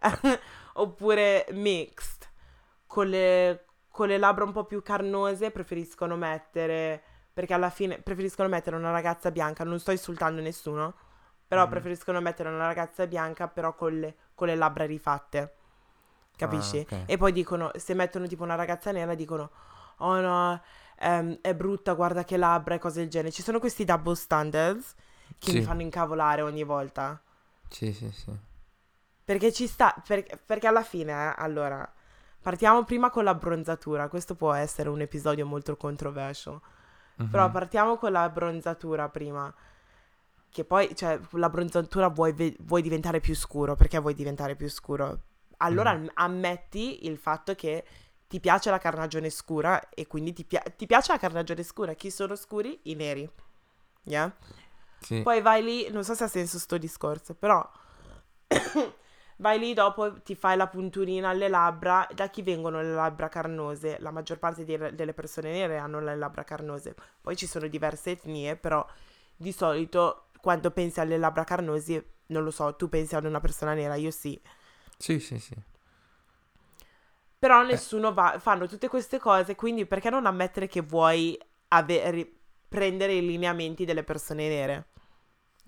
Oppure 0.74 1.46
mixed, 1.52 2.28
con 2.86 3.08
le, 3.08 3.64
con 3.88 4.08
le 4.08 4.18
labbra 4.18 4.44
un 4.44 4.52
po' 4.52 4.64
più 4.64 4.82
carnose, 4.82 5.50
preferiscono 5.50 6.16
mettere 6.16 7.02
perché 7.34 7.54
alla 7.54 7.70
fine 7.70 7.98
preferiscono 8.00 8.48
mettere 8.48 8.76
una 8.76 8.90
ragazza 8.92 9.30
bianca, 9.32 9.64
non 9.64 9.80
sto 9.80 9.90
insultando 9.90 10.40
nessuno, 10.40 10.94
però 11.46 11.64
Mhm. 11.64 11.70
preferiscono 11.70 12.20
mettere 12.20 12.48
una 12.48 12.66
ragazza 12.66 13.06
bianca 13.06 13.48
però 13.48 13.74
con 13.74 13.98
le, 13.98 14.16
con 14.34 14.46
le 14.48 14.54
labbra 14.56 14.84
rifatte, 14.86 15.54
capisci? 16.36 16.78
Ah, 16.78 16.86
ok. 16.86 16.92
E 17.04 17.16
poi 17.16 17.32
dicono, 17.32 17.70
se 17.76 17.94
mettono 17.94 18.26
tipo 18.26 18.42
una 18.44 18.54
ragazza 18.54 18.90
nera, 18.92 19.14
dicono, 19.14 19.50
oh 19.98 20.20
no, 20.20 20.62
ehm, 20.98 21.38
è 21.40 21.54
brutta, 21.54 21.94
guarda 21.94 22.24
che 22.24 22.36
labbra 22.36 22.74
e 22.74 22.78
cose 22.78 23.00
del 23.00 23.08
genere. 23.10 23.32
Ci 23.32 23.42
sono 23.42 23.58
questi 23.60 23.84
double 23.84 24.14
standards 24.14 24.94
che 25.38 25.52
mi 25.52 25.60
Sì. 25.60 25.62
fanno 25.62 25.82
incavolare 25.82 26.42
ogni 26.42 26.64
volta. 26.64 27.20
Sì, 27.68 27.92
sì, 27.92 28.10
sì. 28.10 28.32
Perché 29.24 29.52
ci 29.52 29.66
sta, 29.66 29.94
per- 30.06 30.40
perché 30.44 30.66
alla 30.66 30.82
fine, 30.82 31.12
eh, 31.12 31.34
allora, 31.38 31.90
partiamo 32.42 32.84
prima 32.84 33.10
con 33.10 33.24
la 33.24 33.34
bronzatura, 33.34 34.08
questo 34.08 34.34
può 34.34 34.52
essere 34.52 34.88
un 34.90 35.00
episodio 35.00 35.46
molto 35.46 35.76
controversial. 35.76 36.60
Però 37.28 37.48
Mhm. 37.48 37.50
partiamo 37.50 37.96
con 37.96 38.12
la 38.12 38.28
bronzatura 38.28 39.08
prima. 39.08 39.52
Che 40.50 40.64
poi, 40.64 40.94
cioè, 40.96 41.18
la 41.32 41.50
bronzatura 41.50 42.08
vuoi, 42.08 42.56
vuoi 42.60 42.82
diventare 42.82 43.20
più 43.20 43.34
scuro. 43.34 43.74
Perché 43.76 43.98
vuoi 43.98 44.14
diventare 44.14 44.54
più 44.56 44.68
scuro? 44.70 45.20
Allora 45.64 45.94
Mm. 45.94 46.06
ammetti 46.14 47.06
il 47.06 47.16
fatto 47.18 47.54
che 47.54 47.84
ti 48.26 48.40
piace 48.40 48.70
la 48.70 48.78
carnagione 48.78 49.30
scura 49.30 49.88
e 49.90 50.06
quindi 50.06 50.32
ti, 50.32 50.44
pia- 50.44 50.62
ti 50.76 50.86
piace 50.86 51.12
la 51.12 51.18
carnagione 51.18 51.62
scura. 51.62 51.94
Chi 51.94 52.10
sono 52.10 52.34
scuri? 52.36 52.78
I 52.84 52.94
neri. 52.94 53.30
Yeah? 54.04 54.34
Sì. 55.00 55.20
Poi 55.22 55.40
vai 55.42 55.62
lì, 55.62 55.90
non 55.90 56.04
so 56.04 56.14
se 56.14 56.24
ha 56.24 56.28
senso 56.28 56.58
sto 56.58 56.78
discorso, 56.78 57.34
però 57.34 57.66
vai 59.36 59.58
lì 59.58 59.74
dopo 59.74 60.20
ti 60.22 60.34
fai 60.34 60.56
la 60.56 60.66
punturina 60.66 61.28
alle 61.30 61.48
labbra. 61.48 62.06
Da 62.14 62.28
chi 62.28 62.42
vengono 62.42 62.80
le 62.82 62.92
labbra 62.92 63.28
carnose? 63.28 63.98
La 64.00 64.10
maggior 64.10 64.38
parte 64.38 64.64
di- 64.64 64.94
delle 64.94 65.12
persone 65.14 65.52
nere 65.52 65.78
hanno 65.78 66.00
le 66.00 66.16
labbra 66.16 66.44
carnose. 66.44 66.94
Poi 67.20 67.36
ci 67.36 67.46
sono 67.46 67.66
diverse 67.68 68.12
etnie, 68.12 68.56
però 68.56 68.84
di 69.36 69.52
solito 69.52 70.28
quando 70.40 70.70
pensi 70.70 71.00
alle 71.00 71.16
labbra 71.18 71.44
carnosi, 71.44 72.02
non 72.26 72.44
lo 72.44 72.50
so, 72.50 72.74
tu 72.76 72.88
pensi 72.88 73.14
ad 73.16 73.24
una 73.24 73.40
persona 73.40 73.74
nera, 73.74 73.94
io 73.94 74.10
sì. 74.10 74.38
Sì, 74.98 75.18
sì, 75.20 75.38
sì. 75.38 75.54
Però 77.38 77.62
nessuno 77.62 78.14
va, 78.14 78.38
fanno 78.38 78.66
tutte 78.66 78.88
queste 78.88 79.18
cose, 79.18 79.54
quindi 79.54 79.84
perché 79.86 80.08
non 80.08 80.24
ammettere 80.24 80.66
che 80.66 80.80
vuoi 80.80 81.38
ave- 81.68 82.10
ri- 82.10 82.38
prendere 82.68 83.14
i 83.14 83.20
lineamenti 83.26 83.84
delle 83.84 84.02
persone 84.02 84.48
nere? 84.48 84.86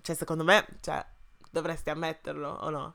Cioè, 0.00 0.16
secondo 0.16 0.42
me, 0.42 0.66
cioè, 0.80 1.04
dovresti 1.50 1.90
ammetterlo 1.90 2.48
o 2.48 2.70
no? 2.70 2.94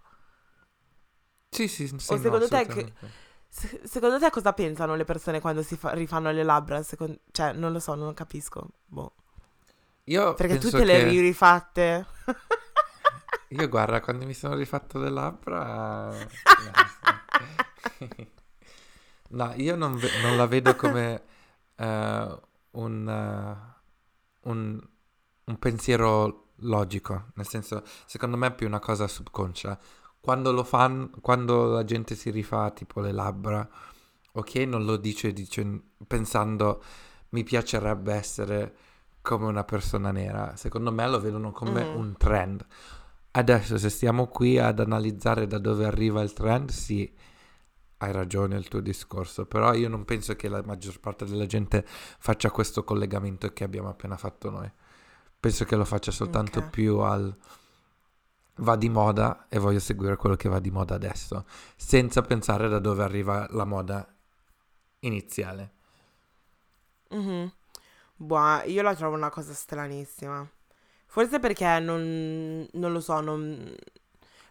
Sì, 1.49 1.67
sì, 1.67 1.87
sì, 1.87 1.93
O 1.93 2.15
no, 2.15 2.21
secondo 2.21 2.47
te 2.47 2.65
che-. 2.65 2.93
Se- 3.49 3.81
secondo 3.83 4.17
te 4.17 4.29
cosa 4.29 4.53
pensano 4.53 4.95
le 4.95 5.03
persone 5.03 5.41
quando 5.41 5.61
si 5.61 5.75
fa- 5.75 5.91
rifanno 5.91 6.31
le 6.31 6.43
labbra? 6.43 6.81
Secon- 6.81 7.19
cioè, 7.31 7.51
non 7.51 7.73
lo 7.73 7.79
so, 7.79 7.93
non 7.95 8.13
capisco. 8.13 8.65
Boh. 8.85 9.13
Io 10.05 10.33
Perché 10.33 10.57
tutte 10.57 10.85
le 10.85 10.97
che- 10.97 11.03
ri- 11.09 11.19
rifatte. 11.19 12.05
Io 13.51 13.67
guarda, 13.69 14.01
quando 14.01 14.25
mi 14.25 14.33
sono 14.33 14.55
rifatto 14.55 14.97
le 14.97 15.09
labbra... 15.09 16.17
no, 19.29 19.53
io 19.55 19.75
non, 19.75 19.97
ve- 19.99 20.09
non 20.21 20.37
la 20.37 20.45
vedo 20.45 20.75
come 20.75 21.23
eh, 21.75 22.39
un, 22.71 23.09
eh, 23.09 23.79
un, 24.49 24.87
un 25.45 25.59
pensiero 25.59 26.49
logico, 26.63 27.31
nel 27.35 27.47
senso, 27.47 27.83
secondo 28.05 28.37
me 28.37 28.47
è 28.47 28.53
più 28.55 28.67
una 28.67 28.79
cosa 28.79 29.07
subconscia. 29.07 29.77
Quando 30.19 30.51
lo 30.51 30.63
fanno, 30.63 31.09
quando 31.21 31.71
la 31.73 31.83
gente 31.83 32.15
si 32.15 32.29
rifà 32.29 32.69
tipo 32.71 32.99
le 33.01 33.11
labbra, 33.11 33.67
ok, 34.33 34.55
non 34.57 34.85
lo 34.85 34.97
dice, 34.97 35.33
dice 35.33 35.81
pensando 36.07 36.83
mi 37.29 37.43
piacerebbe 37.43 38.13
essere 38.13 38.75
come 39.21 39.45
una 39.45 39.63
persona 39.63 40.11
nera. 40.11 40.55
Secondo 40.55 40.91
me 40.91 41.07
lo 41.07 41.19
vedono 41.19 41.51
come 41.51 41.87
Mhm. 41.89 41.91
un 41.91 42.17
trend. 42.17 42.65
Adesso, 43.33 43.77
se 43.77 43.89
stiamo 43.89 44.27
qui 44.27 44.57
ad 44.59 44.79
analizzare 44.79 45.47
da 45.47 45.57
dove 45.57 45.85
arriva 45.85 46.21
il 46.21 46.33
trend, 46.33 46.69
sì, 46.69 47.09
hai 47.97 48.11
ragione 48.11 48.57
il 48.57 48.67
tuo 48.67 48.81
discorso, 48.81 49.45
però 49.45 49.73
io 49.73 49.87
non 49.89 50.05
penso 50.05 50.35
che 50.35 50.49
la 50.49 50.61
maggior 50.65 50.99
parte 50.99 51.25
della 51.25 51.45
gente 51.45 51.83
faccia 51.85 52.51
questo 52.51 52.83
collegamento 52.83 53.53
che 53.53 53.63
abbiamo 53.63 53.89
appena 53.89 54.17
fatto 54.17 54.49
noi. 54.49 54.69
Penso 55.39 55.65
che 55.65 55.75
lo 55.75 55.85
faccia 55.85 56.11
soltanto 56.11 56.59
Ok. 56.59 56.69
più 56.69 56.99
al 56.99 57.35
va 58.57 58.75
di 58.77 58.89
moda 58.89 59.47
e 59.49 59.59
voglio 59.59 59.79
seguire 59.79 60.15
quello 60.15 60.35
che 60.35 60.47
va 60.49 60.59
di 60.59 60.71
moda 60.71 60.95
adesso, 60.95 61.45
senza 61.75 62.21
pensare 62.21 62.69
da 62.69 62.79
dove 62.79 63.03
arriva 63.03 63.47
la 63.49 63.65
moda 63.65 64.07
iniziale. 64.99 65.71
Mhm. 67.11 67.51
Boh, 68.17 68.61
io 68.65 68.81
la 68.81 68.95
trovo 68.95 69.15
una 69.15 69.29
cosa 69.29 69.53
stranissima. 69.53 70.49
Forse 71.11 71.39
perché 71.39 71.77
non, 71.79 72.65
non 72.71 72.93
lo 72.93 73.01
so, 73.01 73.19
non... 73.19 73.75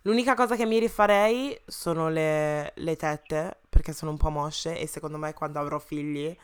L'unica 0.03 0.35
cosa 0.35 0.57
che 0.57 0.67
mi 0.67 0.79
rifarei 0.79 1.59
sono 1.65 2.11
le, 2.11 2.75
le 2.77 2.97
tette, 2.97 3.61
perché 3.71 3.95
sono 3.95 4.11
un 4.11 4.19
po' 4.19 4.29
mosce 4.29 4.79
e 4.79 4.87
secondo 4.87 5.17
me 5.17 5.33
quando 5.33 5.59
avrò 5.59 5.79
figli 5.79 6.37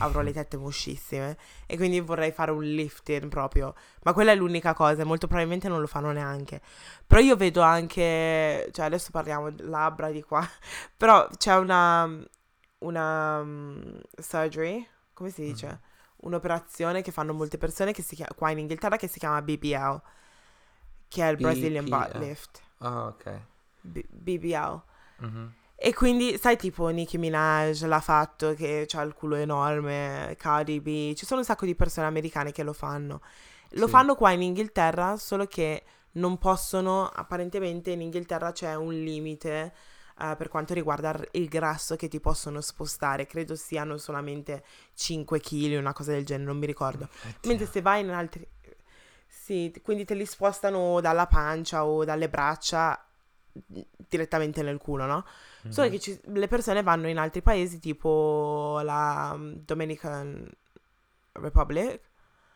avrò 0.00 0.20
le 0.20 0.32
tette 0.36 0.58
moscissime 0.58 1.38
e 1.64 1.78
quindi 1.78 1.98
vorrei 2.00 2.30
fare 2.30 2.50
un 2.50 2.62
lifting 2.62 3.30
proprio. 3.30 3.74
Ma 4.02 4.12
quella 4.12 4.32
è 4.32 4.34
l'unica 4.34 4.74
cosa, 4.74 5.02
molto 5.06 5.26
probabilmente 5.26 5.66
non 5.66 5.80
lo 5.80 5.86
fanno 5.86 6.12
neanche. 6.12 6.60
Però 7.06 7.18
io 7.18 7.34
vedo 7.34 7.62
anche, 7.62 8.68
cioè 8.70 8.84
adesso 8.84 9.08
parliamo 9.10 9.48
di 9.48 9.62
labbra 9.62 10.10
di 10.10 10.22
qua, 10.22 10.46
però 10.94 11.26
c'è 11.38 11.56
una, 11.56 12.06
una 12.80 13.42
mm, 13.42 13.98
surgery, 14.14 14.86
come 15.14 15.30
si 15.30 15.40
dice? 15.40 15.80
Un'operazione 16.20 17.02
che 17.02 17.12
fanno 17.12 17.32
molte 17.32 17.58
persone 17.58 17.92
che 17.92 18.02
si 18.02 18.14
chiama, 18.16 18.34
qua 18.34 18.50
in 18.50 18.58
Inghilterra 18.58 18.96
che 18.96 19.08
si 19.08 19.18
chiama 19.18 19.40
BBL, 19.42 20.00
che 21.08 21.22
è 21.22 21.30
il 21.30 21.36
Brazilian 21.38 21.88
Butt 21.88 22.12
BBL. 22.12 22.18
Lift. 22.18 22.60
Ah, 22.78 23.06
ok. 23.06 23.40
B- 23.80 24.06
BBL. 24.08 24.82
Mhm. 25.18 25.52
E 25.80 25.94
quindi, 25.94 26.36
sai, 26.38 26.56
tipo 26.56 26.88
Nicki 26.88 27.18
Minaj 27.18 27.84
l'ha 27.84 28.00
fatto, 28.00 28.54
che 28.54 28.86
ha 28.92 29.00
il 29.02 29.14
culo 29.14 29.36
enorme, 29.36 30.34
Cardi 30.36 30.80
B, 30.80 31.14
ci 31.14 31.24
sono 31.24 31.40
un 31.40 31.46
sacco 31.46 31.64
di 31.66 31.76
persone 31.76 32.06
americane 32.08 32.50
che 32.50 32.64
lo 32.64 32.72
fanno. 32.72 33.20
Lo 33.72 33.84
Sì. 33.86 33.92
fanno 33.92 34.16
qua 34.16 34.32
in 34.32 34.42
Inghilterra, 34.42 35.16
solo 35.16 35.46
che 35.46 35.84
non 36.12 36.36
possono, 36.38 37.06
apparentemente 37.06 37.92
in 37.92 38.00
Inghilterra 38.00 38.50
c'è 38.50 38.74
un 38.74 38.92
limite 38.92 39.72
eh, 40.20 40.34
per 40.36 40.48
quanto 40.48 40.74
riguarda 40.74 41.18
il- 41.32 41.48
grasso 41.48 41.96
che 41.96 42.08
ti 42.08 42.20
possono 42.20 42.60
spostare, 42.60 43.26
credo 43.26 43.54
siano 43.54 43.96
solamente 43.98 44.64
5 44.94 45.40
kg, 45.40 45.78
una 45.78 45.92
cosa 45.92 46.12
del 46.12 46.24
genere, 46.24 46.46
non 46.48 46.58
mi 46.58 46.66
ricordo. 46.66 47.08
Mentre 47.44 47.66
se 47.66 47.80
vai 47.82 48.00
in 48.02 48.10
altri... 48.10 48.46
Sì, 49.26 49.72
quindi 49.82 50.04
te 50.04 50.14
li 50.14 50.26
spostano 50.26 51.00
dalla 51.00 51.26
pancia 51.26 51.84
o 51.84 52.04
dalle 52.04 52.28
braccia 52.28 53.02
mm, 53.72 53.80
direttamente 54.08 54.62
nel 54.62 54.78
culo, 54.78 55.04
no? 55.06 55.24
Solo 55.68 55.86
Mhm. 55.88 55.92
che 55.92 56.00
ci- 56.00 56.20
le 56.24 56.48
persone 56.48 56.82
vanno 56.82 57.08
in 57.08 57.18
altri 57.18 57.42
paesi 57.42 57.78
tipo 57.78 58.80
la 58.82 59.34
mm, 59.36 59.52
Dominican 59.64 60.50
Republic 61.32 62.00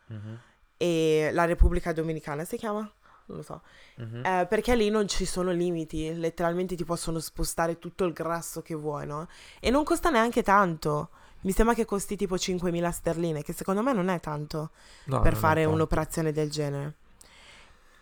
Mhm. 0.06 0.38
e 0.76 1.30
la 1.32 1.44
Repubblica 1.44 1.92
Dominicana 1.92 2.44
si 2.44 2.56
chiama? 2.56 2.90
Non 3.32 3.36
lo 3.38 3.42
so. 3.42 3.62
Mhm. 3.96 4.24
Eh, 4.24 4.46
perché 4.46 4.76
lì 4.76 4.90
non 4.90 5.08
ci 5.08 5.24
sono 5.24 5.50
limiti, 5.52 6.12
letteralmente 6.14 6.76
ti 6.76 6.84
possono 6.84 7.18
spostare 7.18 7.78
tutto 7.78 8.04
il 8.04 8.12
grasso 8.12 8.60
che 8.60 8.74
vuoi, 8.74 9.06
no? 9.06 9.26
E 9.58 9.70
non 9.70 9.84
costa 9.84 10.10
neanche 10.10 10.42
tanto. 10.42 11.08
mi 11.44 11.50
sembra 11.50 11.74
che 11.74 11.84
costi 11.84 12.14
tipo 12.14 12.36
5.000 12.36 12.88
sterline, 12.90 13.42
che 13.42 13.52
secondo 13.52 13.82
me 13.82 13.92
non 13.92 14.08
è 14.08 14.20
tanto 14.20 14.70
No, 15.06 15.20
per 15.22 15.34
fare 15.34 15.62
tanto. 15.62 15.74
un'operazione 15.74 16.30
del 16.30 16.50
genere. 16.50 16.94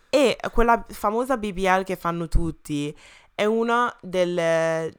E 0.09 0.37
quella 0.51 0.85
famosa 0.89 1.37
BBL 1.37 1.83
che 1.83 1.95
fanno 1.95 2.27
tutti 2.27 2.95
è 3.33 3.45
una 3.45 3.91
delle 4.01 4.93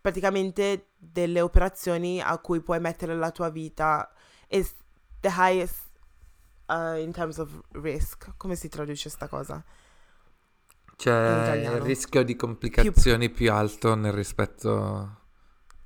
praticamente 0.00 0.88
delle 0.98 1.40
operazioni 1.40 2.20
a 2.20 2.36
cui 2.38 2.60
puoi 2.60 2.78
mettere 2.80 3.14
la 3.14 3.30
tua 3.30 3.48
vita 3.48 4.10
is 4.48 4.74
the 5.20 5.30
highest 5.34 5.84
uh, 6.72 6.96
in 6.98 7.12
terms 7.12 7.38
of 7.38 7.60
risk. 7.72 8.32
Come 8.36 8.54
si 8.56 8.68
traduce 8.68 9.08
sta 9.10 9.28
cosa? 9.28 9.62
italiano. 11.42 11.76
il 11.76 11.82
rischio 11.82 12.22
di 12.22 12.36
complicazioni 12.36 13.28
più, 13.30 13.52
alto 13.52 13.94
nel 13.94 14.12
rispetto 14.12 15.16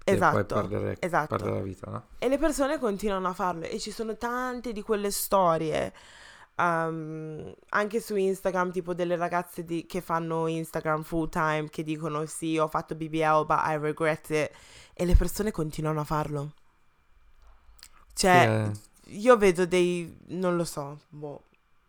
che 0.05 0.14
Esatto, 0.14 0.55
perdere, 0.55 0.97
esatto. 1.01 1.26
perdere 1.37 1.55
la 1.57 1.62
vita, 1.62 1.91
no? 1.91 2.07
E 2.18 2.28
le 2.28 2.39
persone 2.39 2.78
continuano 2.78 3.28
a 3.28 3.32
farlo 3.32 3.64
e 3.64 3.78
ci 3.78 3.91
sono 3.91 4.16
tante 4.16 4.72
di 4.72 4.82
quelle 4.82 5.11
storie. 5.11 5.93
um, 6.59 7.53
anche 7.70 8.01
su 8.01 8.16
Instagram, 8.16 8.70
tipo 8.72 8.95
delle 8.95 9.16
ragazze 9.16 9.64
di- 9.64 9.84
che 9.87 10.01
fanno 10.01 10.47
Instagram 10.47 11.03
full 11.03 11.28
time 11.28 11.68
che 11.70 11.82
dicono 11.82 12.24
sì, 12.26 12.57
ho 12.59 12.68
fatto 12.68 12.95
BBL, 12.95 13.45
but 13.47 13.61
I 13.66 13.76
regret 13.78 14.30
it. 14.30 14.51
E 14.95 15.05
le 15.05 15.14
persone 15.16 15.51
continuano 15.51 16.01
a 16.01 16.05
farlo. 16.05 16.53
Cioè, 18.14 18.70
eh, 18.72 18.72
io 19.07 19.36
vedo 19.36 19.66
dei... 19.66 20.16
non 20.28 20.57
lo 20.57 20.64
so, 20.64 21.00
boh, 21.09 21.42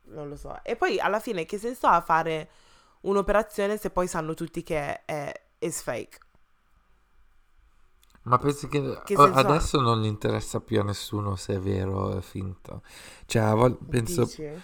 non 0.05 0.29
lo 0.29 0.35
so. 0.35 0.59
E 0.63 0.75
poi 0.75 0.99
alla 0.99 1.19
fine 1.19 1.45
che 1.45 1.57
senso 1.57 1.87
ha 1.87 2.01
fare 2.01 2.49
un'operazione 3.01 3.77
se 3.77 3.89
poi 3.89 4.07
sanno 4.07 4.33
tutti 4.33 4.63
che 4.63 5.05
è 5.05 5.41
is 5.59 5.81
fake? 5.81 6.19
Ma 8.23 8.37
pensi 8.39 8.67
che, 8.67 8.79
Che 9.03 9.15
o- 9.15 9.23
senso 9.23 9.47
ha? 9.49 9.67
adesso 9.67 9.79
non 9.79 10.01
gli 10.01 10.05
interessa 10.05 10.59
più 10.59 10.79
a 10.79 10.83
nessuno 10.83 11.35
se 11.37 11.55
è 11.55 11.59
vero 11.59 12.07
o 12.07 12.17
è 12.17 12.21
finto? 12.21 12.81
Cioè, 13.25 13.53
vol- 13.53 13.77
penso, 13.87 14.33
Dici? 14.37 14.63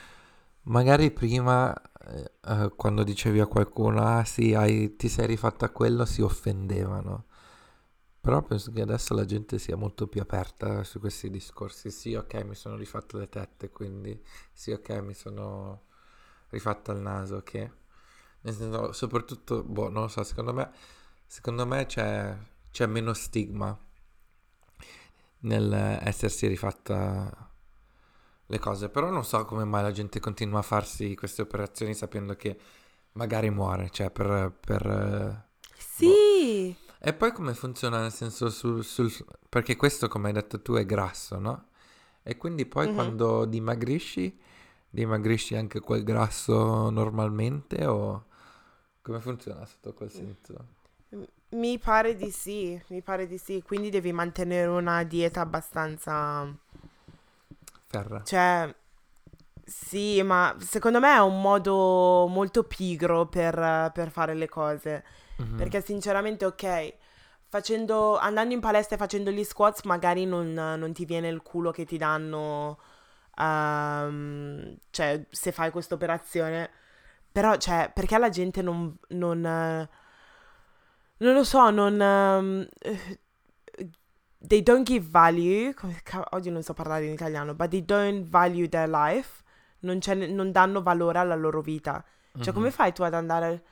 magari 0.63 1.11
prima, 1.11 1.73
eh, 2.07 2.31
eh, 2.45 2.71
quando 2.75 3.03
dicevi 3.03 3.39
a 3.39 3.47
qualcuno, 3.47 4.01
ah 4.03 4.23
sì, 4.25 4.53
hai- 4.53 4.95
ti 4.97 5.07
sei 5.09 5.27
rifatta 5.27 5.69
quello, 5.71 6.05
si 6.05 6.21
offendevano. 6.21 7.25
Però 8.23 8.41
penso 8.41 8.71
che 8.71 8.79
adesso 8.81 9.13
la 9.13 9.25
gente 9.25 9.59
sia 9.59 9.75
molto 9.75 10.07
più 10.07 10.21
aperta 10.21 10.85
su 10.85 11.01
questi 11.01 11.29
discorsi. 11.29 11.91
Sì, 11.91 12.13
ok, 12.13 12.33
mi 12.45 12.55
sono 12.55 12.77
rifatto 12.77 13.17
le 13.17 13.27
tette, 13.27 13.69
quindi 13.69 14.17
sì, 14.53 14.71
ok, 14.71 14.89
mi 15.01 15.13
sono 15.13 15.81
rifatta 16.47 16.93
il 16.93 16.99
naso, 16.99 17.35
ok? 17.35 17.71
Nel 18.43 18.53
senso, 18.53 18.93
soprattutto, 18.93 19.61
boh, 19.63 19.89
non 19.89 20.03
lo 20.03 20.07
so, 20.07 20.23
secondo 20.23 20.53
me, 20.53 20.71
secondo 21.25 21.65
me 21.65 21.85
c'è, 21.85 22.33
c'è 22.71 22.85
meno 22.85 23.13
stigma 23.13 23.77
nel 25.39 25.73
essersi 26.03 26.47
rifatta 26.47 27.51
le 28.45 28.59
cose. 28.59 28.87
Però 28.87 29.09
non 29.09 29.25
so 29.25 29.43
come 29.43 29.65
mai 29.65 29.83
la 29.83 29.91
gente 29.91 30.21
continua 30.21 30.59
a 30.59 30.61
farsi 30.61 31.13
queste 31.15 31.41
operazioni 31.41 31.93
sapendo 31.93 32.35
che 32.37 32.57
magari 33.13 33.49
muore, 33.49 33.89
cioè 33.89 34.09
per... 34.11 34.57
per 34.61 34.85
eh, 34.87 35.43
Sì! 35.77 36.82
E 37.05 37.13
poi 37.13 37.31
come 37.33 37.53
funziona 37.53 37.99
nel 38.01 38.11
senso 38.13 38.49
sul, 38.49 38.83
sul- 38.83 39.11
perché 39.49 39.75
questo 39.75 40.07
come 40.07 40.27
hai 40.27 40.33
detto 40.33 40.61
tu 40.61 40.73
è 40.75 40.85
grasso, 40.85 41.37
no? 41.39 41.67
E 42.23 42.37
quindi 42.37 42.65
poi 42.65 42.89
Mhm. 42.89 42.91
quando 42.91 43.45
dimagrisci, 43.45 44.37
dimagrisci 44.89 45.55
anche 45.55 45.79
quel 45.81 46.03
grasso 46.03 46.89
normalmente 46.89 47.85
o 47.85 48.25
come 49.01 49.19
funziona 49.21 49.65
sotto 49.65 49.93
quel 49.93 50.11
senso? 50.11 50.67
Mi 51.51 51.77
pare 51.79 52.15
di 52.15 52.31
sì, 52.31 52.79
mi 52.87 53.01
pare 53.01 53.27
di 53.27 53.37
sì. 53.37 53.61
Quindi 53.65 53.89
devi 53.89 54.11
mantenere 54.11 54.67
una 54.67 55.03
dieta 55.03 55.41
abbastanza... 55.41 56.45
Ferra. 57.91 58.23
Cioè, 58.23 58.73
sì, 59.65 60.21
ma 60.23 60.55
secondo 60.59 60.99
me 60.99 61.13
è 61.15 61.19
un 61.21 61.41
modo 61.41 62.27
molto 62.27 62.63
pigro 62.63 63.27
per, 63.27 63.91
per 63.93 64.09
fare 64.11 64.33
le 64.33 64.47
cose. 64.49 65.03
Mhm. 65.37 65.57
Perché 65.57 65.81
sinceramente, 65.81 66.45
ok, 66.45 66.93
facendo, 67.47 68.17
andando 68.17 68.53
in 68.53 68.59
palestra 68.59 68.95
e 68.95 68.99
facendo 68.99 69.31
gli 69.31 69.43
squats 69.43 69.83
magari 69.83 70.25
non, 70.25 70.53
non 70.53 70.93
ti 70.93 71.05
viene 71.05 71.27
il 71.29 71.41
culo 71.41 71.71
che 71.71 71.85
ti 71.85 71.97
danno, 71.97 72.79
ehm, 73.37 74.75
cioè, 74.89 75.25
se 75.29 75.51
fai 75.51 75.71
questa 75.71 75.95
operazione. 75.95 76.69
Però, 77.31 77.55
cioè, 77.57 77.91
perché 77.93 78.17
la 78.17 78.29
gente 78.29 78.61
non, 78.61 78.95
non, 79.09 79.41
non 79.41 81.33
lo 81.33 81.43
so, 81.43 81.69
non... 81.69 82.67
eh, 82.79 83.19
they 84.45 84.61
don't 84.61 84.85
give 84.85 85.07
value, 85.09 85.73
oggi 86.31 86.49
non 86.49 86.61
so 86.63 86.73
parlare 86.73 87.05
in 87.05 87.13
italiano, 87.13 87.53
but 87.53 87.69
they 87.69 87.83
don't 87.83 88.27
value 88.27 88.67
their 88.67 88.89
life, 88.89 89.41
non, 89.79 89.99
non 90.29 90.51
danno 90.51 90.81
valore 90.81 91.17
alla 91.19 91.35
loro 91.35 91.61
vita. 91.61 92.03
Cioè, 92.33 92.47
Mhm. 92.47 92.53
come 92.53 92.71
fai 92.71 92.93
tu 92.93 93.03
ad 93.03 93.13
andare 93.13 93.63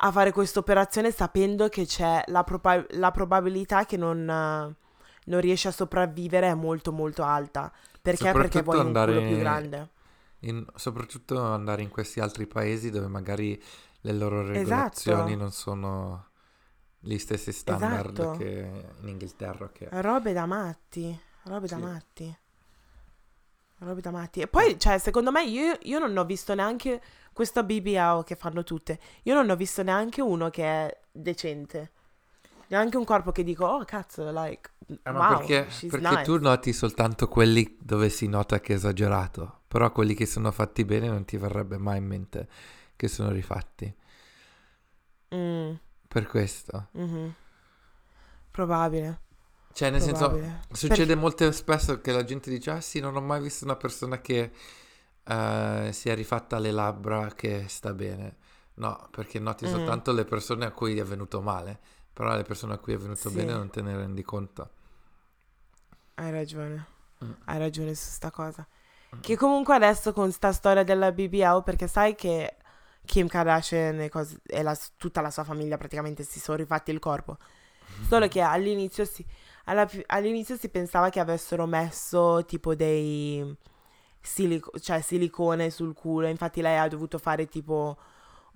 a 0.00 0.12
fare 0.12 0.32
questa 0.32 0.58
operazione 0.60 1.10
sapendo 1.10 1.68
che 1.68 1.84
c'è 1.84 2.22
la, 2.26 2.44
proba- 2.44 2.84
la 2.90 3.10
probabilità 3.10 3.84
che 3.84 3.96
non, 3.96 4.24
non 4.24 5.40
riesci 5.40 5.66
a 5.66 5.72
sopravvivere 5.72 6.48
è 6.48 6.54
molto 6.54 6.92
molto 6.92 7.22
alta? 7.24 7.72
Perché? 8.00 8.30
Perché 8.32 8.62
vuoi 8.62 8.78
un 8.78 8.92
culo 8.92 9.20
più 9.20 9.38
grande. 9.38 9.88
In- 10.40 10.64
soprattutto 10.76 11.42
andare 11.42 11.82
in 11.82 11.88
questi 11.88 12.20
altri 12.20 12.46
paesi 12.46 12.90
dove 12.90 13.08
magari 13.08 13.60
le 14.02 14.12
loro 14.12 14.46
regolazioni 14.46 15.34
non 15.36 15.50
sono 15.50 16.26
gli 17.00 17.18
stessi 17.18 17.52
standard 17.52 18.16
Esatto. 18.18 18.38
che 18.38 18.84
in 19.00 19.08
Inghilterra. 19.08 19.70
Che... 19.70 19.88
Robe 19.90 20.32
da 20.32 20.46
matti, 20.46 21.18
robe 21.44 21.66
da 21.66 21.76
Sì. 21.76 21.82
matti. 21.82 22.38
Robe 23.78 24.00
da 24.00 24.10
matti. 24.10 24.40
E 24.40 24.48
poi, 24.48 24.78
cioè, 24.78 24.98
secondo 24.98 25.30
me, 25.30 25.44
io, 25.44 25.78
io 25.82 25.98
non 25.98 26.16
ho 26.16 26.24
visto 26.24 26.54
neanche 26.54 27.00
questa 27.32 27.62
BBL 27.62 28.24
che 28.24 28.34
fanno 28.36 28.64
tutte. 28.64 28.98
Io 29.24 29.34
non 29.34 29.48
ho 29.50 29.56
visto 29.56 29.82
neanche 29.82 30.20
uno 30.20 30.50
che 30.50 30.64
è 30.64 31.00
decente. 31.10 31.92
Neanche 32.68 32.96
un 32.96 33.04
corpo 33.04 33.32
che 33.32 33.44
dico, 33.44 33.64
oh 33.66 33.84
cazzo, 33.84 34.30
like, 34.30 34.70
Eh, 35.02 35.10
ma 35.12 35.20
wow, 35.30 35.38
perché, 35.38 35.66
perché 35.88 36.08
nice. 36.08 36.22
tu 36.22 36.38
noti 36.38 36.72
soltanto 36.72 37.28
quelli 37.28 37.76
dove 37.80 38.10
si 38.10 38.26
nota 38.28 38.60
che 38.60 38.72
è 38.74 38.76
esagerato, 38.76 39.60
però 39.68 39.90
quelli 39.92 40.14
che 40.14 40.26
sono 40.26 40.50
fatti 40.50 40.84
bene 40.84 41.08
non 41.08 41.24
ti 41.24 41.36
verrebbe 41.38 41.78
mai 41.78 41.98
in 41.98 42.04
mente 42.06 42.48
che 42.96 43.08
sono 43.08 43.30
rifatti. 43.30 43.94
Mm, 45.34 45.74
Per 46.08 46.26
questo. 46.26 46.88
mhm. 46.92 47.34
Probabile, 48.50 49.20
Cioè, 49.72 49.90
nel 49.90 50.00
senso, 50.02 50.26
probabile. 50.28 50.60
succede 50.72 51.14
molto 51.14 51.50
spesso 51.52 52.00
che 52.00 52.12
la 52.12 52.24
gente 52.24 52.50
dice, 52.50 52.70
ah 52.72 52.80
sì, 52.80 52.98
non 53.00 53.14
ho 53.16 53.20
mai 53.20 53.40
visto 53.40 53.64
una 53.64 53.76
persona 53.76 54.20
che 54.20 54.50
eh, 55.24 55.90
si 55.92 56.08
è 56.08 56.14
rifatta 56.14 56.58
le 56.58 56.70
labbra 56.72 57.28
che 57.34 57.66
sta 57.68 57.92
bene. 57.94 58.36
No, 58.74 59.08
perché 59.10 59.38
noti 59.38 59.66
Mm. 59.66 59.70
soltanto 59.70 60.12
le 60.12 60.24
persone 60.24 60.64
a 60.64 60.70
cui 60.72 60.98
è 60.98 61.04
venuto 61.04 61.40
male, 61.40 61.78
però 62.12 62.34
le 62.36 62.42
persone 62.44 62.74
a 62.74 62.78
cui 62.78 62.94
è 62.94 62.96
venuto 62.98 63.28
Sì. 63.28 63.34
bene 63.34 63.52
non 63.52 63.70
te 63.70 63.82
ne 63.82 63.96
rendi 63.96 64.22
conto. 64.22 64.70
Hai 66.14 66.30
ragione. 66.30 66.86
Mm. 67.24 67.30
Hai 67.44 67.58
ragione 67.58 67.94
su 67.94 68.10
sta 68.10 68.30
cosa. 68.30 68.66
Mm. 69.14 69.20
Che 69.20 69.36
comunque 69.36 69.74
adesso 69.74 70.12
con 70.12 70.30
sta 70.32 70.52
storia 70.52 70.82
della 70.84 71.12
BBL, 71.12 71.62
perché 71.62 71.86
sai 71.88 72.14
che 72.14 72.56
Kim 73.04 73.26
Kardashian 73.28 74.00
e, 74.00 74.08
cos- 74.08 74.38
e 74.44 74.62
la- 74.62 74.76
tutta 74.96 75.20
la 75.20 75.30
sua 75.30 75.44
famiglia 75.44 75.76
praticamente 75.76 76.22
si 76.24 76.40
sono 76.40 76.56
rifatti 76.58 76.90
il 76.90 76.98
corpo. 76.98 77.38
Solo 78.08 78.28
che 78.28 78.40
all'inizio 78.40 79.04
si, 79.04 79.24
alla 79.68 79.88
all'inizio 80.06 80.56
si 80.56 80.68
pensava 80.70 81.10
che 81.10 81.20
avessero 81.20 81.66
messo 81.66 82.44
tipo 82.46 82.74
dei 82.74 83.56
silico- 84.20 84.78
cioè 84.78 85.00
silicone 85.00 85.70
sul 85.70 85.94
culo. 85.94 86.26
Infatti 86.28 86.60
lei 86.62 86.78
ha 86.78 86.88
dovuto 86.88 87.18
fare 87.18 87.46
tipo 87.48 87.96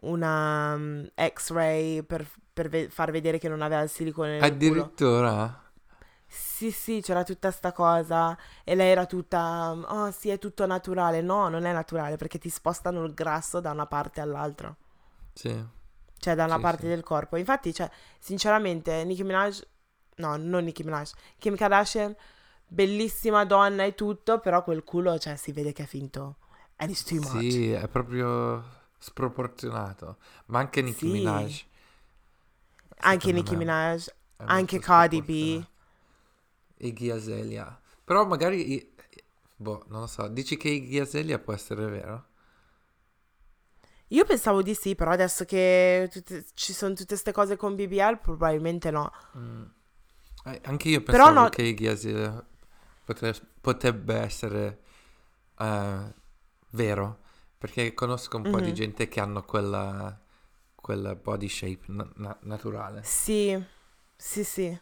una 0.02 0.76
mm, 0.76 1.04
x-ray 1.34 2.02
per, 2.02 2.26
per 2.52 2.68
ve- 2.68 2.88
far 2.90 3.10
vedere 3.10 3.38
che 3.38 3.48
non 3.48 3.62
aveva 3.62 3.82
il 3.82 3.88
silicone 3.90 4.38
nel 4.40 4.56
culo. 4.56 4.92
Addirittura... 4.92 5.62
Sì, 6.26 6.70
sì, 6.70 7.00
c'era 7.02 7.22
tutta 7.24 7.50
sta 7.50 7.72
cosa 7.72 8.36
e 8.64 8.74
lei 8.74 8.88
era 8.90 9.04
tutta, 9.06 9.72
oh 9.72 10.10
sì, 10.10 10.30
è 10.30 10.38
tutto 10.38 10.64
naturale. 10.66 11.20
No, 11.20 11.48
non 11.48 11.64
è 11.66 11.72
naturale 11.72 12.16
perché 12.16 12.38
ti 12.38 12.48
spostano 12.48 13.04
il 13.04 13.12
grasso 13.14 13.60
da 13.60 13.70
una 13.70 13.86
parte 13.86 14.20
all'altra, 14.20 14.74
Sì. 15.34 15.64
cioè 16.18 16.34
da 16.34 16.44
una 16.44 16.58
Sì, 16.58 16.60
parte 16.60 16.82
sì. 16.82 16.88
del 16.88 17.02
corpo. 17.02 17.36
Infatti, 17.36 17.72
cioè, 17.74 17.90
sinceramente, 18.18 19.04
Nicki 19.04 19.24
Minaj, 19.24 19.60
no, 20.16 20.36
non 20.36 20.64
Nicki 20.64 20.82
Minaj, 20.84 21.12
Kim 21.38 21.56
Kardashian, 21.56 22.14
bellissima 22.66 23.44
donna 23.44 23.84
e 23.84 23.94
tutto, 23.94 24.38
però 24.40 24.62
quel 24.62 24.84
culo, 24.84 25.18
cioè, 25.18 25.36
si 25.36 25.52
vede 25.52 25.72
che 25.72 25.84
è 25.84 25.86
finto. 25.86 26.36
And 26.76 26.90
it's 26.90 27.04
too 27.04 27.20
much. 27.20 27.50
Sì, 27.50 27.70
è 27.70 27.86
proprio 27.88 28.64
sproporzionato. 28.98 30.16
Ma 30.46 30.60
anche 30.60 30.82
Nicki 30.82 31.06
Sì. 31.06 31.12
Minaj. 31.12 31.64
Anche 33.04 33.32
Nicki 33.32 33.56
Minaj, 33.56 34.06
è 34.36 34.44
anche 34.46 34.78
Cardi 34.78 35.22
B. 35.22 35.64
Iggy 36.78 37.10
Azalea. 37.10 37.80
Però 38.04 38.26
magari... 38.26 38.90
Boh, 39.56 39.84
non 39.88 40.00
lo 40.00 40.06
so. 40.06 40.26
Dici 40.28 40.56
che 40.56 40.68
Iggy 40.68 40.98
Azalea 40.98 41.38
può 41.38 41.52
essere 41.52 41.86
vero? 41.86 42.26
Io 44.08 44.24
pensavo 44.24 44.62
di 44.62 44.74
sì, 44.74 44.94
però 44.94 45.10
adesso 45.10 45.44
che 45.44 46.08
tutte- 46.12 46.44
ci 46.54 46.72
sono 46.72 46.92
tutte 46.92 47.06
queste 47.06 47.32
cose 47.32 47.56
con 47.56 47.74
BBL, 47.74 48.18
probabilmente 48.20 48.90
no. 48.90 49.10
Mm. 49.36 49.64
Eh, 50.44 50.60
anche 50.64 50.88
io 50.88 51.02
pensavo 51.02 51.32
no- 51.42 51.48
che 51.48 51.74
Azalea 51.88 52.44
potre- 53.04 53.34
potrebbe 53.60 54.14
essere 54.16 54.80
eh, 55.58 56.14
vero, 56.70 57.18
perché 57.58 57.94
conosco 57.94 58.36
un 58.38 58.48
po' 58.50 58.60
di 58.60 58.68
Mhm. 58.70 58.74
gente 58.74 59.08
che 59.08 59.20
hanno 59.20 59.42
quella, 59.42 60.18
quella 60.74 61.14
body 61.14 61.48
shape 61.48 61.84
na- 61.88 62.10
na- 62.16 62.38
naturale. 62.42 63.02
Sì, 63.04 63.62
sì, 64.16 64.42
sì. 64.44 64.80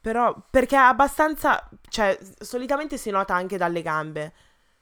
Però 0.00 0.34
perché 0.50 0.74
è 0.76 0.78
abbastanza, 0.80 1.68
cioè, 1.88 2.18
solitamente 2.40 2.98
si 2.98 3.10
nota 3.10 3.34
anche 3.34 3.56
dalle 3.56 3.82
gambe. 3.82 4.32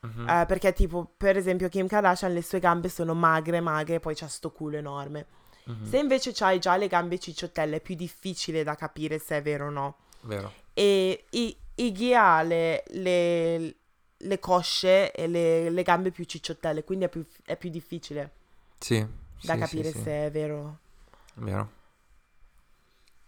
Mhm. 0.00 0.28
Eh, 0.28 0.44
perché 0.46 0.72
tipo, 0.72 1.12
per 1.16 1.36
esempio, 1.36 1.68
Kim 1.68 1.86
Kardashian, 1.86 2.32
le 2.32 2.42
sue 2.42 2.58
gambe 2.58 2.88
sono 2.88 3.12
magre, 3.14 3.60
magre, 3.60 4.00
poi 4.00 4.14
c'ha 4.14 4.28
sto 4.28 4.50
culo 4.50 4.76
enorme. 4.78 5.26
Mhm. 5.64 5.88
Se 5.88 5.98
invece 5.98 6.32
c'hai 6.32 6.58
già 6.58 6.76
le 6.76 6.88
gambe 6.88 7.18
cicciottelle, 7.18 7.76
è 7.76 7.80
più 7.80 7.94
difficile 7.94 8.62
da 8.64 8.74
capire 8.74 9.18
se 9.18 9.36
è 9.38 9.42
vero 9.42 9.66
o 9.66 9.70
no. 9.70 9.96
Vero. 10.22 10.52
E 10.74 11.24
I- 11.30 11.56
Iggy 11.76 12.14
ha 12.14 12.42
le, 12.42 12.84
le- 12.88 13.74
le 14.16 14.38
cosce 14.38 15.12
e 15.12 15.26
le, 15.26 15.70
le 15.70 15.82
gambe 15.82 16.10
più 16.10 16.24
cicciottelle, 16.24 16.84
quindi 16.84 17.06
è 17.06 17.08
più, 17.08 17.24
è 17.44 17.56
più 17.56 17.70
difficile 17.70 18.30
Sì. 18.78 18.98
da 19.42 19.54
sì, 19.54 19.58
capire 19.58 19.90
sì, 19.90 19.96
sì. 19.98 20.02
se 20.04 20.26
è 20.26 20.30
vero. 20.30 20.78
Vero. 21.34 21.70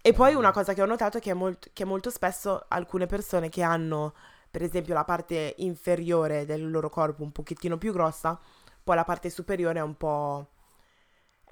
E 0.05 0.13
poi 0.13 0.35
una 0.35 0.51
cosa 0.51 0.75
che 0.75 0.83
ho 0.83 0.87
notato 0.87 1.19
è 1.19 1.21
che, 1.21 1.33
molt- 1.33 1.71
che 1.73 1.85
molto 1.85 2.11
spesso 2.11 2.65
alcune 2.69 3.07
persone 3.07 3.49
che 3.49 3.63
hanno, 3.63 4.15
per 4.51 4.63
esempio, 4.63 4.95
la 4.95 5.05
parte 5.05 5.55
inferiore 5.59 6.45
del 6.45 6.69
loro 6.71 6.91
corpo 6.91 7.23
un 7.23 7.31
pochettino 7.31 7.79
più 7.79 7.93
grossa, 7.93 8.39
poi 8.83 8.97
la 8.97 9.05
parte 9.05 9.31
superiore 9.31 9.79
è 9.79 9.83
un 9.83 9.97
po', 9.97 10.49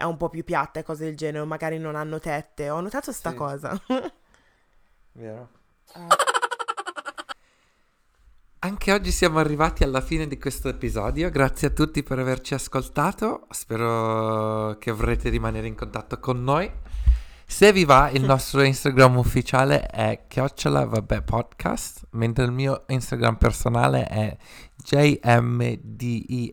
è 0.01 0.05
un 0.05 0.17
po' 0.17 0.31
più 0.31 0.43
piatta 0.45 0.81
e 0.81 0.83
cose 0.83 1.05
del 1.05 1.15
genere, 1.17 1.41
o 1.41 1.47
magari 1.47 1.77
non 1.79 1.95
hanno 1.95 2.19
tette. 2.19 2.71
Ho 2.71 2.81
notato 2.81 3.13
sta 3.13 3.31
Sì. 3.31 3.37
cosa. 3.37 3.79
Vero. 5.13 5.49
Anche 8.61 8.93
oggi 8.93 9.11
siamo 9.11 9.39
arrivati 9.39 9.83
alla 9.85 10.01
fine 10.01 10.27
di 10.27 10.39
questo 10.39 10.69
episodio. 10.69 11.29
Grazie 11.31 11.69
a 11.69 11.71
tutti 11.71 12.03
per 12.03 12.19
averci 12.19 12.55
ascoltato. 12.55 13.47
Spero 13.51 14.77
che 14.79 14.91
vorrete 14.91 15.29
rimanere 15.29 15.67
in 15.67 15.75
contatto 15.75 16.19
con 16.19 16.43
noi. 16.43 16.71
Se 17.47 17.73
vi 17.73 17.85
va, 17.85 18.09
il 18.11 18.23
nostro 18.25 18.63
Instagram 18.63 19.17
ufficiale 19.19 19.85
è 19.87 20.25
chiocciola 20.29 20.85
vabbè 20.87 21.23
podcast, 21.23 22.07
mentre 22.13 22.45
il 22.45 22.53
mio 22.53 22.85
Instagram 22.87 23.37
personale 23.37 24.05
è 24.07 24.37
jmdiekke 24.83 26.49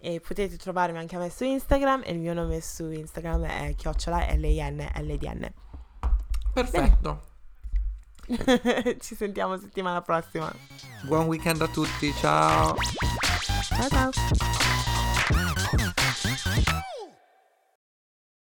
e 0.00 0.20
potete 0.20 0.56
trovarmi 0.56 0.98
anche 0.98 1.16
a 1.16 1.18
me 1.18 1.30
su 1.30 1.44
Instagram 1.44 2.02
e 2.04 2.12
il 2.12 2.18
mio 2.18 2.32
nome 2.32 2.60
su 2.60 2.90
Instagram 2.90 3.44
è 3.44 3.74
chiocciola 3.76 4.26
LINLDN. 4.32 5.52
Perfetto. 6.52 7.28
Ci 9.00 9.14
sentiamo 9.14 9.58
settimana 9.58 10.00
prossima. 10.02 10.52
Buon 11.02 11.26
weekend 11.26 11.60
a 11.60 11.68
tutti, 11.68 12.12
ciao. 12.14 12.74
Ciao 13.62 13.88
ciao. 13.88 14.10